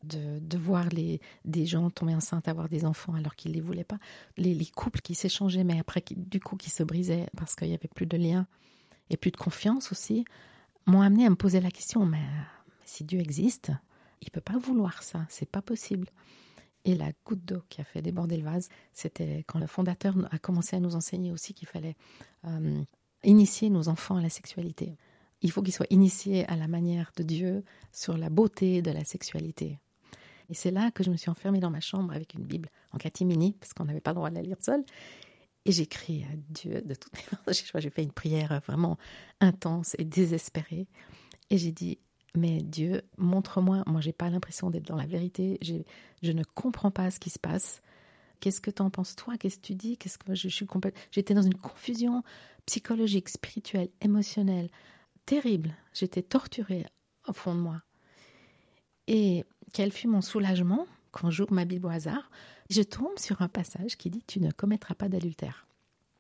de, 0.02 0.38
de 0.40 0.58
voir 0.58 0.88
les, 0.90 1.20
des 1.44 1.66
gens 1.66 1.90
tomber 1.90 2.14
enceintes, 2.14 2.48
avoir 2.48 2.68
des 2.68 2.84
enfants 2.84 3.14
alors 3.14 3.34
qu'ils 3.34 3.52
ne 3.52 3.56
les 3.56 3.62
voulaient 3.62 3.84
pas, 3.84 3.98
les, 4.36 4.54
les 4.54 4.66
couples 4.66 5.00
qui 5.00 5.14
s'échangeaient 5.14 5.64
mais 5.64 5.80
après 5.80 6.04
du 6.14 6.38
coup 6.38 6.56
qui 6.56 6.70
se 6.70 6.82
brisaient 6.82 7.26
parce 7.36 7.54
qu'il 7.54 7.68
n'y 7.68 7.74
avait 7.74 7.88
plus 7.88 8.06
de 8.06 8.16
lien 8.16 8.46
et 9.10 9.16
plus 9.16 9.30
de 9.30 9.36
confiance 9.36 9.92
aussi, 9.92 10.24
m'ont 10.86 11.00
amené 11.00 11.26
à 11.26 11.30
me 11.30 11.36
poser 11.36 11.60
la 11.60 11.70
question, 11.70 12.06
mais, 12.06 12.22
si 12.84 13.04
Dieu 13.04 13.20
existe, 13.20 13.72
il 14.22 14.30
peut 14.30 14.40
pas 14.40 14.58
vouloir 14.58 15.02
ça, 15.02 15.26
c'est 15.28 15.50
pas 15.50 15.62
possible. 15.62 16.08
Et 16.86 16.94
la 16.94 17.10
goutte 17.24 17.44
d'eau 17.44 17.62
qui 17.68 17.80
a 17.80 17.84
fait 17.84 18.00
déborder 18.00 18.36
le 18.36 18.44
vase, 18.44 18.68
c'était 18.92 19.44
quand 19.48 19.58
le 19.58 19.66
fondateur 19.66 20.14
a 20.30 20.38
commencé 20.38 20.76
à 20.76 20.80
nous 20.80 20.94
enseigner 20.94 21.32
aussi 21.32 21.52
qu'il 21.52 21.66
fallait 21.66 21.96
euh, 22.46 22.80
initier 23.24 23.70
nos 23.70 23.88
enfants 23.88 24.14
à 24.14 24.22
la 24.22 24.28
sexualité. 24.30 24.96
Il 25.42 25.50
faut 25.50 25.62
qu'ils 25.62 25.74
soient 25.74 25.86
initiés 25.90 26.46
à 26.46 26.54
la 26.54 26.68
manière 26.68 27.10
de 27.16 27.24
Dieu 27.24 27.64
sur 27.90 28.16
la 28.16 28.30
beauté 28.30 28.82
de 28.82 28.92
la 28.92 29.04
sexualité. 29.04 29.80
Et 30.48 30.54
c'est 30.54 30.70
là 30.70 30.92
que 30.92 31.02
je 31.02 31.10
me 31.10 31.16
suis 31.16 31.28
enfermée 31.28 31.58
dans 31.58 31.70
ma 31.70 31.80
chambre 31.80 32.14
avec 32.14 32.34
une 32.34 32.44
Bible 32.44 32.68
en 32.92 32.98
catimini, 32.98 33.56
parce 33.58 33.74
qu'on 33.74 33.84
n'avait 33.84 34.00
pas 34.00 34.12
le 34.12 34.16
droit 34.16 34.30
de 34.30 34.36
la 34.36 34.42
lire 34.42 34.58
seule. 34.60 34.84
Et 35.64 35.72
j'ai 35.72 35.86
crié 35.86 36.24
à 36.32 36.36
Dieu 36.50 36.82
de 36.82 36.94
toutes 36.94 37.14
mes 37.14 37.22
forces. 37.44 37.64
J'ai 37.74 37.90
fait 37.90 38.04
une 38.04 38.12
prière 38.12 38.60
vraiment 38.64 38.96
intense 39.40 39.96
et 39.98 40.04
désespérée. 40.04 40.86
Et 41.50 41.58
j'ai 41.58 41.72
dit, 41.72 41.98
mais 42.36 42.62
Dieu, 42.62 43.02
montre-moi. 43.18 43.82
Moi, 43.86 44.00
j'ai 44.00 44.12
pas 44.12 44.30
l'impression 44.30 44.70
d'être 44.70 44.86
dans 44.86 44.96
la 44.96 45.06
vérité. 45.06 45.58
Je 46.22 46.32
ne 46.32 46.42
comprends 46.54 46.90
pas 46.90 47.10
ce 47.10 47.18
qui 47.18 47.30
se 47.30 47.38
passe. 47.38 47.82
Qu'est-ce 48.40 48.60
que 48.60 48.70
tu 48.70 48.82
en 48.82 48.90
penses 48.90 49.16
toi? 49.16 49.36
Qu'est-ce 49.38 49.56
que 49.56 49.66
tu 49.66 49.74
dis? 49.74 49.96
Qu'est-ce 49.96 50.18
que 50.18 50.34
je, 50.34 50.48
suis 50.48 50.66
J'étais 51.10 51.34
dans 51.34 51.42
une 51.42 51.54
confusion 51.54 52.22
psychologique, 52.66 53.28
spirituelle, 53.28 53.88
émotionnelle 54.00 54.68
terrible. 55.26 55.74
J'étais 55.92 56.22
torturée 56.22 56.86
au 57.26 57.32
fond 57.32 57.54
de 57.54 57.60
moi. 57.60 57.82
Et 59.08 59.44
quel 59.72 59.92
fut 59.92 60.08
mon 60.08 60.22
soulagement? 60.22 60.86
Quand 61.10 61.30
j'ouvre 61.30 61.52
ma 61.52 61.64
Bible 61.64 61.86
au 61.86 61.90
hasard 61.90 62.30
Je 62.68 62.82
tombe 62.82 63.18
sur 63.18 63.40
un 63.42 63.48
passage 63.48 63.96
qui 63.96 64.10
dit 64.10 64.22
Tu 64.26 64.40
ne 64.40 64.50
commettras 64.50 64.94
pas 64.94 65.08
d'adultère. 65.08 65.65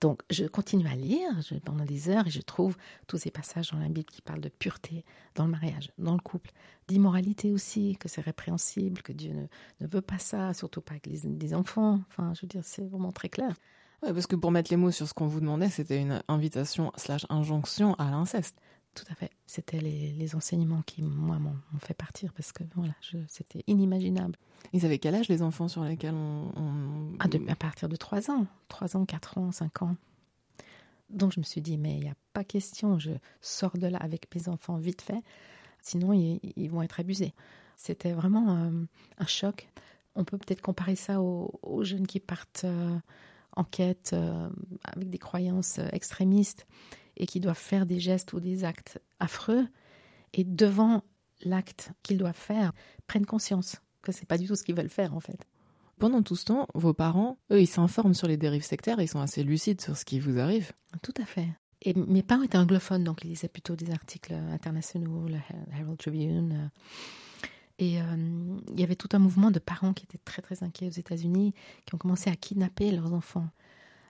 Donc, 0.00 0.20
je 0.30 0.44
continue 0.44 0.86
à 0.86 0.94
lire 0.94 1.30
pendant 1.64 1.84
des 1.84 2.10
heures 2.10 2.26
et 2.26 2.30
je 2.30 2.42
trouve 2.42 2.76
tous 3.06 3.16
ces 3.16 3.30
passages 3.30 3.70
dans 3.70 3.78
la 3.78 3.88
Bible 3.88 4.10
qui 4.10 4.20
parlent 4.20 4.40
de 4.40 4.50
pureté 4.50 5.04
dans 5.34 5.44
le 5.44 5.50
mariage, 5.50 5.90
dans 5.96 6.12
le 6.12 6.20
couple, 6.20 6.50
d'immoralité 6.86 7.50
aussi, 7.50 7.96
que 7.98 8.08
c'est 8.08 8.20
répréhensible, 8.20 9.02
que 9.02 9.12
Dieu 9.12 9.32
ne, 9.80 9.86
veut 9.86 10.02
pas 10.02 10.18
ça, 10.18 10.52
surtout 10.52 10.82
pas 10.82 10.92
avec 10.92 11.06
les, 11.06 11.54
enfants. 11.54 12.00
Enfin, 12.10 12.34
je 12.34 12.42
veux 12.42 12.48
dire, 12.48 12.60
c'est 12.62 12.86
vraiment 12.86 13.12
très 13.12 13.30
clair. 13.30 13.54
Ouais, 14.02 14.12
parce 14.12 14.26
que 14.26 14.36
pour 14.36 14.50
mettre 14.50 14.70
les 14.70 14.76
mots 14.76 14.90
sur 14.90 15.08
ce 15.08 15.14
qu'on 15.14 15.26
vous 15.26 15.40
demandait, 15.40 15.70
c'était 15.70 16.00
une 16.00 16.22
invitation 16.28 16.92
slash 16.96 17.24
injonction 17.30 17.94
à 17.94 18.10
l'inceste. 18.10 18.60
Tout 18.96 19.04
à 19.10 19.14
fait. 19.14 19.30
C'était 19.46 19.78
les, 19.78 20.34
enseignements 20.34 20.80
qui, 20.82 21.02
moi, 21.02 21.38
m'ont 21.38 21.54
fait 21.80 21.94
partir 21.94 22.32
parce 22.32 22.50
que 22.50 22.64
voilà, 22.74 22.94
c'était 23.28 23.62
inimaginable. 23.66 24.36
Ils 24.72 24.86
avaient 24.86 24.98
quel 24.98 25.14
âge 25.14 25.28
les 25.28 25.42
enfants 25.42 25.68
sur 25.68 25.84
lesquels 25.84 26.14
on. 26.14 27.12
Ah, 27.20 27.26
à 27.48 27.54
partir 27.56 27.90
de 27.90 27.96
3 27.96 28.30
ans. 28.30 28.46
3 28.68 28.96
ans, 28.96 29.04
4 29.04 29.38
ans, 29.38 29.52
5 29.52 29.82
ans. 29.82 29.96
Donc 31.10 31.32
je 31.32 31.40
me 31.40 31.44
suis 31.44 31.60
dit, 31.60 31.76
mais 31.76 31.98
il 31.98 32.04
n'y 32.04 32.08
a 32.08 32.16
pas 32.32 32.42
question, 32.42 32.98
je 32.98 33.12
sors 33.42 33.76
de 33.76 33.86
là 33.86 33.98
avec 33.98 34.34
mes 34.34 34.48
enfants 34.48 34.76
vite 34.76 35.02
fait, 35.02 35.22
sinon 35.80 36.12
ils, 36.12 36.68
vont 36.68 36.82
être 36.82 36.98
abusés. 36.98 37.32
C'était 37.76 38.12
vraiment 38.12 38.56
euh, 38.56 38.84
un 39.18 39.26
choc. 39.26 39.68
On 40.16 40.24
peut 40.24 40.38
peut-être 40.38 40.62
comparer 40.62 40.96
ça 40.96 41.20
aux, 41.20 41.84
jeunes 41.84 42.06
qui 42.06 42.18
partent 42.18 42.64
euh, 42.64 42.98
en 43.52 43.62
quête 43.62 44.10
euh, 44.14 44.48
avec 44.84 45.10
des 45.10 45.18
croyances 45.18 45.78
extrémistes 45.92 46.66
et 47.16 47.26
qui 47.26 47.40
doivent 47.40 47.56
faire 47.56 47.86
des 47.86 48.00
gestes 48.00 48.32
ou 48.32 48.40
des 48.40 48.64
actes 48.64 49.00
affreux, 49.20 49.66
et 50.32 50.44
devant 50.44 51.02
l'acte 51.44 51.92
qu'ils 52.02 52.18
doivent 52.18 52.34
faire, 52.34 52.72
prennent 53.06 53.26
conscience 53.26 53.76
que 54.02 54.12
c'est 54.12 54.26
pas 54.26 54.38
du 54.38 54.46
tout 54.46 54.56
ce 54.56 54.62
qu'ils 54.62 54.76
veulent 54.76 54.88
faire 54.88 55.14
en 55.14 55.20
fait. 55.20 55.46
Pendant 55.98 56.22
tout 56.22 56.36
ce 56.36 56.44
temps, 56.44 56.68
vos 56.74 56.92
parents, 56.92 57.38
eux, 57.50 57.60
ils 57.60 57.66
s'informent 57.66 58.14
sur 58.14 58.28
les 58.28 58.36
dérives 58.36 58.64
sectaires, 58.64 59.00
ils 59.00 59.08
sont 59.08 59.20
assez 59.20 59.42
lucides 59.42 59.80
sur 59.80 59.96
ce 59.96 60.04
qui 60.04 60.20
vous 60.20 60.38
arrive. 60.38 60.72
Tout 61.02 61.14
à 61.20 61.24
fait. 61.24 61.48
Et 61.82 61.94
mes 61.94 62.22
parents 62.22 62.42
étaient 62.42 62.58
anglophones, 62.58 63.04
donc 63.04 63.24
ils 63.24 63.28
lisaient 63.28 63.48
plutôt 63.48 63.76
des 63.76 63.90
articles 63.90 64.32
internationaux, 64.32 65.26
le 65.28 65.38
Herald 65.72 65.98
Tribune. 65.98 66.70
Et 67.78 68.00
euh, 68.00 68.58
il 68.72 68.80
y 68.80 68.82
avait 68.82 68.96
tout 68.96 69.08
un 69.12 69.18
mouvement 69.18 69.50
de 69.50 69.58
parents 69.58 69.92
qui 69.92 70.04
étaient 70.04 70.20
très 70.24 70.42
très 70.42 70.62
inquiets 70.62 70.86
aux 70.86 70.98
États-Unis, 70.98 71.54
qui 71.84 71.94
ont 71.94 71.98
commencé 71.98 72.30
à 72.30 72.36
kidnapper 72.36 72.90
leurs 72.90 73.12
enfants. 73.12 73.48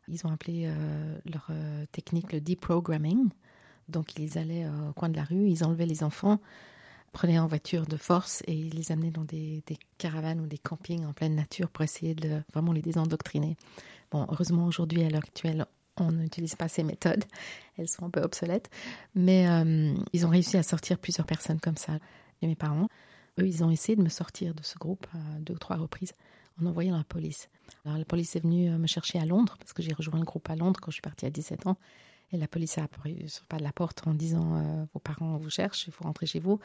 Ils 0.09 0.27
ont 0.27 0.31
appelé 0.31 0.65
euh, 0.67 1.19
leur 1.25 1.51
technique 1.93 2.33
le 2.33 2.41
deprogramming. 2.41 3.29
Donc 3.89 4.19
ils 4.19 4.37
allaient 4.39 4.67
au 4.67 4.93
coin 4.93 5.09
de 5.09 5.17
la 5.17 5.25
rue, 5.25 5.49
ils 5.49 5.63
enlevaient 5.63 5.87
les 5.87 6.03
enfants, 6.03 6.41
prenaient 7.13 7.39
en 7.39 7.47
voiture 7.47 7.87
de 7.87 7.97
force 7.97 8.43
et 8.47 8.53
ils 8.53 8.75
les 8.75 8.93
amenaient 8.93 9.11
dans 9.11 9.25
des, 9.25 9.63
caravanes 9.97 10.41
ou 10.41 10.47
des 10.47 10.59
campings 10.59 11.07
en 11.07 11.13
pleine 11.13 11.35
nature 11.35 11.71
pour 11.71 11.83
essayer 11.83 12.15
de 12.15 12.43
vraiment 12.53 12.73
les 12.73 12.83
désendoctriner. 12.83 13.57
Bon, 14.11 14.27
heureusement 14.29 14.67
aujourd'hui, 14.67 15.03
à 15.03 15.09
l'heure 15.09 15.23
actuelle, 15.23 15.67
on 15.97 16.13
n'utilise 16.13 16.57
pas 16.57 16.69
ces 16.69 16.83
méthodes, 16.83 17.25
elles 17.79 17.89
sont 17.89 18.05
un 18.05 18.11
peu 18.11 18.21
obsolètes, 18.21 18.69
mais 19.15 19.49
euh, 19.49 19.95
ils 20.13 20.27
ont 20.27 20.29
réussi 20.29 20.57
à 20.59 20.63
sortir 20.63 20.99
plusieurs 20.99 21.27
personnes 21.27 21.59
comme 21.59 21.79
ça. 21.79 21.99
Et 22.43 22.47
mes 22.47 22.55
parents, 22.55 22.89
eux, 23.41 23.47
ils 23.47 23.65
ont 23.65 23.71
essayé 23.71 23.97
de 23.97 24.03
me 24.03 24.11
sortir 24.11 24.55
de 24.55 24.63
ce 24.63 24.77
groupe 24.79 25.07
à 25.15 25.39
deux 25.41 25.55
ou 25.55 25.59
trois 25.59 25.77
reprises 25.77 26.13
en 26.61 26.67
envoyant 26.67 26.97
la 26.97 27.05
police. 27.05 27.49
Alors 27.85 27.99
la 27.99 28.05
police 28.05 28.37
est 28.37 28.41
venue 28.41 28.71
euh, 28.71 28.79
me 28.79 28.87
chercher 28.87 29.19
à 29.19 29.25
Londres, 29.25 29.57
parce 29.59 29.73
que 29.73 29.83
j'ai 29.83 29.93
rejoint 29.93 30.19
le 30.19 30.25
groupe 30.25 30.49
à 30.51 30.57
Londres 30.57 30.81
quand 30.81 30.91
je 30.91 30.97
suis 30.97 31.03
partie 31.03 31.27
à 31.27 31.31
17 31.31 31.67
ans. 31.67 31.77
Et 32.33 32.37
la 32.37 32.49
police 32.49 32.77
a 32.79 32.85
apparu 32.85 33.29
sur 33.29 33.45
pas 33.47 33.59
de 33.59 33.63
la 33.63 33.73
porte 33.73 34.07
en 34.07 34.15
disant 34.15 34.57
euh, 34.57 34.85
Vos 34.93 35.01
parents 35.01 35.37
vous 35.37 35.51
cherchent, 35.51 35.87
il 35.87 35.93
faut 35.93 36.05
rentrer 36.05 36.27
chez 36.27 36.41
vous. 36.41 36.59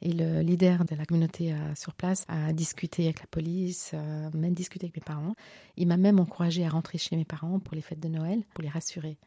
Et 0.00 0.12
le 0.12 0.42
leader 0.42 0.84
de 0.84 0.94
la 0.94 1.06
communauté 1.06 1.52
euh, 1.52 1.74
sur 1.74 1.94
place 1.94 2.24
a 2.28 2.52
discuté 2.52 3.04
avec 3.04 3.20
la 3.20 3.26
police, 3.26 3.94
même 4.34 4.54
discuté 4.54 4.86
avec 4.86 4.96
mes 4.96 5.02
parents. 5.02 5.34
Il 5.76 5.88
m'a 5.88 5.96
même 5.96 6.20
encouragé 6.20 6.64
à 6.64 6.68
rentrer 6.68 6.98
chez 6.98 7.16
mes 7.16 7.24
parents 7.24 7.58
pour 7.58 7.74
les 7.74 7.80
fêtes 7.80 8.00
de 8.00 8.08
Noël, 8.08 8.44
pour 8.54 8.62
les 8.62 8.68
rassurer. 8.68 9.18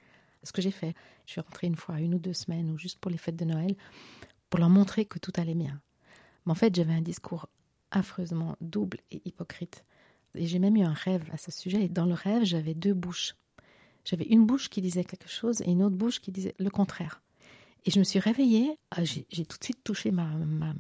Ce 0.43 0.52
que 0.52 0.62
j'ai 0.62 0.71
fait, 0.71 0.95
je 1.26 1.34
suis 1.34 1.41
rentrée 1.41 1.67
une 1.67 1.76
fois, 1.76 2.00
une 2.00 2.15
ou 2.15 2.19
deux 2.19 2.34
semaines, 2.34 2.69
ou 2.71 2.78
juste 2.78 3.00
pour 3.00 3.12
les 3.12 3.17
fêtes 3.17 3.36
de 3.36 3.45
Noël, 3.45 3.76
pour 4.50 4.60
leur 4.60 4.69
montrer 4.69 5.06
que 5.06 5.19
tout 5.19 5.34
allait 5.36 5.56
bien. 5.56 5.82
Mais 6.45 6.52
en 6.52 6.56
fait, 6.56 6.74
j'avais 6.74 6.93
un 6.93 7.02
discours 7.02 7.47
affreusement 7.91 8.56
double 8.62 9.00
et 9.12 9.21
hypocrite. 9.26 9.84
Et 10.36 10.48
j'ai 10.48 10.60
même 10.60 10.76
eu 10.76 10.84
un 10.84 10.94
rêve 10.94 11.24
à 11.32 11.38
ce 11.38 11.52
sujet. 11.52 11.86
Et 11.86 11.89
dans 11.89 12.06
le 12.06 12.13
rêve, 12.13 12.44
j'avais 12.44 12.74
deux 12.74 12.94
bouches. 12.94 13.36
J'avais 14.06 14.26
une 14.26 14.46
bouche 14.46 14.70
qui 14.70 14.82
disait 14.82 15.04
quelque 15.04 15.30
chose 15.30 15.62
et 15.62 15.72
une 15.72 15.84
autre 15.84 15.96
bouche 15.96 16.20
qui 16.20 16.32
disait 16.32 16.56
le 16.58 16.70
contraire. 16.70 17.22
Et 17.86 17.91
je 17.91 18.00
me 18.00 18.04
suis 18.04 18.20
réveillée, 18.20 18.78
ah, 18.91 19.04
j'ai 19.04 19.46
tout 19.46 19.58
de 19.58 19.63
suite 19.63 19.84
touché 19.84 20.12
ma, 20.12 20.26
ma, 20.26 20.74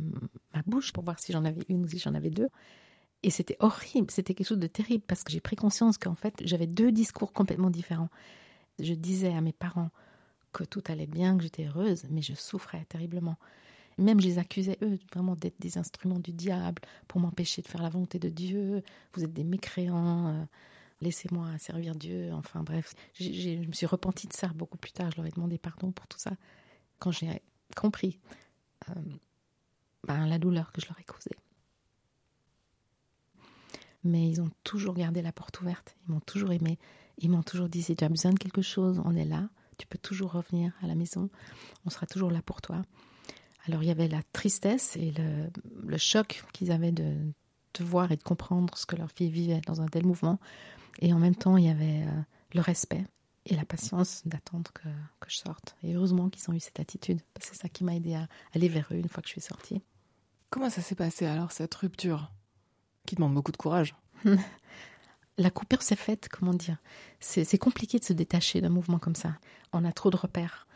bouche 0.67 0.91
pour 0.91 1.03
voir 1.03 1.19
si 1.19 1.31
j'en 1.31 1.45
avais 1.45 1.61
une 1.67 1.83
ou 1.83 1.87
si 1.87 1.99
j'en 1.99 2.13
avais 2.13 2.29
deux. 2.29 2.49
Et 3.23 3.29
c'était 3.29 3.57
horrible, 3.59 4.11
c'était 4.11 4.33
quelque 4.33 4.47
chose 4.47 4.59
de 4.59 4.67
terrible 4.67 5.03
parce 5.07 5.23
que 5.23 5.31
j'ai 5.31 5.39
pris 5.39 5.55
conscience 5.55 5.97
qu'en 5.97 6.15
fait 6.15 6.41
j'avais 6.43 6.67
deux 6.67 6.91
discours 6.91 7.33
complètement 7.33 7.69
différents. 7.69 8.09
Je 8.79 8.93
disais 8.93 9.33
à 9.33 9.41
mes 9.41 9.53
parents 9.53 9.89
que 10.53 10.63
tout 10.63 10.83
allait 10.87 11.07
bien, 11.07 11.37
que 11.37 11.43
j'étais 11.43 11.65
heureuse, 11.65 12.05
mais 12.09 12.21
je 12.21 12.33
souffrais 12.33 12.85
terriblement. 12.85 13.37
Même 13.97 14.19
je 14.19 14.27
les 14.27 14.37
accusais, 14.39 14.77
eux, 14.81 14.97
vraiment 15.13 15.35
d'être 15.35 15.59
des 15.59 15.77
instruments 15.77 16.19
du 16.19 16.31
diable 16.31 16.81
pour 17.07 17.19
m'empêcher 17.19 17.61
de 17.61 17.67
faire 17.67 17.81
la 17.81 17.89
volonté 17.89 18.19
de 18.19 18.29
Dieu. 18.29 18.83
Vous 19.13 19.23
êtes 19.23 19.33
des 19.33 19.43
mécréants. 19.43 20.27
Euh, 20.27 20.45
laissez-moi 21.01 21.57
servir 21.57 21.95
Dieu. 21.95 22.31
Enfin 22.33 22.63
bref, 22.63 22.93
je 23.13 23.65
me 23.65 23.73
suis 23.73 23.85
repentie 23.85 24.27
de 24.27 24.33
ça 24.33 24.47
beaucoup 24.49 24.77
plus 24.77 24.91
tard. 24.91 25.11
Je 25.11 25.17
leur 25.17 25.25
ai 25.25 25.31
demandé 25.31 25.57
pardon 25.57 25.91
pour 25.91 26.07
tout 26.07 26.19
ça. 26.19 26.31
Quand 26.99 27.11
j'ai 27.11 27.41
compris 27.75 28.19
euh, 28.89 28.93
ben, 30.07 30.25
la 30.27 30.39
douleur 30.39 30.71
que 30.71 30.81
je 30.81 30.87
leur 30.87 30.99
ai 30.99 31.03
causée. 31.03 31.35
Mais 34.03 34.29
ils 34.29 34.41
ont 34.41 34.49
toujours 34.63 34.95
gardé 34.95 35.21
la 35.21 35.31
porte 35.31 35.61
ouverte. 35.61 35.95
Ils 36.07 36.13
m'ont 36.13 36.21
toujours 36.21 36.51
aimé. 36.51 36.79
Ils 37.19 37.29
m'ont 37.29 37.43
toujours 37.43 37.69
dit 37.69 37.83
si 37.83 37.95
tu 37.95 38.03
as 38.03 38.09
besoin 38.09 38.31
de 38.31 38.39
quelque 38.39 38.63
chose, 38.63 38.99
on 39.05 39.15
est 39.15 39.25
là. 39.25 39.49
Tu 39.77 39.85
peux 39.85 39.99
toujours 39.99 40.31
revenir 40.31 40.73
à 40.81 40.87
la 40.87 40.95
maison. 40.95 41.29
On 41.85 41.89
sera 41.89 42.07
toujours 42.07 42.31
là 42.31 42.41
pour 42.41 42.61
toi. 42.61 42.81
Alors 43.67 43.83
il 43.83 43.87
y 43.87 43.91
avait 43.91 44.07
la 44.07 44.21
tristesse 44.33 44.95
et 44.95 45.11
le, 45.11 45.49
le 45.83 45.97
choc 45.97 46.43
qu'ils 46.53 46.71
avaient 46.71 46.91
de, 46.91 47.15
de 47.73 47.83
voir 47.83 48.11
et 48.11 48.17
de 48.17 48.23
comprendre 48.23 48.77
ce 48.77 48.85
que 48.85 48.95
leur 48.95 49.11
fille 49.11 49.29
vivait 49.29 49.61
dans 49.65 49.81
un 49.81 49.87
tel 49.87 50.05
mouvement. 50.05 50.39
Et 50.99 51.13
en 51.13 51.19
même 51.19 51.35
temps, 51.35 51.57
il 51.57 51.65
y 51.65 51.69
avait 51.69 52.03
euh, 52.05 52.21
le 52.53 52.61
respect 52.61 53.05
et 53.45 53.55
la 53.55 53.65
patience 53.65 54.21
d'attendre 54.25 54.71
que, 54.73 54.89
que, 55.19 55.29
je 55.29 55.37
sorte. 55.37 55.75
Et 55.83 55.95
heureusement 55.95 56.29
qu'ils 56.29 56.49
ont 56.49 56.53
eu 56.53 56.59
cette 56.59 56.79
attitude, 56.79 57.19
parce 57.33 57.49
que 57.49 57.55
c'est 57.55 57.61
ça 57.61 57.69
qui 57.69 57.83
m'a 57.83 57.95
aidé 57.95 58.13
à 58.13 58.27
aller 58.53 58.69
vers 58.69 58.87
eux 58.91 58.97
une 58.97 59.09
fois 59.09 59.21
que 59.21 59.27
je 59.27 59.33
suis 59.33 59.41
sortie. 59.41 59.81
Comment 60.49 60.69
ça 60.69 60.81
s'est 60.81 60.95
passé 60.95 61.25
alors, 61.25 61.51
cette 61.51 61.73
rupture 61.75 62.31
Qui 63.05 63.15
demande 63.15 63.33
beaucoup 63.33 63.51
de 63.51 63.57
courage? 63.57 63.95
la 65.37 65.49
coupure 65.49 65.81
s'est 65.81 65.95
faite, 65.95 66.29
comment 66.29 66.53
dire? 66.53 66.77
C'est 67.19 67.57
compliqué 67.57 67.99
de 67.99 68.03
se 68.03 68.13
détacher 68.13 68.61
d'un 68.61 68.69
mouvement 68.69 68.99
comme 68.99 69.15
ça. 69.15 69.37
On 69.73 69.85
a 69.85 69.91
trop 69.91 70.09
de 70.09 70.17
repères. 70.17 70.67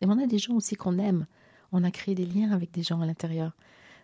Et 0.00 0.06
on 0.06 0.22
a 0.22 0.26
des 0.26 0.38
gens 0.38 0.54
aussi 0.54 0.76
qu'on 0.76 0.98
aime. 0.98 1.26
On 1.76 1.82
a 1.82 1.90
créé 1.90 2.14
des 2.14 2.24
liens 2.24 2.52
avec 2.52 2.70
des 2.70 2.84
gens 2.84 3.00
à 3.00 3.06
l'intérieur. 3.06 3.52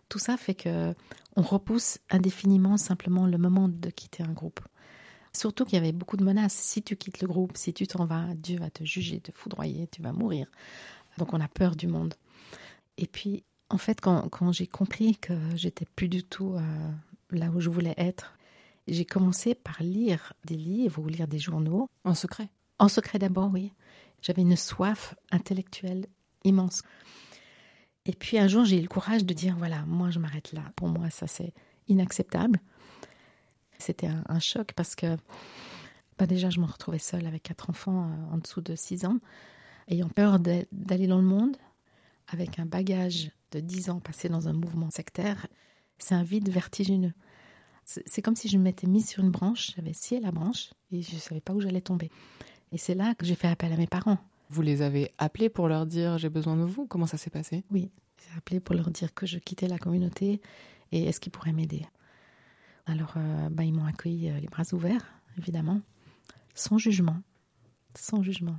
Tout 0.09 0.19
ça 0.19 0.37
fait 0.37 0.57
que 0.57 0.93
on 1.37 1.43
repousse 1.43 1.99
indéfiniment 2.11 2.77
simplement 2.77 3.27
le 3.29 3.39
moment 3.39 3.69
de 3.69 3.91
quitter 3.91 4.25
un 4.25 4.33
groupe. 4.33 4.61
Surtout 5.33 5.65
qu'il 5.65 5.75
y 5.75 5.79
avait 5.79 5.93
beaucoup 5.93 6.17
de 6.17 6.25
menaces. 6.25 6.55
Si 6.55 6.83
tu 6.83 6.97
quittes 6.97 7.21
le 7.21 7.29
groupe, 7.29 7.57
si 7.57 7.73
tu 7.73 7.87
t'en 7.87 8.07
vas, 8.07 8.35
Dieu 8.35 8.59
va 8.59 8.71
te 8.71 8.83
juger, 8.83 9.21
te 9.21 9.31
foudroyer, 9.31 9.87
tu 9.87 10.03
vas 10.03 10.13
mourir. 10.13 10.49
Donc 11.17 11.33
on 11.33 11.41
a 11.41 11.47
peur 11.47 11.77
du 11.77 11.87
monde. 11.87 12.15
Et 12.99 13.07
puis, 13.07 13.45
en 13.69 13.79
fait, 13.79 14.01
quand, 14.01 14.51
j'ai 14.51 14.67
compris 14.67 15.17
que 15.17 15.33
j'étais 15.55 15.87
plus 15.95 16.09
du 16.09 16.25
tout 16.25 16.55
euh, 16.57 16.91
là 17.31 17.51
où 17.51 17.61
je 17.61 17.71
voulais 17.71 17.95
être, 17.97 18.35
j'ai 18.89 19.05
commencé 19.05 19.55
par 19.55 19.81
lire 19.81 20.33
des 20.45 20.57
livres 20.57 21.01
ou 21.01 21.07
lire 21.07 21.29
des 21.29 21.39
journaux. 21.39 21.89
En 22.03 22.15
secret? 22.15 22.49
En 22.81 22.89
secret 22.89 23.21
d'abord, 23.21 23.51
oui. 23.53 23.73
J'avais 24.23 24.43
une 24.43 24.57
soif 24.57 25.15
intellectuelle 25.31 26.07
immense. 26.43 26.83
Et 28.07 28.13
puis 28.13 28.39
un 28.39 28.49
jour, 28.49 28.65
j'ai 28.65 28.79
eu 28.79 28.83
le 28.83 28.89
courage 28.89 29.25
de 29.25 29.35
dire, 29.35 29.57
voilà, 29.57 29.85
moi 29.87 30.11
je 30.11 30.19
m'arrête 30.19 30.53
là. 30.53 30.63
Pour 30.77 30.89
moi, 30.89 31.11
ça 31.11 31.27
c'est 31.27 31.53
inacceptable. 31.89 32.59
C'était 33.79 34.09
un, 34.29 34.39
choc 34.41 34.73
parce 34.75 34.95
que 34.95 35.17
bah 36.19 36.27
déjà, 36.27 36.51
je 36.51 36.61
me 36.61 36.67
retrouvais 36.67 36.99
seule 36.99 37.27
avec 37.27 37.45
quatre 37.45 37.71
enfants 37.71 38.11
euh, 38.11 38.35
en 38.35 38.39
dessous 38.39 38.61
de 38.61 38.75
six 38.75 39.07
ans, 39.07 39.19
ayant 39.89 40.09
peur 40.09 40.39
d'aller 40.39 41.07
dans 41.07 41.17
le 41.17 41.25
monde 41.25 41.57
avec 42.29 42.59
un 42.59 42.67
bagage 42.67 43.31
de 43.53 43.61
dix 43.61 43.91
ans 43.91 44.01
passé 44.01 44.29
dans 44.29 44.49
un 44.49 44.53
mouvement 44.53 44.91
sectaire. 44.91 45.47
C'est 45.99 46.15
un 46.15 46.23
vide 46.23 46.51
vertigineux. 46.51 47.15
C'est 47.85 48.23
comme 48.23 48.37
si 48.37 48.49
je 48.49 48.57
m'étais 48.57 48.87
mise 48.87 49.09
sur 49.09 49.25
une 49.25 49.31
branche, 49.31 49.73
j'avais 49.75 49.95
scié 49.95 50.21
la 50.21 50.31
branche 50.31 50.71
et 50.93 51.03
je 51.03 51.15
ne 51.15 51.21
savais 51.21 51.41
pas 51.41 51.55
où 51.55 51.61
j'allais 51.61 51.81
tomber. 51.81 52.11
Et 52.71 52.79
c'est 52.79 52.95
là 52.95 53.15
que 53.17 53.27
j'ai 53.27 53.35
fait 53.35 53.49
appel 53.49 53.73
à 53.73 53.77
mes 53.77 53.89
parents. 53.89 54.19
Vous 54.51 54.63
les 54.63 54.83
avez 54.83 55.13
appelés 55.19 55.49
pour 55.49 55.69
leur 55.69 55.87
dire 55.87 56.19
j'ai 56.19 56.29
besoin 56.29 56.57
de 56.57 56.65
vous 56.65 56.87
Comment 56.87 57.07
ça 57.07 57.17
s'est 57.17 57.31
passé? 57.31 57.65
Oui, 57.71 57.91
j'ai 58.19 58.37
appelé 58.37 58.61
pour 58.61 58.75
leur 58.75 58.91
dire 58.91 59.15
que 59.15 59.25
je 59.25 59.39
quittais 59.39 59.69
la 59.69 59.79
communauté 59.79 60.41
et 60.93 61.05
est-ce 61.05 61.21
qu'ils 61.21 61.33
pourraient 61.33 61.53
m'aider? 61.53 61.87
Alors, 62.87 63.15
euh, 63.17 63.49
bah, 63.51 63.65
ils 63.65 63.73
m'ont 63.73 63.85
accueilli 63.85 64.29
euh, 64.29 64.41
les 64.41 64.49
bras 64.49 64.65
ouverts, 64.73 65.07
évidemment, 65.39 65.81
sans 66.55 66.79
jugement. 66.79 67.17
Sans 67.97 68.23
jugement. 68.23 68.57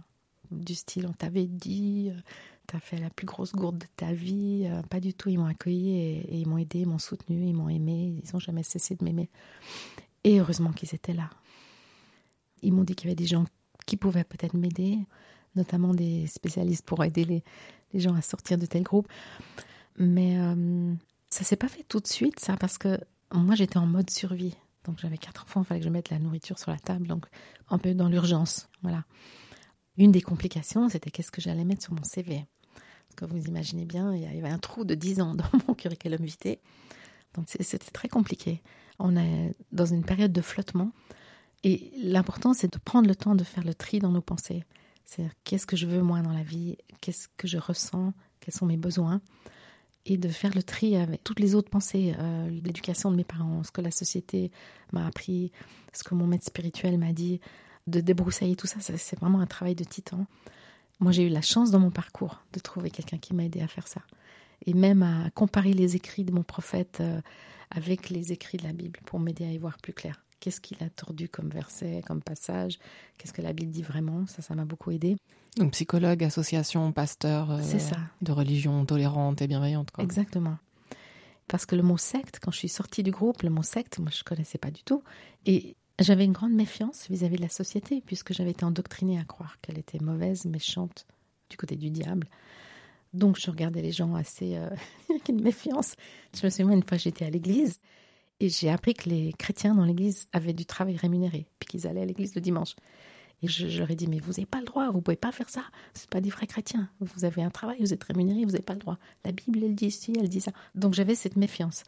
Du 0.51 0.75
style, 0.75 1.07
on 1.07 1.13
t'avait 1.13 1.47
dit, 1.47 2.11
euh, 2.11 2.19
t'as 2.67 2.79
fait 2.79 2.97
la 2.97 3.09
plus 3.09 3.25
grosse 3.25 3.51
gourde 3.51 3.79
de 3.79 3.85
ta 3.97 4.13
vie. 4.13 4.69
pas 4.89 5.01
du 5.01 5.13
tout, 5.13 5.29
ils 5.29 5.37
m'ont 5.37 5.45
accueilli 5.45 5.97
et, 5.97 6.37
ils 6.37 6.47
m'ont 6.47 6.57
aidé, 6.57 6.79
ils 6.79 6.87
m'ont 6.87 6.99
soutenu, 6.99 7.45
ils 7.45 7.53
m'ont 7.53 7.69
aimé, 7.69 8.21
ils 8.23 8.33
n'ont 8.33 8.39
jamais 8.39 8.63
cessé 8.63 8.95
de 8.95 9.03
m'aimer. 9.03 9.29
Et 10.23 10.39
heureusement 10.39 10.71
qu'ils 10.71 10.95
étaient 10.95 11.13
là. 11.13 11.29
Ils 12.61 12.71
m'ont 12.71 12.83
dit 12.83 12.95
qu'il 12.95 13.07
y 13.07 13.09
avait 13.09 13.15
des 13.15 13.25
gens 13.25 13.45
qui 13.85 13.97
pouvaient 13.97 14.23
peut-être 14.23 14.55
m'aider, 14.55 14.99
notamment 15.55 15.93
des 15.93 16.27
spécialistes 16.27 16.85
pour 16.85 17.03
aider 17.03 17.25
les, 17.25 17.43
gens 17.99 18.15
à 18.15 18.21
sortir 18.21 18.57
de 18.57 18.65
tel 18.65 18.83
groupe. 18.83 19.07
Mais 19.97 20.37
ça 21.29 21.43
s'est 21.43 21.55
pas 21.55 21.67
fait 21.67 21.83
tout 21.83 21.99
de 21.99 22.07
suite, 22.07 22.39
ça, 22.39 22.57
parce 22.57 22.77
que 22.77 22.99
moi, 23.33 23.55
j'étais 23.55 23.77
en 23.77 23.85
mode 23.85 24.09
survie. 24.09 24.55
Donc, 24.85 24.99
j'avais 24.99 25.17
quatre 25.17 25.43
enfants, 25.43 25.61
il 25.61 25.65
fallait 25.65 25.79
que 25.79 25.85
je 25.85 25.91
mette 25.91 26.09
la 26.09 26.19
nourriture 26.19 26.59
sur 26.59 26.71
la 26.71 26.79
table, 26.79 27.07
donc 27.07 27.25
un 27.69 27.77
peu 27.77 27.93
dans 27.93 28.09
l'urgence. 28.09 28.67
Voilà. 28.81 29.05
Une 29.97 30.11
des 30.11 30.21
complications, 30.21 30.89
c'était 30.89 31.11
qu'est-ce 31.11 31.31
que 31.31 31.41
j'allais 31.41 31.63
mettre 31.63 31.83
sur 31.83 31.93
mon 31.93 32.03
CV. 32.03 32.45
Parce 32.75 33.15
que 33.15 33.25
vous 33.25 33.45
imaginez 33.45 33.85
bien, 33.85 34.13
il 34.13 34.21
y 34.21 34.25
avait 34.25 34.49
un 34.49 34.57
trou 34.57 34.83
de 34.83 34.95
10 34.95 35.21
ans 35.21 35.35
dans 35.35 35.45
mon 35.67 35.73
curriculum 35.75 36.23
vitae. 36.23 36.57
Donc, 37.35 37.45
c'était 37.47 37.91
très 37.91 38.09
compliqué. 38.09 38.61
On 38.99 39.15
est 39.15 39.55
dans 39.71 39.85
une 39.85 40.03
période 40.03 40.33
de 40.33 40.41
flottement. 40.41 40.91
Et 41.63 41.91
l'important, 42.01 42.53
c'est 42.53 42.73
de 42.73 42.79
prendre 42.79 43.07
le 43.07 43.15
temps 43.15 43.35
de 43.35 43.43
faire 43.43 43.63
le 43.63 43.73
tri 43.73 43.99
dans 43.99 44.11
nos 44.11 44.21
pensées. 44.21 44.63
C'est-à-dire, 45.05 45.33
qu'est-ce 45.43 45.65
que 45.65 45.75
je 45.75 45.87
veux 45.87 46.01
moi 46.01 46.21
dans 46.21 46.31
la 46.31 46.43
vie? 46.43 46.77
Qu'est-ce 47.01 47.27
que 47.37 47.47
je 47.47 47.57
ressens? 47.57 48.13
Quels 48.39 48.53
sont 48.53 48.65
mes 48.65 48.77
besoins? 48.77 49.21
Et 50.05 50.17
de 50.17 50.29
faire 50.29 50.53
le 50.55 50.63
tri 50.63 50.95
avec 50.95 51.23
toutes 51.23 51.39
les 51.39 51.53
autres 51.53 51.69
pensées, 51.69 52.15
euh, 52.17 52.49
l'éducation 52.49 53.11
de 53.11 53.15
mes 53.15 53.23
parents, 53.23 53.63
ce 53.63 53.71
que 53.71 53.81
la 53.81 53.91
société 53.91 54.51
m'a 54.93 55.05
appris, 55.05 55.51
ce 55.93 56.03
que 56.03 56.15
mon 56.15 56.25
maître 56.25 56.45
spirituel 56.45 56.97
m'a 56.97 57.13
dit, 57.13 57.39
de 57.87 57.99
débroussailler 57.99 58.55
tout 58.55 58.67
ça, 58.67 58.79
c'est 58.79 59.19
vraiment 59.19 59.41
un 59.41 59.47
travail 59.47 59.75
de 59.75 59.83
titan. 59.83 60.25
Moi, 60.99 61.11
j'ai 61.11 61.23
eu 61.23 61.29
la 61.29 61.41
chance 61.41 61.71
dans 61.71 61.79
mon 61.79 61.91
parcours 61.91 62.43
de 62.53 62.59
trouver 62.59 62.91
quelqu'un 62.91 63.17
qui 63.17 63.33
m'a 63.33 63.43
aidé 63.43 63.61
à 63.61 63.67
faire 63.67 63.87
ça. 63.87 64.01
Et 64.65 64.73
même 64.73 65.01
à 65.01 65.29
comparer 65.31 65.73
les 65.73 65.95
écrits 65.95 66.23
de 66.23 66.31
mon 66.31 66.43
prophète 66.43 66.99
euh, 67.01 67.19
avec 67.71 68.09
les 68.09 68.31
écrits 68.31 68.57
de 68.57 68.63
la 68.63 68.73
Bible 68.73 68.99
pour 69.05 69.19
m'aider 69.19 69.45
à 69.45 69.51
y 69.51 69.57
voir 69.57 69.77
plus 69.79 69.93
clair. 69.93 70.23
Qu'est-ce 70.41 70.59
qu'il 70.59 70.83
a 70.83 70.89
tordu 70.89 71.29
comme 71.29 71.49
verset, 71.49 72.03
comme 72.05 72.21
passage, 72.21 72.79
qu'est-ce 73.17 73.31
que 73.31 73.41
la 73.41 73.53
Bible 73.53 73.71
dit 73.71 73.83
vraiment? 73.83 74.27
Ça, 74.27 74.41
ça 74.41 74.53
m'a 74.55 74.65
beaucoup 74.65 74.91
aidé. 74.91 75.15
Donc 75.55 75.71
psychologue, 75.71 76.21
association, 76.23 76.91
pasteur 76.91 77.51
euh, 77.51 77.59
C'est 77.61 77.79
ça. 77.79 77.97
de 78.21 78.31
religion 78.33 78.85
tolérante 78.85 79.41
et 79.41 79.47
bienveillante. 79.47 79.91
Quoi. 79.91 80.03
Exactement. 80.03 80.57
Parce 81.47 81.65
que 81.65 81.75
le 81.75 81.83
mot 81.83 81.97
secte, 81.97 82.39
quand 82.41 82.51
je 82.51 82.57
suis 82.57 82.69
sortie 82.69 83.03
du 83.03 83.11
groupe, 83.11 83.43
le 83.43 83.49
mot 83.49 83.63
secte, 83.63 83.99
moi 83.99 84.09
je 84.13 84.23
connaissais 84.23 84.57
pas 84.57 84.71
du 84.71 84.83
tout. 84.83 85.03
Et 85.45 85.75
j'avais 85.99 86.25
une 86.25 86.31
grande 86.31 86.53
méfiance 86.53 87.07
vis-à-vis 87.09 87.35
de 87.35 87.41
la 87.41 87.49
société, 87.49 88.01
puisque 88.05 88.33
j'avais 88.33 88.51
été 88.51 88.65
endoctrinée 88.65 89.19
à 89.19 89.23
croire 89.23 89.57
qu'elle 89.61 89.77
était 89.77 89.99
mauvaise, 89.99 90.45
méchante, 90.45 91.05
du 91.49 91.57
côté 91.57 91.75
du 91.75 91.91
diable. 91.91 92.27
Donc 93.13 93.37
je 93.37 93.51
regardais 93.51 93.81
les 93.81 93.91
gens 93.91 94.15
assez 94.15 94.55
euh, 94.55 94.69
avec 95.09 95.29
une 95.29 95.41
méfiance. 95.41 95.95
Je 96.33 96.45
me 96.45 96.49
souviens 96.49 96.71
une 96.71 96.83
fois 96.83 96.97
j'étais 96.97 97.25
à 97.25 97.29
l'église 97.29 97.79
et 98.41 98.49
j'ai 98.49 98.71
appris 98.71 98.95
que 98.95 99.07
les 99.07 99.33
chrétiens 99.33 99.75
dans 99.75 99.85
l'église 99.85 100.27
avaient 100.33 100.53
du 100.53 100.65
travail 100.65 100.97
rémunéré, 100.97 101.45
puis 101.59 101.67
qu'ils 101.67 101.87
allaient 101.87 102.01
à 102.01 102.05
l'église 102.05 102.33
le 102.33 102.41
dimanche. 102.41 102.75
Et 103.43 103.47
je, 103.47 103.79
leur 103.79 103.89
ai 103.89 103.95
dit, 103.95 104.07
mais 104.07 104.19
vous 104.19 104.31
n'avez 104.31 104.47
pas 104.47 104.59
le 104.59 104.65
droit, 104.65 104.89
vous 104.89 105.01
pouvez 105.01 105.15
pas 105.15 105.31
faire 105.31 105.49
ça. 105.49 105.63
C'est 105.93 106.09
pas 106.09 106.21
des 106.21 106.29
vrais 106.29 106.47
chrétiens. 106.47 106.89
Vous 106.99 107.23
avez 107.23 107.43
un 107.43 107.51
travail, 107.51 107.77
vous 107.79 107.93
êtes 107.93 108.03
rémunéré, 108.03 108.43
vous 108.43 108.51
n'avez 108.51 108.63
pas 108.63 108.73
le 108.73 108.79
droit. 108.79 108.97
La 109.25 109.31
Bible, 109.31 109.63
elle 109.63 109.75
dit 109.75 109.91
ci, 109.91 110.15
elle 110.19 110.27
dit 110.27 110.41
ça. 110.41 110.51
Donc 110.73 110.95
j'avais 110.95 111.13
cette 111.13 111.37
méfiance. 111.37 111.83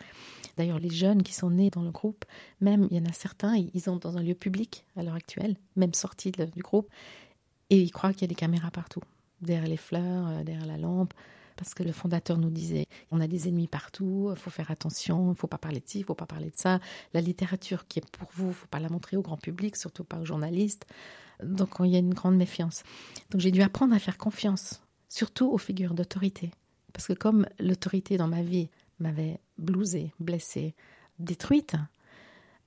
D'ailleurs, 0.57 0.79
les 0.79 0.91
jeunes 0.91 1.23
qui 1.23 1.33
sont 1.33 1.49
nés 1.49 1.71
dans 1.71 1.81
le 1.81 1.91
groupe, 1.91 2.23
même 2.61 2.87
il 2.91 2.97
y 2.97 2.99
en 2.99 3.05
a 3.05 3.13
certains, 3.13 3.55
ils 3.55 3.81
sont 3.81 3.97
dans 3.97 4.17
un 4.17 4.21
lieu 4.23 4.35
public 4.35 4.85
à 4.95 5.01
l'heure 5.01 5.15
actuelle, 5.15 5.57
même 5.75 5.95
sortis 5.95 6.31
du 6.31 6.61
groupe, 6.61 6.87
et 7.71 7.81
ils 7.81 7.91
croient 7.91 8.13
qu'il 8.13 8.21
y 8.21 8.25
a 8.25 8.27
des 8.27 8.35
caméras 8.35 8.69
partout, 8.69 9.01
derrière 9.41 9.67
les 9.67 9.77
fleurs, 9.77 10.27
euh, 10.27 10.43
derrière 10.43 10.67
la 10.67 10.77
lampe. 10.77 11.13
Parce 11.55 11.73
que 11.73 11.83
le 11.83 11.91
fondateur 11.91 12.37
nous 12.37 12.49
disait, 12.49 12.85
on 13.11 13.21
a 13.21 13.27
des 13.27 13.47
ennemis 13.47 13.67
partout, 13.67 14.29
il 14.31 14.39
faut 14.39 14.49
faire 14.49 14.71
attention, 14.71 15.27
il 15.27 15.29
ne 15.29 15.33
faut 15.35 15.47
pas 15.47 15.57
parler 15.57 15.79
de 15.79 15.87
ci, 15.87 15.99
il 15.99 16.01
ne 16.01 16.05
faut 16.05 16.15
pas 16.15 16.25
parler 16.25 16.49
de 16.49 16.57
ça. 16.57 16.79
La 17.13 17.21
littérature 17.21 17.87
qui 17.87 17.99
est 17.99 18.09
pour 18.11 18.29
vous, 18.33 18.45
il 18.45 18.49
ne 18.49 18.53
faut 18.53 18.67
pas 18.67 18.79
la 18.79 18.89
montrer 18.89 19.17
au 19.17 19.21
grand 19.21 19.37
public, 19.37 19.75
surtout 19.75 20.03
pas 20.03 20.19
aux 20.19 20.25
journalistes. 20.25 20.85
Donc 21.43 21.75
il 21.79 21.87
y 21.87 21.95
a 21.95 21.99
une 21.99 22.13
grande 22.13 22.35
méfiance. 22.35 22.83
Donc 23.29 23.41
j'ai 23.41 23.51
dû 23.51 23.61
apprendre 23.61 23.93
à 23.93 23.99
faire 23.99 24.17
confiance, 24.17 24.81
surtout 25.09 25.49
aux 25.51 25.57
figures 25.57 25.93
d'autorité. 25.93 26.51
Parce 26.93 27.07
que 27.07 27.13
comme 27.13 27.47
l'autorité 27.59 28.17
dans 28.17 28.27
ma 28.27 28.43
vie 28.43 28.69
m'avait 28.99 29.39
blousée, 29.57 30.13
blessée, 30.19 30.75
détruite, 31.19 31.75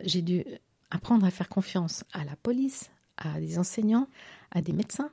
j'ai 0.01 0.23
dû 0.23 0.45
apprendre 0.91 1.25
à 1.27 1.31
faire 1.31 1.49
confiance 1.49 2.05
à 2.13 2.25
la 2.25 2.37
police, 2.37 2.91
à 3.17 3.41
des 3.41 3.59
enseignants, 3.59 4.09
à 4.51 4.63
des 4.63 4.73
médecins. 4.73 5.11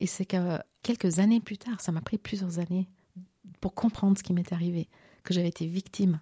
Et 0.00 0.06
c'est 0.06 0.24
que 0.24 0.58
quelques 0.82 1.18
années 1.18 1.40
plus 1.40 1.58
tard, 1.58 1.80
ça 1.80 1.92
m'a 1.92 2.00
pris 2.00 2.18
plusieurs 2.18 2.58
années 2.58 2.88
pour 3.60 3.74
comprendre 3.74 4.18
ce 4.18 4.22
qui 4.22 4.32
m'est 4.32 4.52
arrivé, 4.52 4.88
que 5.22 5.34
j'avais 5.34 5.48
été 5.48 5.66
victime 5.66 6.20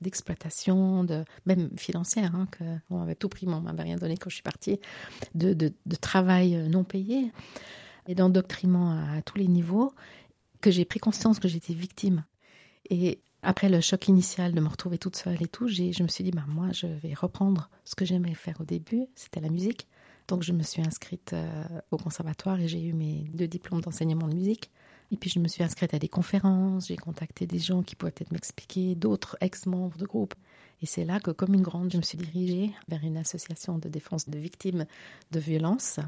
d'exploitation, 0.00 1.04
de, 1.04 1.24
même 1.46 1.70
financière, 1.78 2.34
hein, 2.34 2.48
que 2.50 2.64
on 2.90 2.98
m'avait 2.98 3.14
tout 3.14 3.28
pris, 3.28 3.46
mais 3.46 3.54
on 3.54 3.60
m'avait 3.60 3.84
rien 3.84 3.96
donné 3.96 4.16
quand 4.16 4.28
je 4.28 4.34
suis 4.34 4.42
partie, 4.42 4.80
de, 5.34 5.72
travail 6.00 6.56
euh, 6.56 6.66
non 6.66 6.82
payé 6.82 7.30
et 8.08 8.16
d'endoctrinement 8.16 8.90
à, 8.90 9.18
à 9.18 9.22
tous 9.22 9.38
les 9.38 9.46
niveaux, 9.46 9.92
que 10.60 10.70
j'ai 10.70 10.84
pris 10.84 10.98
conscience 10.98 11.38
que 11.38 11.48
j'étais 11.48 11.72
victime. 11.72 12.24
Et 12.90 13.20
après 13.42 13.68
le 13.68 13.80
choc 13.80 14.08
initial 14.08 14.52
de 14.52 14.60
me 14.60 14.68
retrouver 14.68 14.98
toute 14.98 15.16
seule 15.16 15.42
et 15.42 15.48
tout, 15.48 15.68
je 15.68 16.02
me 16.02 16.08
suis 16.08 16.24
dit, 16.24 16.30
bah, 16.30 16.44
moi, 16.46 16.68
je 16.72 16.86
vais 16.86 17.14
reprendre 17.14 17.68
ce 17.84 17.94
que 17.94 18.04
j'aimais 18.04 18.34
faire 18.34 18.60
au 18.60 18.64
début, 18.64 19.06
c'était 19.14 19.40
la 19.40 19.48
musique. 19.48 19.88
Donc, 20.32 20.44
je 20.44 20.54
me 20.54 20.62
suis 20.62 20.80
inscrite 20.80 21.34
euh, 21.34 21.62
au 21.90 21.98
conservatoire 21.98 22.58
et 22.58 22.66
j'ai 22.66 22.82
eu 22.82 22.94
mes 22.94 23.26
deux 23.34 23.46
diplômes 23.46 23.82
d'enseignement 23.82 24.26
de 24.28 24.34
musique. 24.34 24.70
Et 25.10 25.18
puis, 25.18 25.28
je 25.28 25.38
me 25.38 25.46
suis 25.46 25.62
inscrite 25.62 25.92
à 25.92 25.98
des 25.98 26.08
conférences, 26.08 26.86
j'ai 26.86 26.96
contacté 26.96 27.46
des 27.46 27.58
gens 27.58 27.82
qui 27.82 27.96
pouvaient 27.96 28.12
peut-être 28.12 28.32
m'expliquer, 28.32 28.94
d'autres 28.94 29.36
ex-membres 29.42 29.98
de 29.98 30.06
groupe. 30.06 30.32
Et 30.80 30.86
c'est 30.86 31.04
là 31.04 31.20
que, 31.20 31.32
comme 31.32 31.52
une 31.52 31.60
grande, 31.60 31.92
je 31.92 31.98
me 31.98 32.02
suis 32.02 32.16
dirigée 32.16 32.70
vers 32.88 33.04
une 33.04 33.18
association 33.18 33.76
de 33.76 33.90
défense 33.90 34.26
de 34.26 34.38
victimes 34.38 34.86
de 35.32 35.38
violences 35.38 36.00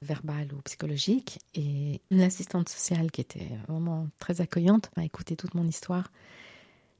verbales 0.00 0.54
ou 0.54 0.62
psychologiques. 0.62 1.38
Et 1.54 2.00
une 2.10 2.22
assistante 2.22 2.70
sociale 2.70 3.10
qui 3.10 3.20
était 3.20 3.50
vraiment 3.68 4.08
très 4.18 4.40
accueillante 4.40 4.90
m'a 4.96 5.04
écouté 5.04 5.36
toute 5.36 5.52
mon 5.52 5.66
histoire. 5.66 6.10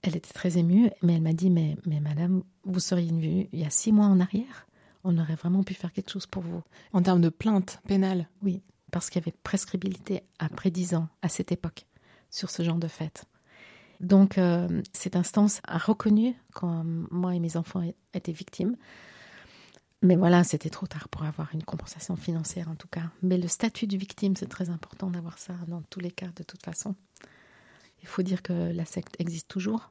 Elle 0.03 0.15
était 0.15 0.35
très 0.35 0.59
émue, 0.59 0.91
mais 1.01 1.15
elle 1.15 1.23
m'a 1.23 1.33
dit 1.33 1.49
mais, 1.49 1.79
mais 1.87 2.01
madame, 2.01 2.43
vous 2.65 2.81
seriez 2.81 3.09
venue 3.09 3.49
il 3.55 3.61
y 3.61 3.65
a 3.65 3.71
six 3.71 3.93
mois 3.93 4.09
en 4.09 4.21
arrière 4.21 4.67
on 5.05 5.19
aurait 5.19 5.35
vraiment 5.35 5.63
pu 5.63 5.75
faire 5.75 5.93
quelque 5.93 6.11
chose 6.11 6.27
pour 6.27 6.43
vous. 6.43 6.63
En 6.93 7.03
termes 7.03 7.21
de 7.21 7.29
plainte 7.29 7.81
pénale 7.87 8.29
Oui, 8.43 8.63
parce 8.91 9.11
qu'il 9.11 9.21
y 9.21 9.25
avait 9.25 9.37
prescriptibilité 9.43 10.23
après 10.39 10.71
dix 10.71 10.95
ans 10.95 11.09
à 11.23 11.29
cette 11.29 11.53
époque 11.53 11.87
sur 12.31 12.51
ce 12.51 12.63
genre 12.63 12.79
de 12.79 12.89
fait. 12.89 13.25
Donc, 14.01 14.39
euh, 14.39 14.83
cette 14.93 15.17
instance 15.17 15.61
a 15.67 15.77
reconnu 15.77 16.35
quand 16.55 16.85
moi 16.85 17.35
et 17.35 17.41
mes 17.41 17.57
enfants 17.57 17.83
étaient 18.15 18.33
victimes. 18.33 18.77
Mais 20.03 20.17
voilà, 20.17 20.45
c'était 20.45 20.71
trop 20.71 20.87
tard 20.87 21.09
pour 21.11 21.25
avoir 21.25 21.51
une 21.53 21.63
compensation 21.63 22.17
financière 22.17 22.71
en 22.71 22.75
tout 22.75 22.89
cas. 22.89 23.11
Mais 23.23 23.37
le 23.37 23.49
statut 23.49 23.87
de 23.87 23.99
victime, 23.99 24.35
c'est 24.35 24.49
très 24.49 24.71
important 24.71 25.11
d'avoir 25.11 25.39
ça 25.39 25.53
dans 25.69 25.83
tous 25.83 26.01
les 26.01 26.11
cas 26.11 26.29
de 26.37 26.43
toute 26.43 26.63
façon. 26.65 26.95
Il 28.03 28.09
faut 28.09 28.23
dire 28.23 28.43
que 28.43 28.73
la 28.73 28.87
secte 28.87 29.17
existe 29.19 29.49
toujours 29.49 29.91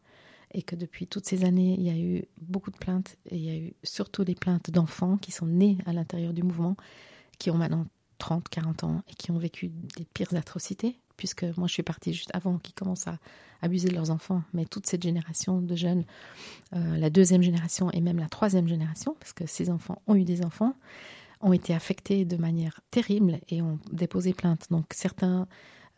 et 0.52 0.64
que 0.64 0.76
depuis 0.76 1.08
toutes 1.08 1.26
ces 1.26 1.46
années, 1.46 1.76
il 1.78 1.84
y 1.84 1.90
a 1.90 1.98
eu 1.98 2.24
beaucoup 2.42 2.72
de 2.72 2.78
plaintes 2.78 3.18
et 3.30 3.38
il 3.38 3.44
y 3.44 3.50
a 3.50 3.58
eu 3.58 3.74
surtout 3.84 4.24
des 4.24 4.36
plaintes 4.36 4.72
d'enfants 4.72 5.18
qui 5.18 5.32
sont 5.32 5.46
nés 5.46 5.78
à 5.86 5.94
l'intérieur 5.94 6.34
du 6.34 6.44
mouvement, 6.44 6.76
qui 7.38 7.52
ont 7.52 7.58
maintenant 7.58 7.86
30, 8.18 8.50
40 8.50 8.84
ans 8.84 9.02
et 9.08 9.14
qui 9.14 9.32
ont 9.32 9.38
vécu 9.38 9.70
des 9.98 10.06
pires 10.06 10.34
atrocités, 10.36 11.00
puisque 11.18 11.44
moi 11.58 11.68
je 11.68 11.74
suis 11.74 11.84
partie 11.84 12.14
juste 12.14 12.32
avant 12.34 12.58
qu'ils 12.58 12.74
commencent 12.74 13.08
à 13.08 13.18
abuser 13.62 13.90
de 13.90 13.94
leurs 13.94 14.10
enfants, 14.10 14.44
mais 14.54 14.66
toute 14.66 14.88
cette 14.88 15.04
génération 15.04 15.62
de 15.62 15.76
jeunes, 15.76 16.06
euh, 16.76 16.98
la 16.98 17.10
deuxième 17.10 17.42
génération 17.42 17.92
et 17.92 18.02
même 18.02 18.18
la 18.18 18.30
troisième 18.30 18.68
génération, 18.68 19.16
parce 19.20 19.34
que 19.34 19.46
ces 19.46 19.70
enfants 19.70 20.02
ont 20.08 20.16
eu 20.16 20.24
des 20.24 20.44
enfants, 20.44 20.76
ont 21.42 21.54
été 21.54 21.74
affectés 21.74 22.26
de 22.26 22.38
manière 22.38 22.82
terrible 22.92 23.40
et 23.50 23.62
ont 23.62 23.80
déposé 23.92 24.34
plainte. 24.34 24.68
Donc 24.70 24.86
certains 24.92 25.48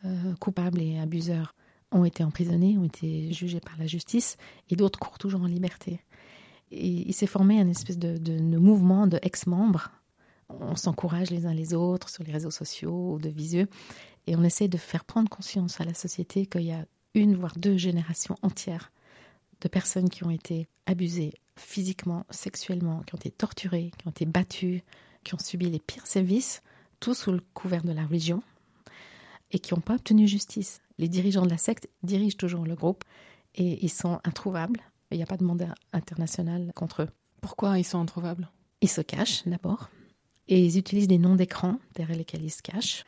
euh, 0.06 0.36
coupables 0.40 0.82
et 0.82 1.00
abuseurs 1.00 1.56
ont 1.92 2.06
été 2.06 2.24
emprisonnés, 2.24 2.78
ont 2.78 2.86
été 2.86 3.32
jugés 3.34 3.60
par 3.60 3.78
la 3.78 3.88
justice, 3.88 4.38
et 4.70 4.76
d'autres 4.76 5.00
courent 5.00 5.18
toujours 5.18 5.42
en 5.42 5.48
liberté. 5.48 6.00
Et 6.72 6.88
il 6.88 7.14
s'est 7.14 7.28
formé 7.28 7.60
un 7.60 7.68
espèce 7.68 7.98
de, 7.98 8.18
de, 8.18 8.58
mouvement 8.58 9.08
de 9.08 9.20
ex-membres. 9.22 9.92
On 10.50 10.76
s'encourage 10.76 11.30
les 11.30 11.46
uns 11.46 11.54
les 11.54 11.74
autres 11.74 12.10
sur 12.10 12.24
les 12.24 12.32
réseaux 12.32 12.52
sociaux 12.52 13.14
ou 13.14 13.20
de 13.20 13.30
visieux, 13.30 13.68
et 14.28 14.36
on 14.36 14.44
essaie 14.44 14.68
de 14.68 14.78
faire 14.78 15.04
prendre 15.04 15.30
conscience 15.30 15.82
à 15.82 15.86
la 15.86 15.94
société 15.94 16.46
qu'il 16.46 16.64
y 16.64 16.72
a 16.72 16.86
une 17.14 17.36
voire 17.36 17.56
deux 17.58 17.78
générations 17.78 18.38
entières 18.42 18.92
de 19.60 19.68
personnes 19.68 20.10
qui 20.10 20.24
ont 20.24 20.32
été 20.32 20.68
abusées 20.86 21.34
physiquement, 21.58 22.26
sexuellement, 22.30 23.02
qui 23.02 23.16
ont 23.16 23.18
été 23.18 23.32
torturées, 23.32 23.92
qui 23.98 24.08
ont 24.08 24.12
été 24.12 24.26
battues, 24.26 24.84
qui 25.24 25.36
ont 25.36 25.40
subi 25.40 25.70
les 25.70 25.80
pires 25.80 26.08
sévices, 26.08 26.62
tout 27.00 27.14
sous 27.14 27.32
le 27.32 27.42
couvert 27.54 27.84
de 27.84 27.92
la 27.92 28.06
religion, 28.06 28.42
et 29.52 29.60
qui 29.60 29.74
n'ont 29.74 29.82
pas 29.82 29.96
obtenu 29.96 30.28
justice. 30.28 30.82
Les 31.02 31.10
dirigeants 31.10 31.46
de 31.46 31.50
la 31.50 31.58
secte 31.58 31.90
dirigent 32.04 32.38
toujours 32.38 32.64
le 32.64 32.76
groupe 32.76 33.04
et 33.56 33.84
ils 33.84 33.90
sont 33.90 34.20
introuvables. 34.24 34.82
Il 35.10 35.18
n'y 35.18 35.24
a 35.24 35.26
pas 35.26 35.36
de 35.36 35.44
mandat 35.44 35.74
international 35.94 36.72
contre 36.76 37.02
eux. 37.02 37.10
Pourquoi 37.42 37.80
ils 37.80 37.84
sont 37.84 38.00
introuvables? 38.00 38.52
Ils 38.82 38.88
se 38.88 39.02
cachent 39.02 39.44
d'abord 39.48 39.90
et 40.48 40.64
ils 40.64 40.78
utilisent 40.78 41.08
des 41.08 41.18
noms 41.18 41.36
d'écran 41.36 41.80
derrière 41.96 42.16
lesquels 42.16 42.44
ils 42.44 42.52
se 42.52 42.62
cachent. 42.62 43.04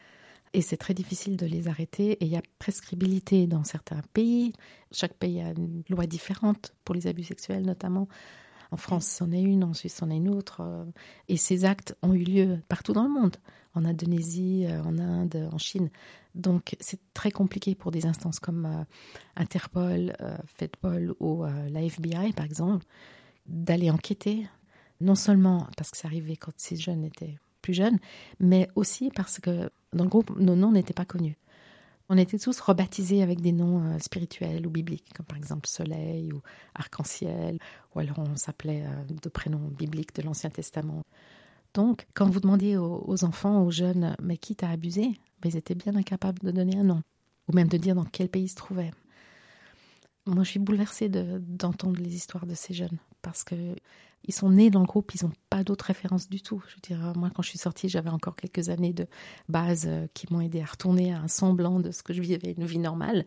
Et 0.54 0.64
c'est 0.64 0.78
très 0.78 0.96
difficile 0.96 1.38
de 1.38 1.46
les 1.46 1.68
arrêter. 1.68 2.14
Et 2.14 2.26
il 2.26 2.32
y 2.32 2.36
a 2.36 2.42
prescriptibilité 2.58 3.46
dans 3.46 3.64
certains 3.64 4.02
pays. 4.12 4.54
Chaque 4.92 5.14
pays 5.14 5.40
a 5.42 5.52
une 5.52 5.84
loi 5.88 6.08
différente 6.08 6.74
pour 6.86 6.96
les 6.96 7.06
abus 7.06 7.26
sexuels 7.26 7.64
notamment. 7.64 8.08
En 8.72 8.78
France, 8.78 9.06
c'en 9.06 9.32
est 9.32 9.42
une, 9.42 9.64
en 9.64 9.76
Suisse, 9.76 9.94
c'en 9.94 10.10
est 10.10 10.18
une 10.18 10.30
autre. 10.30 10.64
Et 11.28 11.38
ces 11.38 11.64
actes 11.64 11.96
ont 12.02 12.16
eu 12.16 12.24
lieu 12.24 12.60
partout 12.70 12.94
dans 12.94 13.04
le 13.04 13.10
monde, 13.10 13.38
en 13.76 13.86
Indonésie, 13.86 14.66
en 14.86 14.98
Inde, 15.00 15.50
en 15.52 15.58
Chine. 15.58 15.90
Donc 16.36 16.76
c'est 16.80 17.00
très 17.14 17.32
compliqué 17.32 17.76
pour 17.76 17.92
des 17.92 18.06
instances 18.06 18.40
comme 18.40 18.66
euh, 18.66 18.84
Interpol, 19.36 20.16
euh, 20.22 20.38
FedPol 20.58 21.14
ou 21.20 21.44
euh, 21.44 21.70
la 21.70 21.82
FBI, 21.84 22.34
par 22.34 22.46
exemple, 22.46 22.86
d'aller 23.46 23.92
enquêter, 23.92 24.48
non 25.02 25.16
seulement 25.16 25.68
parce 25.78 25.92
que 25.92 25.98
c'est 25.98 26.08
arrivé 26.08 26.38
quand 26.38 26.54
ces 26.58 26.76
jeunes 26.76 27.04
étaient 27.04 27.38
plus 27.62 27.74
jeunes, 27.74 28.00
mais 28.40 28.68
aussi 28.76 29.10
parce 29.16 29.40
que 29.40 29.70
dans 29.94 30.04
le 30.04 30.10
groupe, 30.10 30.38
nos 30.38 30.56
noms 30.56 30.72
n'étaient 30.72 30.94
pas 30.94 31.06
connus. 31.06 31.38
On 32.10 32.18
était 32.18 32.38
tous 32.38 32.60
rebaptisés 32.60 33.24
avec 33.24 33.42
des 33.42 33.54
noms 33.54 33.84
euh, 33.86 34.00
spirituels 34.00 34.68
ou 34.68 34.70
bibliques, 34.70 35.14
comme 35.16 35.26
par 35.26 35.38
exemple 35.38 35.68
Soleil 35.68 36.34
ou 36.34 36.42
Arc-en-Ciel, 36.76 37.60
ou 37.96 38.00
alors 38.00 38.20
on 38.20 38.36
s'appelait 38.36 38.84
euh, 38.86 39.04
de 39.22 39.30
prénoms 39.30 39.70
bibliques 39.70 40.14
de 40.16 40.22
l'Ancien 40.22 40.50
Testament. 40.50 41.04
Donc, 41.74 42.06
quand 42.14 42.30
vous 42.30 42.40
demandiez 42.40 42.78
aux, 42.78 43.24
enfants, 43.24 43.64
aux 43.64 43.72
jeunes, 43.72 44.16
mais 44.22 44.38
qui 44.38 44.56
t'a 44.56 44.70
abusé? 44.70 45.20
Mais 45.44 45.50
Ils 45.50 45.58
étaient 45.58 45.76
bien 45.76 45.96
incapables 45.96 46.40
de 46.40 46.52
donner 46.52 46.78
un 46.78 46.84
nom, 46.84 47.02
ou 47.48 47.54
même 47.54 47.68
de 47.68 47.78
dire 47.78 47.96
dans 47.96 48.06
quel 48.06 48.30
pays 48.30 48.44
ils 48.44 48.50
se 48.50 48.56
trouvaient. 48.56 48.92
Moi, 50.26 50.44
je 50.44 50.52
suis 50.52 50.60
bouleversée 50.60 51.10
d'entendre 51.10 51.98
de, 51.98 52.04
les 52.04 52.16
histoires 52.16 52.46
de 52.46 52.54
ces 52.54 52.74
jeunes, 52.74 52.98
parce 53.22 53.44
que 53.44 53.76
ils 54.26 54.34
sont 54.34 54.52
nés 54.52 54.70
dans 54.70 54.80
le 54.80 54.86
groupe, 54.86 55.12
ils 55.16 55.26
n'ont 55.26 55.34
pas 55.50 55.66
d'autres 55.66 55.86
références 55.86 56.30
du 56.30 56.42
tout. 56.42 56.64
Je 56.70 56.76
veux 56.76 56.82
dire, 56.82 57.14
moi, 57.18 57.30
quand 57.30 57.42
je 57.42 57.50
suis 57.50 57.60
sortie, 57.60 57.90
j'avais 57.90 58.10
encore 58.10 58.38
quelques 58.38 58.70
années 58.70 58.94
de 58.94 59.06
base 59.50 59.90
qui 60.14 60.32
m'ont 60.32 60.40
aidé 60.40 60.62
à 60.62 60.66
retourner 60.66 61.14
à 61.14 61.20
un 61.20 61.28
semblant 61.28 61.82
de 61.82 61.92
ce 61.92 62.04
que 62.04 62.14
je 62.14 62.22
vivais, 62.22 62.56
une 62.58 62.66
vie 62.66 62.80
normale. 62.80 63.26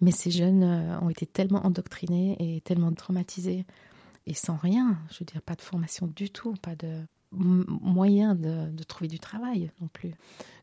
Mais 0.00 0.12
ces 0.12 0.30
jeunes 0.30 0.62
ont 1.02 1.10
été 1.10 1.26
tellement 1.26 1.66
endoctrinés 1.66 2.36
et 2.38 2.60
tellement 2.60 2.92
traumatisés. 2.92 3.66
et 4.26 4.34
sans 4.34 4.56
rien. 4.56 4.96
Je 5.10 5.18
veux 5.18 5.24
dire, 5.24 5.42
pas 5.42 5.56
de 5.56 5.62
formation 5.62 6.06
du 6.06 6.30
tout, 6.30 6.54
pas 6.62 6.76
de 6.76 7.02
moyen 7.32 8.34
de, 8.34 8.82
trouver 8.84 9.08
du 9.08 9.18
travail 9.18 9.70
non 9.80 9.88
plus. 9.88 10.14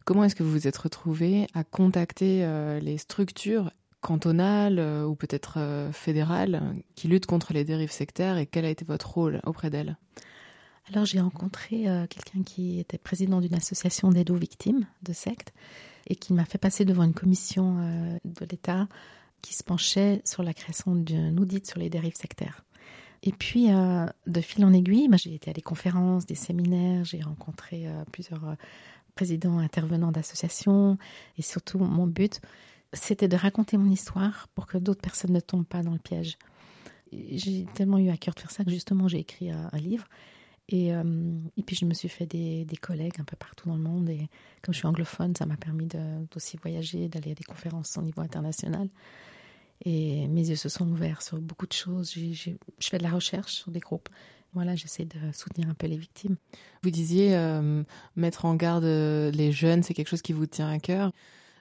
Comment 0.03 0.24
est-ce 0.24 0.36
que 0.36 0.43
vous 0.43 0.51
vous 0.51 0.68
êtes 0.68 0.78
retrouvé 0.78 1.47
à 1.53 1.63
contacter 1.63 2.43
euh, 2.43 2.80
les 2.80 2.97
structures 2.97 3.72
cantonales 4.01 4.80
euh, 4.80 5.05
ou 5.05 5.16
peut-être 5.16 5.55
euh, 5.57 5.91
fédérales 5.91 6.61
qui 6.95 7.07
luttent 7.07 7.26
contre 7.26 7.53
les 7.53 7.63
dérives 7.63 7.91
sectaires 7.91 8.38
et 8.38 8.45
quel 8.45 8.66
a 8.66 8.70
été 8.70 8.86
votre 8.86 9.11
rôle 9.11 9.41
auprès 9.45 9.70
d'elles? 9.70 9.97
Alors 10.93 11.05
j'ai 11.05 11.20
rencontré 11.20 11.86
quelqu'un 12.11 12.43
qui 12.45 12.80
était 12.80 12.99
président 12.99 13.41
d'une 13.41 13.55
association 13.55 14.11
d'aide 14.11 14.30
aux 14.30 14.36
victimes 14.36 14.86
de 15.01 15.13
sectes 15.13 15.51
et 16.05 16.16
qui 16.16 16.32
m'a 16.32 16.45
fait 16.45 16.59
passer 16.59 16.86
devant 16.86 17.01
une 17.01 17.16
commission 17.16 17.80
de 18.24 18.45
l'État 18.51 18.88
qui 19.41 19.55
se 19.55 19.63
penchait 19.63 20.22
sur 20.26 20.43
la 20.43 20.53
création 20.53 20.93
d'un 20.93 21.36
audit 21.38 21.66
sur 21.66 21.80
les 21.80 21.89
dérives 21.89 22.16
sectaires. 22.16 22.63
Et 23.26 23.32
puis, 23.32 23.71
euh, 23.71 24.05
de 24.28 24.39
fil 24.39 24.63
en 24.63 24.71
aiguille, 24.71 25.09
j'ai 25.17 25.34
été 25.34 25.49
à 25.49 25.53
des 25.53 25.61
conférences, 25.61 26.28
des 26.28 26.36
séminaires, 26.36 27.03
j'ai 27.05 27.21
rencontré 27.21 27.88
euh, 27.88 28.03
plusieurs 28.11 28.47
euh, 28.47 28.53
présidents, 29.15 29.57
intervenants 29.57 30.11
d'associations. 30.11 30.99
Et 31.39 31.41
surtout, 31.41 31.80
mon 31.80 32.05
but, 32.05 32.39
c'était 32.93 33.28
de 33.28 33.36
raconter 33.36 33.78
mon 33.78 33.89
histoire 33.89 34.47
pour 34.53 34.67
que 34.67 34.78
d'autres 34.78 35.01
personnes 35.01 35.34
ne 35.34 35.39
tombent 35.39 35.65
pas 35.65 35.82
dans 35.82 35.93
le 35.93 35.99
piège. 35.99 36.38
J'ai 37.11 37.65
tellement 37.73 37.97
eu 37.97 38.09
à 38.09 38.17
cœur 38.17 38.36
de 38.36 38.39
faire 38.41 38.51
ça 38.51 38.63
que 38.63 38.69
justement, 38.69 39.07
j'ai 39.07 39.19
écrit 39.19 39.49
un, 39.49 39.69
livre. 39.78 40.05
Et, 40.67 40.88
et, 40.89 41.63
puis, 41.65 41.76
je 41.76 41.86
me 41.86 41.93
suis 41.93 42.09
fait 42.09 42.26
des, 42.26 42.65
des, 42.65 42.76
collègues 42.76 43.19
un 43.19 43.23
peu 43.23 43.38
partout 43.38 43.69
dans 43.69 43.76
le 43.76 43.82
monde. 43.82 44.09
Et 44.09 44.28
comme 44.61 44.73
je 44.73 44.80
suis 44.80 44.88
anglophone, 44.88 45.36
ça 45.36 45.45
m'a 45.45 45.55
permis 45.55 45.88
d'aussi 46.32 46.57
voyager, 46.57 47.07
d'aller 47.07 47.32
à 47.32 47.36
des 47.36 47.43
conférences 47.43 47.95
au 47.97 48.01
niveau 48.01 48.21
international. 48.21 48.89
Et 49.84 50.28
mes 50.28 50.49
yeux 50.49 50.55
se 50.55 50.69
sont 50.69 50.89
ouverts 50.89 51.21
sur 51.21 51.39
beaucoup 51.39 51.67
de 51.67 51.73
choses. 51.73 52.13
je 52.13 52.51
fais 52.80 52.97
de 52.97 53.03
la 53.03 53.11
recherche 53.11 53.53
sur 53.53 53.71
des 53.71 53.80
groupes. 53.80 54.09
Voilà, 54.55 54.73
j'essaie 54.73 55.03
de 55.03 55.19
soutenir 55.34 55.69
un 55.69 55.73
peu 55.73 55.86
les 55.86 55.97
victimes. 55.97 56.38
Vous 56.82 56.89
disiez 56.89 57.36
euh, 57.36 57.84
mettre 58.15 58.45
en 58.45 58.55
garde 58.55 58.86
euh, 58.86 59.30
les 59.32 59.51
jeunes, 59.51 59.84
c'est 59.84 59.93
quelque 59.93 60.07
chose 60.07 60.21
qui 60.21 60.32
vous 60.32 60.45
tient 60.45 60.69
à 60.69 60.80
cœur. 60.80 61.11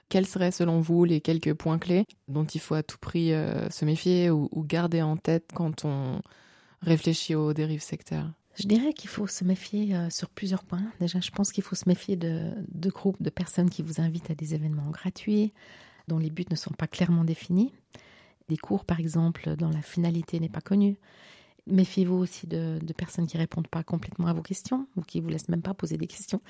Quels 0.07 0.25
seraient 0.25 0.51
selon 0.51 0.79
vous 0.79 1.03
les 1.03 1.19
quelques 1.19 1.53
points 1.53 1.77
clés 1.77 2.05
dont 2.29 2.45
il 2.45 2.61
faut 2.61 2.73
à 2.73 2.83
tout 2.83 2.97
prix 2.97 3.33
euh, 3.33 3.69
se 3.69 3.83
méfier 3.83 4.29
ou, 4.29 4.49
garder 4.65 5.01
en 5.01 5.17
tête 5.17 5.49
quand 5.53 5.83
on 5.83 6.21
réfléchit 6.81 7.35
aux 7.35 7.53
dérives 7.53 7.81
sectaires? 7.81 8.31
Je 8.57 8.65
dirais 8.65 8.93
qu'il 8.93 9.09
faut 9.09 9.27
se 9.27 9.43
méfier 9.43 9.93
sur 10.09 10.29
plusieurs 10.29 10.63
points. 10.63 10.83
Déjà, 11.01 11.19
je 11.19 11.31
pense 11.31 11.51
qu'il 11.51 11.65
faut 11.65 11.75
se 11.75 11.89
méfier 11.89 12.15
de, 12.15 12.53
de 12.69 12.89
groupes 12.89 13.21
de 13.21 13.29
personnes 13.29 13.69
qui 13.69 13.81
vous 13.81 13.99
invitent 13.99 14.31
à 14.31 14.35
des 14.35 14.53
événements 14.55 14.89
gratuits, 14.91 15.51
dont 16.07 16.17
les 16.17 16.29
buts 16.29 16.45
ne 16.49 16.55
sont 16.55 16.73
pas 16.73 16.87
clairement 16.87 17.23
définis 17.23 17.73
des 18.47 18.57
cours, 18.57 18.85
par 18.85 18.99
exemple, 18.99 19.55
dont 19.55 19.69
la 19.69 19.81
finalité 19.81 20.39
n'est 20.39 20.49
pas 20.49 20.61
connue. 20.61 20.97
Méfiez-vous 21.67 22.15
aussi 22.15 22.45
de, 22.45 22.79
personnes 22.95 23.25
qui 23.25 23.37
répondent 23.37 23.67
pas 23.67 23.81
complètement 23.81 24.27
à 24.27 24.33
vos 24.33 24.43
questions 24.43 24.87
ou 24.95 25.01
qui 25.01 25.19
vous 25.19 25.29
laissent 25.29 25.49
même 25.49 25.63
pas 25.63 25.73
poser 25.73 25.97
des 25.97 26.05
questions. 26.05 26.41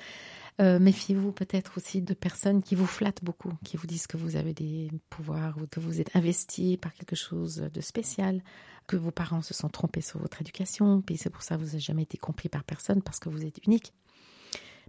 Euh, 0.60 0.78
méfiez-vous 0.78 1.32
peut-être 1.32 1.78
aussi 1.78 2.02
de 2.02 2.12
personnes 2.12 2.62
qui 2.62 2.74
vous 2.74 2.86
flattent 2.86 3.24
beaucoup, 3.24 3.52
qui 3.64 3.78
vous 3.78 3.86
disent 3.86 4.06
que 4.06 4.18
vous 4.18 4.36
avez 4.36 4.52
des 4.52 4.90
pouvoirs 5.08 5.56
ou 5.56 5.66
que 5.66 5.80
vous 5.80 6.02
êtes 6.02 6.14
investi 6.14 6.76
par 6.76 6.92
quelque 6.92 7.16
chose 7.16 7.56
de 7.72 7.80
spécial, 7.80 8.42
que 8.86 8.96
vos 8.96 9.10
parents 9.10 9.40
se 9.40 9.54
sont 9.54 9.70
trompés 9.70 10.02
sur 10.02 10.18
votre 10.18 10.42
éducation, 10.42 11.00
puis 11.00 11.16
c'est 11.16 11.30
pour 11.30 11.42
ça 11.42 11.56
que 11.56 11.60
vous 11.62 11.66
n'avez 11.68 11.80
jamais 11.80 12.02
été 12.02 12.18
compris 12.18 12.50
par 12.50 12.62
personne 12.62 13.00
parce 13.02 13.18
que 13.18 13.30
vous 13.30 13.46
êtes 13.46 13.64
unique. 13.66 13.94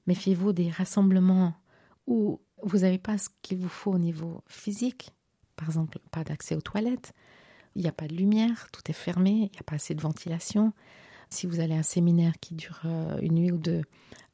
Méfiez-vous 0.07 0.51
des 0.51 0.69
rassemblements 0.69 1.53
où 2.05 2.41
vous 2.63 2.79
n'avez 2.79 2.97
pas 2.97 3.17
ce 3.17 3.29
qu'il 3.41 3.57
vous 3.57 3.69
faut 3.69 3.91
au 3.91 3.99
niveau 3.99 4.43
physique, 4.47 5.11
par 5.55 5.67
exemple, 5.67 5.99
pas 6.11 6.23
d'accès 6.23 6.55
aux 6.55 6.61
toilettes, 6.61 7.13
il 7.75 7.81
n'y 7.81 7.87
a 7.87 7.93
pas 7.93 8.07
de 8.07 8.15
lumière, 8.15 8.67
tout 8.71 8.81
est 8.89 8.93
fermé, 8.93 9.31
il 9.31 9.51
n'y 9.51 9.59
a 9.59 9.63
pas 9.63 9.75
assez 9.75 9.93
de 9.93 10.01
ventilation. 10.01 10.73
Si 11.29 11.45
vous 11.45 11.59
allez 11.59 11.75
à 11.75 11.79
un 11.79 11.83
séminaire 11.83 12.33
qui 12.39 12.55
dure 12.55 12.81
euh, 12.85 13.19
une 13.21 13.35
nuit 13.35 13.51
ou 13.51 13.57
deux, 13.57 13.83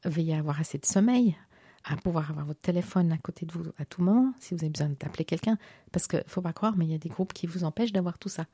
veillez 0.04 0.34
à 0.34 0.38
avoir 0.38 0.60
assez 0.60 0.78
de 0.78 0.86
sommeil, 0.86 1.36
à 1.84 1.96
pouvoir 1.96 2.30
avoir 2.30 2.46
votre 2.46 2.60
téléphone 2.60 3.12
à 3.12 3.18
côté 3.18 3.44
de 3.44 3.52
vous 3.52 3.64
à 3.78 3.84
tout 3.84 4.02
moment, 4.02 4.32
si 4.40 4.54
vous 4.54 4.62
avez 4.62 4.70
besoin 4.70 4.88
d'appeler 4.88 5.24
quelqu'un. 5.24 5.58
Parce 5.92 6.06
qu'il 6.06 6.20
ne 6.20 6.30
faut 6.30 6.40
pas 6.40 6.52
croire, 6.52 6.76
mais 6.76 6.86
il 6.86 6.92
y 6.92 6.94
a 6.94 6.98
des 6.98 7.08
groupes 7.10 7.32
qui 7.32 7.46
vous 7.46 7.64
empêchent 7.64 7.92
d'avoir 7.92 8.18
tout 8.18 8.30
ça. 8.30 8.46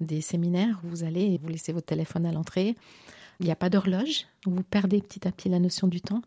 Des 0.00 0.20
séminaires 0.20 0.80
où 0.84 0.88
vous 0.88 1.02
allez 1.02 1.22
et 1.22 1.38
vous 1.38 1.48
laissez 1.48 1.72
votre 1.72 1.86
téléphone 1.86 2.24
à 2.24 2.30
l'entrée. 2.30 2.76
Il 3.40 3.46
n'y 3.46 3.52
a 3.52 3.56
pas 3.56 3.70
d'horloge, 3.70 4.26
vous 4.46 4.62
perdez 4.62 5.00
petit 5.00 5.26
à 5.26 5.32
petit 5.32 5.48
la 5.48 5.58
notion 5.58 5.88
du 5.88 6.00
temps. 6.00 6.22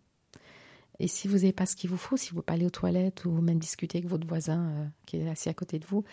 Et 0.99 1.07
si 1.07 1.27
vous 1.27 1.35
n'avez 1.35 1.53
pas 1.53 1.65
ce 1.65 1.75
qu'il 1.75 1.89
vous 1.89 1.97
faut, 1.97 2.17
si 2.17 2.31
vous 2.31 2.41
pas 2.41 2.53
aller 2.53 2.65
aux 2.65 2.71
toilettes 2.71 3.25
ou 3.25 3.31
même 3.31 3.59
discuter 3.59 3.99
avec 3.99 4.09
votre 4.09 4.27
voisin 4.27 4.69
euh, 4.69 4.85
qui 5.05 5.17
est 5.17 5.29
assis 5.29 5.49
à 5.49 5.53
côté 5.53 5.79
de 5.79 5.85
vous, 5.85 6.03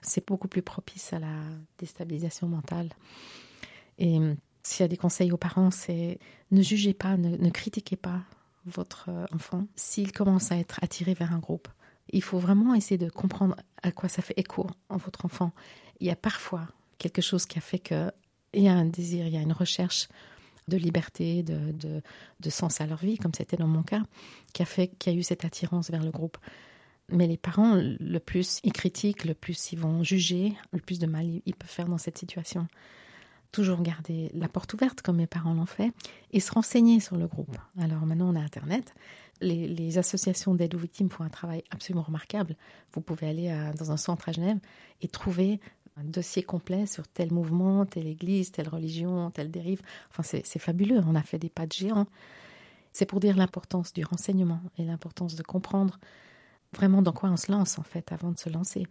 c'est 0.00 0.26
beaucoup 0.26 0.48
plus 0.48 0.62
propice 0.62 1.12
à 1.12 1.18
la 1.18 1.42
déstabilisation 1.78 2.48
mentale. 2.48 2.90
Et 3.98 4.18
euh, 4.18 4.34
s'il 4.62 4.84
y 4.84 4.84
a 4.84 4.88
des 4.88 4.96
conseils 4.96 5.32
aux 5.32 5.36
parents, 5.36 5.70
c'est 5.70 6.18
ne 6.50 6.62
jugez 6.62 6.94
pas, 6.94 7.16
ne, 7.16 7.50
critiquez 7.50 7.96
pas 7.96 8.22
votre 8.64 9.06
euh, 9.08 9.26
enfant 9.32 9.66
s'il 9.76 10.12
commence 10.12 10.52
à 10.52 10.56
être 10.56 10.78
attiré 10.82 11.14
vers 11.14 11.32
un 11.32 11.38
groupe. 11.38 11.68
Il 12.10 12.22
faut 12.22 12.38
vraiment 12.38 12.74
essayer 12.74 12.98
de 12.98 13.10
comprendre 13.10 13.56
à 13.82 13.92
quoi 13.92 14.08
ça 14.08 14.22
fait 14.22 14.38
écho 14.38 14.66
en 14.88 14.96
votre 14.96 15.26
enfant. 15.26 15.52
Il 16.00 16.06
y 16.06 16.10
a 16.10 16.16
parfois 16.16 16.68
quelque 16.96 17.20
chose 17.20 17.44
qui 17.44 17.58
a 17.58 17.60
fait 17.60 17.78
qu'il 17.78 18.12
y 18.54 18.68
a 18.68 18.72
un 18.72 18.86
désir, 18.86 19.26
il 19.26 19.34
y 19.34 19.36
a 19.36 19.42
une 19.42 19.52
recherche 19.52 20.08
de 20.68 20.76
liberté, 20.76 21.42
de, 21.42 21.72
de, 22.40 22.50
sens 22.50 22.80
à 22.80 22.86
leur 22.86 22.98
vie, 22.98 23.18
comme 23.18 23.34
c'était 23.34 23.56
dans 23.56 23.66
mon 23.66 23.82
cas, 23.82 24.02
qui 24.52 24.62
a 24.62 24.66
fait 24.66 24.88
qu'il 24.88 25.12
y 25.12 25.16
a 25.16 25.18
eu 25.18 25.22
cette 25.22 25.44
attirance 25.44 25.90
vers 25.90 26.02
le 26.02 26.10
groupe. 26.10 26.38
Mais 27.10 27.26
les 27.26 27.38
parents, 27.38 27.74
le 27.76 28.18
plus 28.18 28.60
ils 28.64 28.72
critiquent, 28.72 29.24
le 29.24 29.34
plus 29.34 29.72
ils 29.72 29.78
vont 29.78 30.02
juger, 30.02 30.54
le 30.72 30.80
plus 30.80 30.98
de 30.98 31.06
mal 31.06 31.26
ils 31.44 31.54
peuvent 31.54 31.70
faire 31.70 31.88
dans 31.88 31.98
cette 31.98 32.18
situation. 32.18 32.68
Toujours 33.50 33.80
garder 33.80 34.30
la 34.34 34.46
porte 34.46 34.74
ouverte 34.74 35.00
comme 35.00 35.16
mes 35.16 35.26
parents 35.26 35.54
l'ont 35.54 35.64
fait 35.64 35.92
et 36.32 36.40
se 36.40 36.52
renseigner 36.52 37.00
sur 37.00 37.16
le 37.16 37.26
groupe. 37.26 37.56
Alors 37.78 38.04
maintenant 38.04 38.30
on 38.30 38.36
a 38.36 38.40
Internet. 38.40 38.94
Les, 39.40 39.68
les 39.68 39.96
associations 39.96 40.54
d'aide 40.54 40.74
aux 40.74 40.78
victimes 40.78 41.08
font 41.08 41.24
un 41.24 41.30
travail 41.30 41.64
absolument 41.70 42.02
remarquable. 42.02 42.56
Vous 42.92 43.00
pouvez 43.00 43.26
aller 43.26 43.72
dans 43.78 43.90
un 43.90 43.96
centre 43.96 44.28
à 44.28 44.32
Genève 44.32 44.58
et 45.00 45.08
trouver 45.08 45.60
un 46.00 46.04
dossier 46.04 46.42
complet 46.42 46.86
sur 46.86 47.06
tel 47.08 47.32
mouvement, 47.32 47.86
telle 47.86 48.06
église, 48.06 48.52
telle 48.52 48.68
religion, 48.68 49.30
telle 49.30 49.50
dérive. 49.50 49.82
Enfin, 50.10 50.22
c'est 50.22 50.58
fabuleux. 50.58 51.00
On 51.06 51.14
a 51.14 51.22
fait 51.22 51.38
des 51.38 51.48
pas 51.48 51.66
de 51.66 51.72
géants. 51.72 52.06
C'est 52.92 53.06
pour 53.06 53.20
dire 53.20 53.36
l'importance 53.36 53.92
du 53.92 54.04
renseignement 54.04 54.60
et 54.76 54.84
l'importance 54.84 55.34
de 55.34 55.42
comprendre 55.42 55.98
vraiment 56.72 57.02
dans 57.02 57.12
quoi 57.12 57.30
on 57.30 57.36
se 57.36 57.50
lance, 57.50 57.78
en 57.78 57.82
fait, 57.82 58.12
avant 58.12 58.30
de 58.30 58.38
se 58.38 58.48
lancer. 58.48 58.86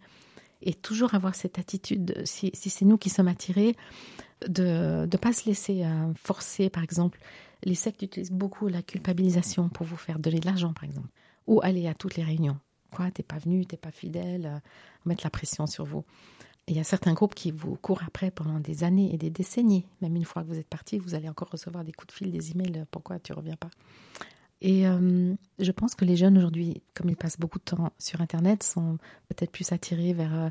Et 0.60 0.74
toujours 0.74 1.14
avoir 1.14 1.34
cette 1.34 1.58
attitude, 1.58 2.22
si, 2.24 2.50
c'est 2.54 2.84
nous 2.84 2.98
qui 2.98 3.10
sommes 3.10 3.28
attirés, 3.28 3.76
de 4.46 5.08
ne 5.10 5.16
pas 5.16 5.32
se 5.32 5.46
laisser 5.46 5.84
euh, 5.84 6.12
forcer, 6.14 6.68
par 6.68 6.82
exemple. 6.82 7.20
Les 7.64 7.74
sectes 7.74 8.02
utilisent 8.02 8.32
beaucoup 8.32 8.68
la 8.68 8.82
culpabilisation 8.82 9.68
pour 9.68 9.86
vous 9.86 9.96
faire 9.96 10.18
donner 10.18 10.40
de 10.40 10.46
l'argent, 10.46 10.72
par 10.72 10.84
exemple, 10.84 11.08
ou 11.46 11.60
aller 11.62 11.86
à 11.88 11.94
toutes 11.94 12.16
les 12.16 12.24
réunions. 12.24 12.58
Quoi, 12.90 13.10
t'es 13.10 13.22
pas 13.22 13.38
venu, 13.38 13.66
t'es 13.66 13.76
pas 13.76 13.90
fidèle, 13.90 14.46
euh, 14.46 14.58
mettre 15.04 15.24
la 15.24 15.30
pression 15.30 15.66
sur 15.66 15.84
vous 15.84 16.04
il 16.68 16.76
y 16.76 16.80
a 16.80 16.84
certains 16.84 17.14
groupes 17.14 17.34
qui 17.34 17.50
vous 17.50 17.76
courent 17.76 18.02
après 18.06 18.30
pendant 18.30 18.60
des 18.60 18.84
années 18.84 19.12
et 19.12 19.18
des 19.18 19.30
décennies. 19.30 19.86
Même 20.02 20.16
une 20.16 20.24
fois 20.24 20.42
que 20.42 20.48
vous 20.48 20.58
êtes 20.58 20.68
parti, 20.68 20.98
vous 20.98 21.14
allez 21.14 21.28
encore 21.28 21.50
recevoir 21.50 21.84
des 21.84 21.92
coups 21.92 22.08
de 22.08 22.12
fil, 22.12 22.30
des 22.30 22.50
emails. 22.52 22.84
Pourquoi 22.90 23.18
tu 23.18 23.32
reviens 23.32 23.56
pas 23.56 23.70
Et 24.60 24.86
euh, 24.86 25.34
je 25.58 25.72
pense 25.72 25.94
que 25.94 26.04
les 26.04 26.16
jeunes 26.16 26.36
aujourd'hui, 26.36 26.82
comme 26.94 27.08
ils 27.08 27.16
passent 27.16 27.38
beaucoup 27.38 27.58
de 27.58 27.64
temps 27.64 27.92
sur 27.98 28.20
Internet, 28.20 28.62
sont 28.62 28.98
peut-être 29.28 29.50
plus 29.50 29.72
attirés 29.72 30.12
vers 30.12 30.34
euh, 30.34 30.50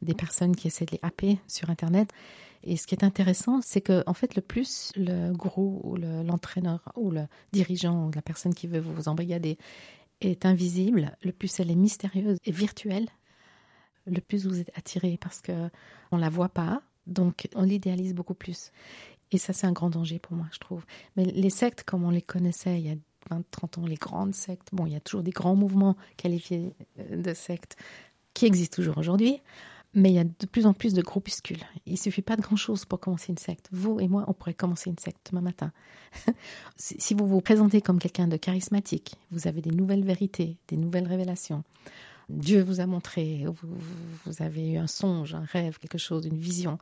des 0.00 0.14
personnes 0.14 0.54
qui 0.54 0.68
essaient 0.68 0.86
de 0.86 0.92
les 0.92 1.00
happer 1.02 1.38
sur 1.48 1.70
Internet. 1.70 2.10
Et 2.62 2.76
ce 2.76 2.86
qui 2.86 2.94
est 2.94 3.04
intéressant, 3.04 3.60
c'est 3.62 3.80
que 3.80 4.02
en 4.06 4.14
fait, 4.14 4.36
le 4.36 4.42
plus 4.42 4.92
le 4.96 5.32
gourou 5.32 5.80
ou 5.84 5.96
l'entraîneur 5.96 6.92
ou 6.96 7.10
le 7.10 7.26
dirigeant 7.52 8.06
ou 8.06 8.10
la 8.14 8.22
personne 8.22 8.54
qui 8.54 8.66
veut 8.66 8.80
vous 8.80 9.08
embrigader 9.08 9.58
est 10.20 10.44
invisible, 10.44 11.16
le 11.22 11.32
plus 11.32 11.60
elle 11.60 11.70
est 11.70 11.76
mystérieuse 11.76 12.38
et 12.44 12.50
virtuelle, 12.50 13.08
le 14.08 14.20
plus 14.20 14.46
vous 14.46 14.60
êtes 14.60 14.70
attiré 14.76 15.18
parce 15.20 15.40
que 15.40 15.70
on 16.10 16.16
la 16.16 16.30
voit 16.30 16.48
pas, 16.48 16.82
donc 17.06 17.48
on 17.54 17.62
l'idéalise 17.62 18.14
beaucoup 18.14 18.34
plus. 18.34 18.72
Et 19.30 19.38
ça, 19.38 19.52
c'est 19.52 19.66
un 19.66 19.72
grand 19.72 19.90
danger 19.90 20.18
pour 20.18 20.36
moi, 20.36 20.46
je 20.52 20.58
trouve. 20.58 20.84
Mais 21.16 21.24
les 21.24 21.50
sectes, 21.50 21.82
comme 21.84 22.04
on 22.04 22.10
les 22.10 22.22
connaissait 22.22 22.78
il 22.80 22.86
y 22.86 22.90
a 22.90 22.96
20, 23.30 23.42
30 23.50 23.78
ans, 23.78 23.86
les 23.86 23.96
grandes 23.96 24.34
sectes, 24.34 24.68
bon, 24.72 24.86
il 24.86 24.92
y 24.92 24.96
a 24.96 25.00
toujours 25.00 25.22
des 25.22 25.30
grands 25.30 25.56
mouvements 25.56 25.96
qualifiés 26.16 26.72
euh, 26.98 27.22
de 27.22 27.34
sectes 27.34 27.76
qui 28.32 28.46
existent 28.46 28.76
toujours 28.76 28.98
aujourd'hui, 28.98 29.42
mais 29.94 30.10
il 30.10 30.14
y 30.14 30.18
a 30.18 30.24
de 30.24 30.46
plus 30.50 30.66
en 30.66 30.72
plus 30.72 30.94
de 30.94 31.02
groupuscules. 31.02 31.62
Il 31.86 31.98
suffit 31.98 32.22
pas 32.22 32.36
de 32.36 32.42
grand-chose 32.42 32.84
pour 32.84 33.00
commencer 33.00 33.32
une 33.32 33.38
secte. 33.38 33.68
Vous 33.72 34.00
et 34.00 34.08
moi, 34.08 34.24
on 34.28 34.32
pourrait 34.32 34.54
commencer 34.54 34.90
une 34.90 34.98
secte 34.98 35.30
demain 35.30 35.40
matin. 35.42 35.72
si 36.76 37.14
vous 37.14 37.26
vous 37.26 37.40
présentez 37.40 37.80
comme 37.80 37.98
quelqu'un 37.98 38.28
de 38.28 38.36
charismatique, 38.36 39.16
vous 39.30 39.46
avez 39.46 39.60
des 39.60 39.72
nouvelles 39.72 40.04
vérités, 40.04 40.56
des 40.68 40.76
nouvelles 40.76 41.08
révélations, 41.08 41.64
Dieu 42.28 42.62
vous 42.62 42.80
a 42.80 42.86
montré, 42.86 43.46
vous, 43.46 44.42
avez 44.42 44.72
eu 44.72 44.76
un 44.76 44.86
songe, 44.86 45.34
un 45.34 45.44
rêve, 45.44 45.78
quelque 45.78 45.96
chose, 45.96 46.26
une 46.26 46.36
vision. 46.36 46.78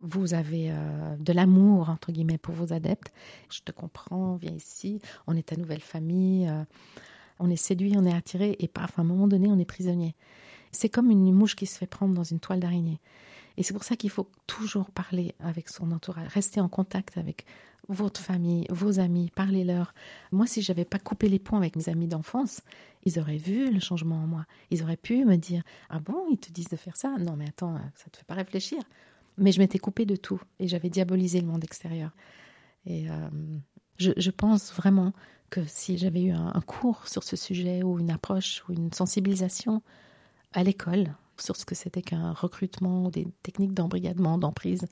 Vous 0.00 0.32
avez 0.32 0.70
euh, 0.70 1.16
de 1.18 1.32
l'amour, 1.34 1.90
entre 1.90 2.12
guillemets, 2.12 2.38
pour 2.38 2.54
vos 2.54 2.72
adeptes. 2.72 3.12
Je 3.50 3.60
te 3.60 3.72
comprends, 3.72 4.36
viens 4.36 4.52
ici, 4.52 5.00
on 5.26 5.36
est 5.36 5.48
ta 5.48 5.56
nouvelle 5.56 5.82
famille. 5.82 6.48
Euh, 6.48 6.64
on 7.38 7.50
est 7.50 7.56
séduit, 7.56 7.92
on 7.96 8.06
est 8.06 8.14
attiré, 8.14 8.56
et 8.58 8.68
paf, 8.68 8.98
à 8.98 9.02
un 9.02 9.04
moment 9.04 9.28
donné, 9.28 9.48
on 9.48 9.58
est 9.58 9.66
prisonnier. 9.66 10.14
C'est 10.72 10.88
comme 10.88 11.10
une 11.10 11.30
mouche 11.32 11.56
qui 11.56 11.66
se 11.66 11.78
fait 11.78 11.86
prendre 11.86 12.14
dans 12.14 12.24
une 12.24 12.40
toile 12.40 12.60
d'araignée. 12.60 13.00
Et 13.56 13.62
c'est 13.62 13.72
pour 13.72 13.84
ça 13.84 13.96
qu'il 13.96 14.10
faut 14.10 14.30
toujours 14.46 14.90
parler 14.90 15.34
avec 15.40 15.68
son 15.68 15.92
entourage, 15.92 16.28
rester 16.28 16.60
en 16.60 16.68
contact 16.68 17.16
avec 17.16 17.46
votre 17.88 18.20
famille, 18.20 18.66
vos 18.70 18.98
amis, 18.98 19.30
parlez-leur. 19.34 19.94
Moi, 20.32 20.46
si 20.46 20.60
j'avais 20.62 20.84
pas 20.84 20.98
coupé 20.98 21.28
les 21.28 21.38
ponts 21.38 21.56
avec 21.56 21.76
mes 21.76 21.88
amis 21.88 22.08
d'enfance, 22.08 22.62
ils 23.04 23.18
auraient 23.18 23.36
vu 23.36 23.70
le 23.70 23.80
changement 23.80 24.16
en 24.16 24.26
moi. 24.26 24.46
Ils 24.70 24.82
auraient 24.82 24.96
pu 24.96 25.24
me 25.24 25.36
dire 25.36 25.62
Ah 25.88 26.00
bon, 26.00 26.26
ils 26.30 26.38
te 26.38 26.50
disent 26.50 26.68
de 26.68 26.76
faire 26.76 26.96
ça? 26.96 27.16
Non, 27.18 27.36
mais 27.36 27.48
attends, 27.48 27.78
ça 27.94 28.10
te 28.10 28.16
fait 28.16 28.26
pas 28.26 28.34
réfléchir. 28.34 28.82
Mais 29.38 29.52
je 29.52 29.60
m'étais 29.60 29.78
coupée 29.78 30.06
de 30.06 30.16
tout 30.16 30.40
et 30.58 30.66
j'avais 30.66 30.90
diabolisé 30.90 31.40
le 31.40 31.46
monde 31.46 31.62
extérieur. 31.62 32.10
Et 32.86 33.10
euh, 33.10 33.28
je, 33.98 34.30
pense 34.30 34.72
vraiment 34.72 35.12
que 35.50 35.60
si 35.66 35.98
j'avais 35.98 36.22
eu 36.22 36.30
un, 36.30 36.60
cours 36.66 37.06
sur 37.08 37.22
ce 37.22 37.36
sujet 37.36 37.82
ou 37.82 37.98
une 37.98 38.10
approche 38.10 38.64
ou 38.68 38.72
une 38.72 38.92
sensibilisation 38.92 39.82
à 40.52 40.62
l'école 40.62 41.14
sur 41.38 41.56
ce 41.56 41.64
que 41.64 41.74
c'était 41.74 42.02
qu'un 42.02 42.32
recrutement 42.32 43.06
ou 43.06 43.10
des 43.10 43.26
techniques 43.42 43.74
d'embrigadement, 43.74 44.38
d'emprise, 44.38 44.86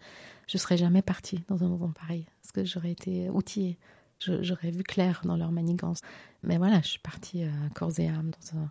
je 0.47 0.59
serais 0.59 0.77
jamais 0.77 1.03
partie 1.03 1.45
dans 1.49 1.63
un 1.65 1.69
mouvement 1.69 1.93
pareil 1.93 2.27
parce 2.43 2.53
que 2.53 2.65
j'aurais 2.65 2.93
été 2.93 3.31
outillée. 3.31 3.79
J'aurais 4.21 4.71
vu 4.71 4.83
clair 4.85 5.21
dans 5.25 5.37
leur 5.37 5.53
manigance. 5.53 6.01
Mais 6.43 6.57
voilà, 6.57 6.81
je 6.81 6.89
suis 6.89 6.99
partie 7.01 7.45
euh, 7.45 7.51
corps 7.75 7.99
et 7.99 8.09
âme 8.09 8.31
dans 8.31 8.59
un, 8.59 8.71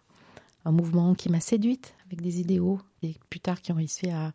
un 0.66 0.72
mouvement 0.72 1.14
qui 1.14 1.30
m'a 1.30 1.42
séduite 1.42 1.94
avec 2.08 2.22
des 2.22 2.40
idéaux 2.40 2.80
et 3.02 3.16
plus 3.30 3.40
tard 3.40 3.62
qui 3.62 3.72
ont 3.72 3.76
réussi 3.76 4.10
à, 4.10 4.32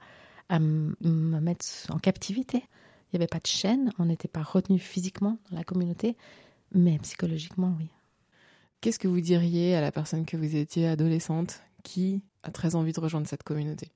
à 0.48 0.58
me 0.58 1.40
mettre 1.40 1.66
en 1.90 1.98
captivité. 1.98 2.58
Il 2.58 3.16
n'y 3.16 3.18
avait 3.18 3.26
pas 3.26 3.38
de 3.38 3.46
chaîne, 3.46 3.92
on 3.98 4.04
n'était 4.04 4.28
pas 4.28 4.42
retenu 4.42 4.78
physiquement 4.78 5.38
dans 5.50 5.56
la 5.56 5.64
communauté, 5.64 6.16
mais 6.72 6.98
psychologiquement, 6.98 7.74
oui. 7.78 7.88
Qu'est-ce 8.80 8.98
que 8.98 9.08
vous 9.08 9.20
diriez 9.20 9.74
à 9.74 9.80
la 9.80 9.90
personne 9.90 10.24
que 10.24 10.36
vous 10.36 10.54
étiez 10.54 10.86
adolescente 10.86 11.62
qui 11.82 12.22
très 12.50 12.74
envie 12.74 12.92
de 12.92 13.00
rejoindre 13.00 13.26
cette 13.26 13.42
communauté 13.42 13.90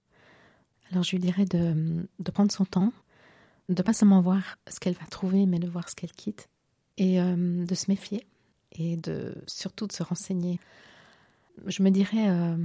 Alors 0.90 1.02
je 1.02 1.12
lui 1.12 1.18
dirais 1.18 1.44
de, 1.44 2.06
de 2.18 2.30
prendre 2.30 2.52
son 2.52 2.64
temps, 2.64 2.92
de 3.68 3.82
pas 3.82 3.92
seulement 3.92 4.20
voir 4.20 4.58
ce 4.68 4.80
qu'elle 4.80 4.94
va 4.94 5.06
trouver, 5.06 5.46
mais 5.46 5.58
de 5.58 5.68
voir 5.68 5.88
ce 5.88 5.94
qu'elle 5.94 6.12
quitte, 6.12 6.48
et 6.98 7.20
euh, 7.20 7.64
de 7.64 7.74
se 7.74 7.90
méfier, 7.90 8.26
et 8.72 8.96
de 8.96 9.34
surtout 9.46 9.86
de 9.86 9.92
se 9.92 10.02
renseigner. 10.02 10.58
Je 11.66 11.82
me 11.82 11.90
dirais, 11.90 12.28
euh, 12.30 12.56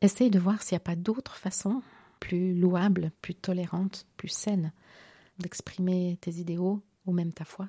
essaye 0.00 0.30
de 0.30 0.38
voir 0.38 0.62
s'il 0.62 0.74
n'y 0.74 0.82
a 0.82 0.84
pas 0.84 0.96
d'autres 0.96 1.36
façons 1.36 1.82
plus 2.20 2.54
louables, 2.54 3.10
plus 3.22 3.34
tolérantes, 3.34 4.06
plus 4.16 4.28
saines 4.28 4.72
d'exprimer 5.38 6.18
tes 6.20 6.32
idéaux 6.32 6.82
ou 7.06 7.12
même 7.12 7.32
ta 7.32 7.44
foi. 7.44 7.68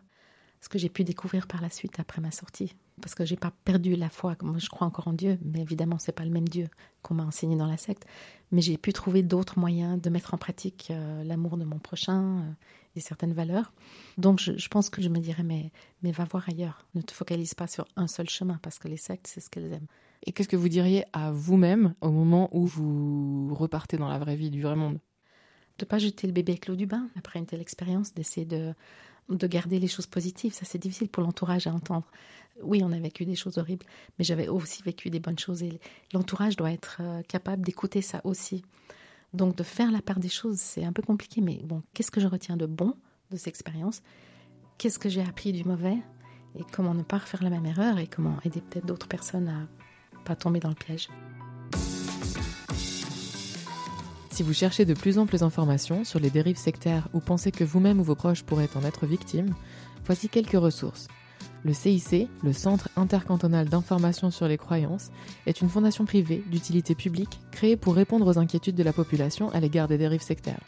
Ce 0.62 0.70
que 0.70 0.80
j'ai 0.80 0.90
pu 0.90 1.04
découvrir 1.04 1.48
par 1.48 1.62
la 1.62 1.70
suite 1.70 2.00
après 2.00 2.22
ma 2.22 2.32
sortie. 2.32 2.76
Parce 3.02 3.16
que 3.16 3.26
j'ai 3.26 3.36
pas 3.36 3.52
perdu 3.66 3.96
la 3.96 4.10
foi. 4.10 4.36
Moi, 4.42 4.58
je 4.58 4.70
crois 4.70 4.88
encore 4.88 5.08
en 5.08 5.14
Dieu, 5.14 5.38
mais 5.44 5.62
évidemment, 5.62 5.98
c'est 6.00 6.12
pas 6.12 6.26
le 6.26 6.32
même 6.32 6.48
Dieu 6.48 6.68
qu'on 7.02 7.16
m'a 7.16 7.24
enseigné 7.24 7.56
dans 7.56 7.68
la 7.68 7.78
secte. 7.78 8.06
Mais 8.52 8.62
j'ai 8.62 8.78
pu 8.78 8.94
trouver 8.94 9.24
d'autres 9.24 9.60
moyens 9.60 10.02
de 10.02 10.10
mettre 10.10 10.34
en 10.34 10.38
pratique 10.38 10.88
euh, 10.92 11.24
l'amour 11.24 11.58
de 11.58 11.64
mon 11.64 11.80
prochain 11.80 12.40
euh, 12.40 12.52
et 12.96 13.00
certaines 13.00 13.34
valeurs. 13.34 13.74
Donc, 14.18 14.40
je, 14.40 14.68
pense 14.68 14.90
que 14.90 15.02
je 15.02 15.10
me 15.10 15.20
dirais, 15.20 15.44
mais, 15.44 15.72
mais 16.04 16.12
va 16.12 16.26
voir 16.26 16.48
ailleurs. 16.50 16.86
Ne 16.96 17.02
te 17.02 17.14
focalise 17.14 17.54
pas 17.54 17.68
sur 17.68 17.88
un 17.96 18.08
seul 18.08 18.30
chemin, 18.30 18.60
parce 18.62 18.80
que 18.80 18.88
les 18.88 18.98
sectes, 18.98 19.28
c'est 19.28 19.42
ce 19.42 19.50
qu'elles 19.50 19.72
aiment. 19.72 19.88
Et 20.26 20.32
qu'est-ce 20.32 20.50
que 20.50 20.58
vous 20.58 20.70
diriez 20.70 21.06
à 21.14 21.32
vous-même 21.32 21.94
au 22.02 22.12
moment 22.12 22.50
où 22.52 22.66
vous 22.66 23.54
repartez 23.56 23.98
dans 23.98 24.10
la 24.10 24.20
vraie 24.20 24.36
vie 24.36 24.50
du 24.50 24.62
vrai 24.62 24.76
monde? 24.76 25.00
De 25.78 25.86
pas 25.86 25.98
jeter 25.98 26.28
le 26.28 26.34
bébé 26.34 26.54
avec 26.54 26.68
l'eau 26.68 26.76
du 26.76 26.88
bain 26.88 27.08
après 27.18 27.40
une 27.40 27.46
telle 27.46 27.62
expérience, 27.62 28.14
d'essayer 28.14 28.46
de, 28.46 28.74
de 29.36 29.48
garder 29.48 29.80
les 29.80 29.88
choses 29.88 30.08
positives. 30.08 30.54
Ça, 30.54 30.66
c'est 30.66 30.78
difficile 30.78 31.10
pour 31.10 31.24
l'entourage 31.24 31.68
à 31.68 31.74
entendre. 31.74 32.06
Oui, 32.62 32.82
on 32.84 32.92
a 32.92 33.00
vécu 33.00 33.26
des 33.26 33.36
choses 33.36 33.58
horribles, 33.58 33.86
mais 34.18 34.26
j'avais 34.26 34.48
aussi 34.48 34.84
vécu 34.84 35.10
des 35.10 35.20
bonnes 35.20 35.40
choses 35.40 35.64
et 35.64 35.80
l'entourage 36.14 36.58
doit 36.58 36.72
être 36.72 36.98
euh, 37.00 37.22
capable 37.24 37.64
d'écouter 37.64 38.02
ça 38.02 38.22
aussi. 38.24 38.64
Donc, 39.34 39.56
de 39.56 39.64
faire 39.64 39.92
la 39.92 40.02
part 40.02 40.20
des 40.20 40.30
choses, 40.30 40.60
c'est 40.60 40.84
un 40.84 40.92
peu 40.92 41.02
compliqué, 41.02 41.40
mais 41.42 41.62
bon, 41.64 41.84
qu'est-ce 41.94 42.12
que 42.12 42.20
je 42.20 42.28
retiens 42.28 42.58
de 42.58 42.66
bon 42.66 42.96
de 43.32 43.38
cette 43.38 43.48
expérience? 43.48 44.02
Qu'est-ce 44.78 45.00
que 45.00 45.10
j'ai 45.10 45.22
appris 45.22 45.54
du 45.54 45.64
mauvais? 45.64 45.98
Et 46.58 46.64
comment 46.72 46.96
ne 46.96 47.04
pas 47.04 47.20
refaire 47.20 47.44
la 47.44 47.50
même 47.50 47.66
erreur? 47.66 48.00
Et 48.00 48.08
comment 48.08 48.38
aider 48.44 48.62
peut-être 48.62 48.86
d'autres 48.86 49.08
personnes 49.08 49.48
à 49.48 49.68
pas 50.26 50.36
tomber 50.36 50.60
dans 50.60 50.70
le 50.70 50.76
piège? 50.76 51.10
Si 54.40 54.44
vous 54.44 54.54
cherchez 54.54 54.86
de 54.86 54.94
plus 54.94 55.18
amples 55.18 55.44
informations 55.44 56.06
sur 56.06 56.18
les 56.18 56.30
dérives 56.30 56.56
sectaires 56.56 57.10
ou 57.12 57.20
pensez 57.20 57.52
que 57.52 57.66
vous-même 57.66 58.00
ou 58.00 58.06
vos 58.06 58.16
proches 58.16 58.44
pourraient 58.44 58.70
en 58.74 58.86
être 58.86 59.06
victimes, 59.06 59.54
voici 60.06 60.30
quelques 60.30 60.54
ressources. 60.54 61.10
Le 61.66 61.74
CIC, 61.74 62.30
le 62.42 62.54
Centre 62.54 62.88
intercantonal 62.96 63.68
d'information 63.68 64.32
sur 64.32 64.48
les 64.48 64.58
croyances, 64.58 65.12
est 65.46 65.60
une 65.60 65.68
fondation 65.68 66.06
privée 66.06 66.42
d'utilité 66.50 66.96
publique 66.96 67.42
créée 67.52 67.76
pour 67.76 67.96
répondre 67.96 68.28
aux 68.28 68.40
inquiétudes 68.40 68.78
de 68.78 68.84
la 68.84 68.94
population 68.94 69.50
à 69.52 69.60
l'égard 69.60 69.90
des 69.90 69.98
dérives 69.98 70.22
sectaires. 70.22 70.64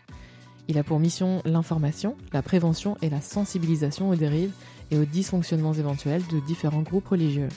Il 0.67 0.78
a 0.78 0.84
pour 0.84 0.99
mission 0.99 1.41
l'information, 1.45 2.17
la 2.34 2.41
prévention 2.41 2.97
et 3.01 3.09
la 3.09 3.22
sensibilisation 3.22 4.09
aux 4.09 4.17
dérives 4.17 4.51
et 4.91 4.97
aux 4.97 5.05
dysfonctionnements 5.05 5.76
éventuels 5.76 6.28
de 6.28 6.41
différents 6.41 6.82
groupes 6.82 7.07
religieux. 7.07 7.47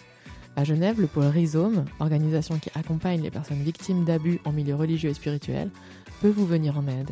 À 0.56 0.62
Genève, 0.62 1.00
le 1.00 1.08
pôle 1.08 1.24
Rhizome, 1.24 1.84
organisation 1.98 2.60
qui 2.60 2.70
accompagne 2.76 3.22
les 3.22 3.30
personnes 3.32 3.62
victimes 3.62 4.04
d'abus 4.04 4.38
en 4.44 4.52
milieu 4.52 4.76
religieux 4.76 5.10
et 5.10 5.14
spirituel, 5.14 5.68
peut 6.20 6.30
vous 6.30 6.46
venir 6.46 6.78
en 6.78 6.86
aide, 6.86 7.10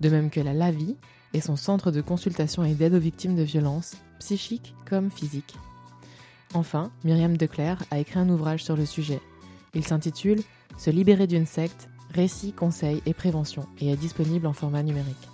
de 0.00 0.08
même 0.08 0.30
que 0.30 0.40
la 0.40 0.52
LAVI 0.52 0.96
et 1.32 1.40
son 1.40 1.56
centre 1.56 1.90
de 1.90 2.00
consultation 2.00 2.64
et 2.64 2.74
d'aide 2.74 2.94
aux 2.94 3.00
victimes 3.00 3.36
de 3.36 3.42
violences, 3.42 3.96
psychiques 4.20 4.74
comme 4.88 5.10
physiques. 5.10 5.56
Enfin, 6.54 6.92
Myriam 7.02 7.36
Declerc 7.36 7.82
a 7.90 7.98
écrit 7.98 8.20
un 8.20 8.28
ouvrage 8.30 8.62
sur 8.62 8.76
le 8.76 8.86
sujet. 8.86 9.20
Il 9.74 9.84
s'intitule 9.84 10.40
Se 10.78 10.90
libérer 10.90 11.26
d'une 11.26 11.46
secte, 11.46 11.88
récits, 12.10 12.52
conseils 12.52 13.02
et 13.06 13.14
prévention 13.14 13.66
et 13.80 13.90
est 13.90 13.96
disponible 13.96 14.46
en 14.46 14.52
format 14.52 14.82
numérique. 14.82 15.28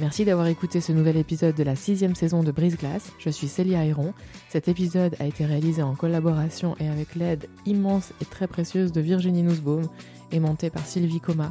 Merci 0.00 0.24
d'avoir 0.24 0.46
écouté 0.46 0.80
ce 0.80 0.92
nouvel 0.92 1.16
épisode 1.16 1.56
de 1.56 1.64
la 1.64 1.74
sixième 1.74 2.14
saison 2.14 2.44
de 2.44 2.52
Brise 2.52 2.76
Glace. 2.76 3.10
Je 3.18 3.30
suis 3.30 3.48
Célia 3.48 3.84
Ayron. 3.84 4.14
Cet 4.48 4.68
épisode 4.68 5.16
a 5.18 5.26
été 5.26 5.44
réalisé 5.44 5.82
en 5.82 5.96
collaboration 5.96 6.76
et 6.78 6.88
avec 6.88 7.16
l'aide 7.16 7.48
immense 7.66 8.12
et 8.20 8.24
très 8.24 8.46
précieuse 8.46 8.92
de 8.92 9.00
Virginie 9.00 9.42
Nussbaum 9.42 9.88
et 10.30 10.38
monté 10.38 10.70
par 10.70 10.86
Sylvie 10.86 11.20
Coma. 11.20 11.50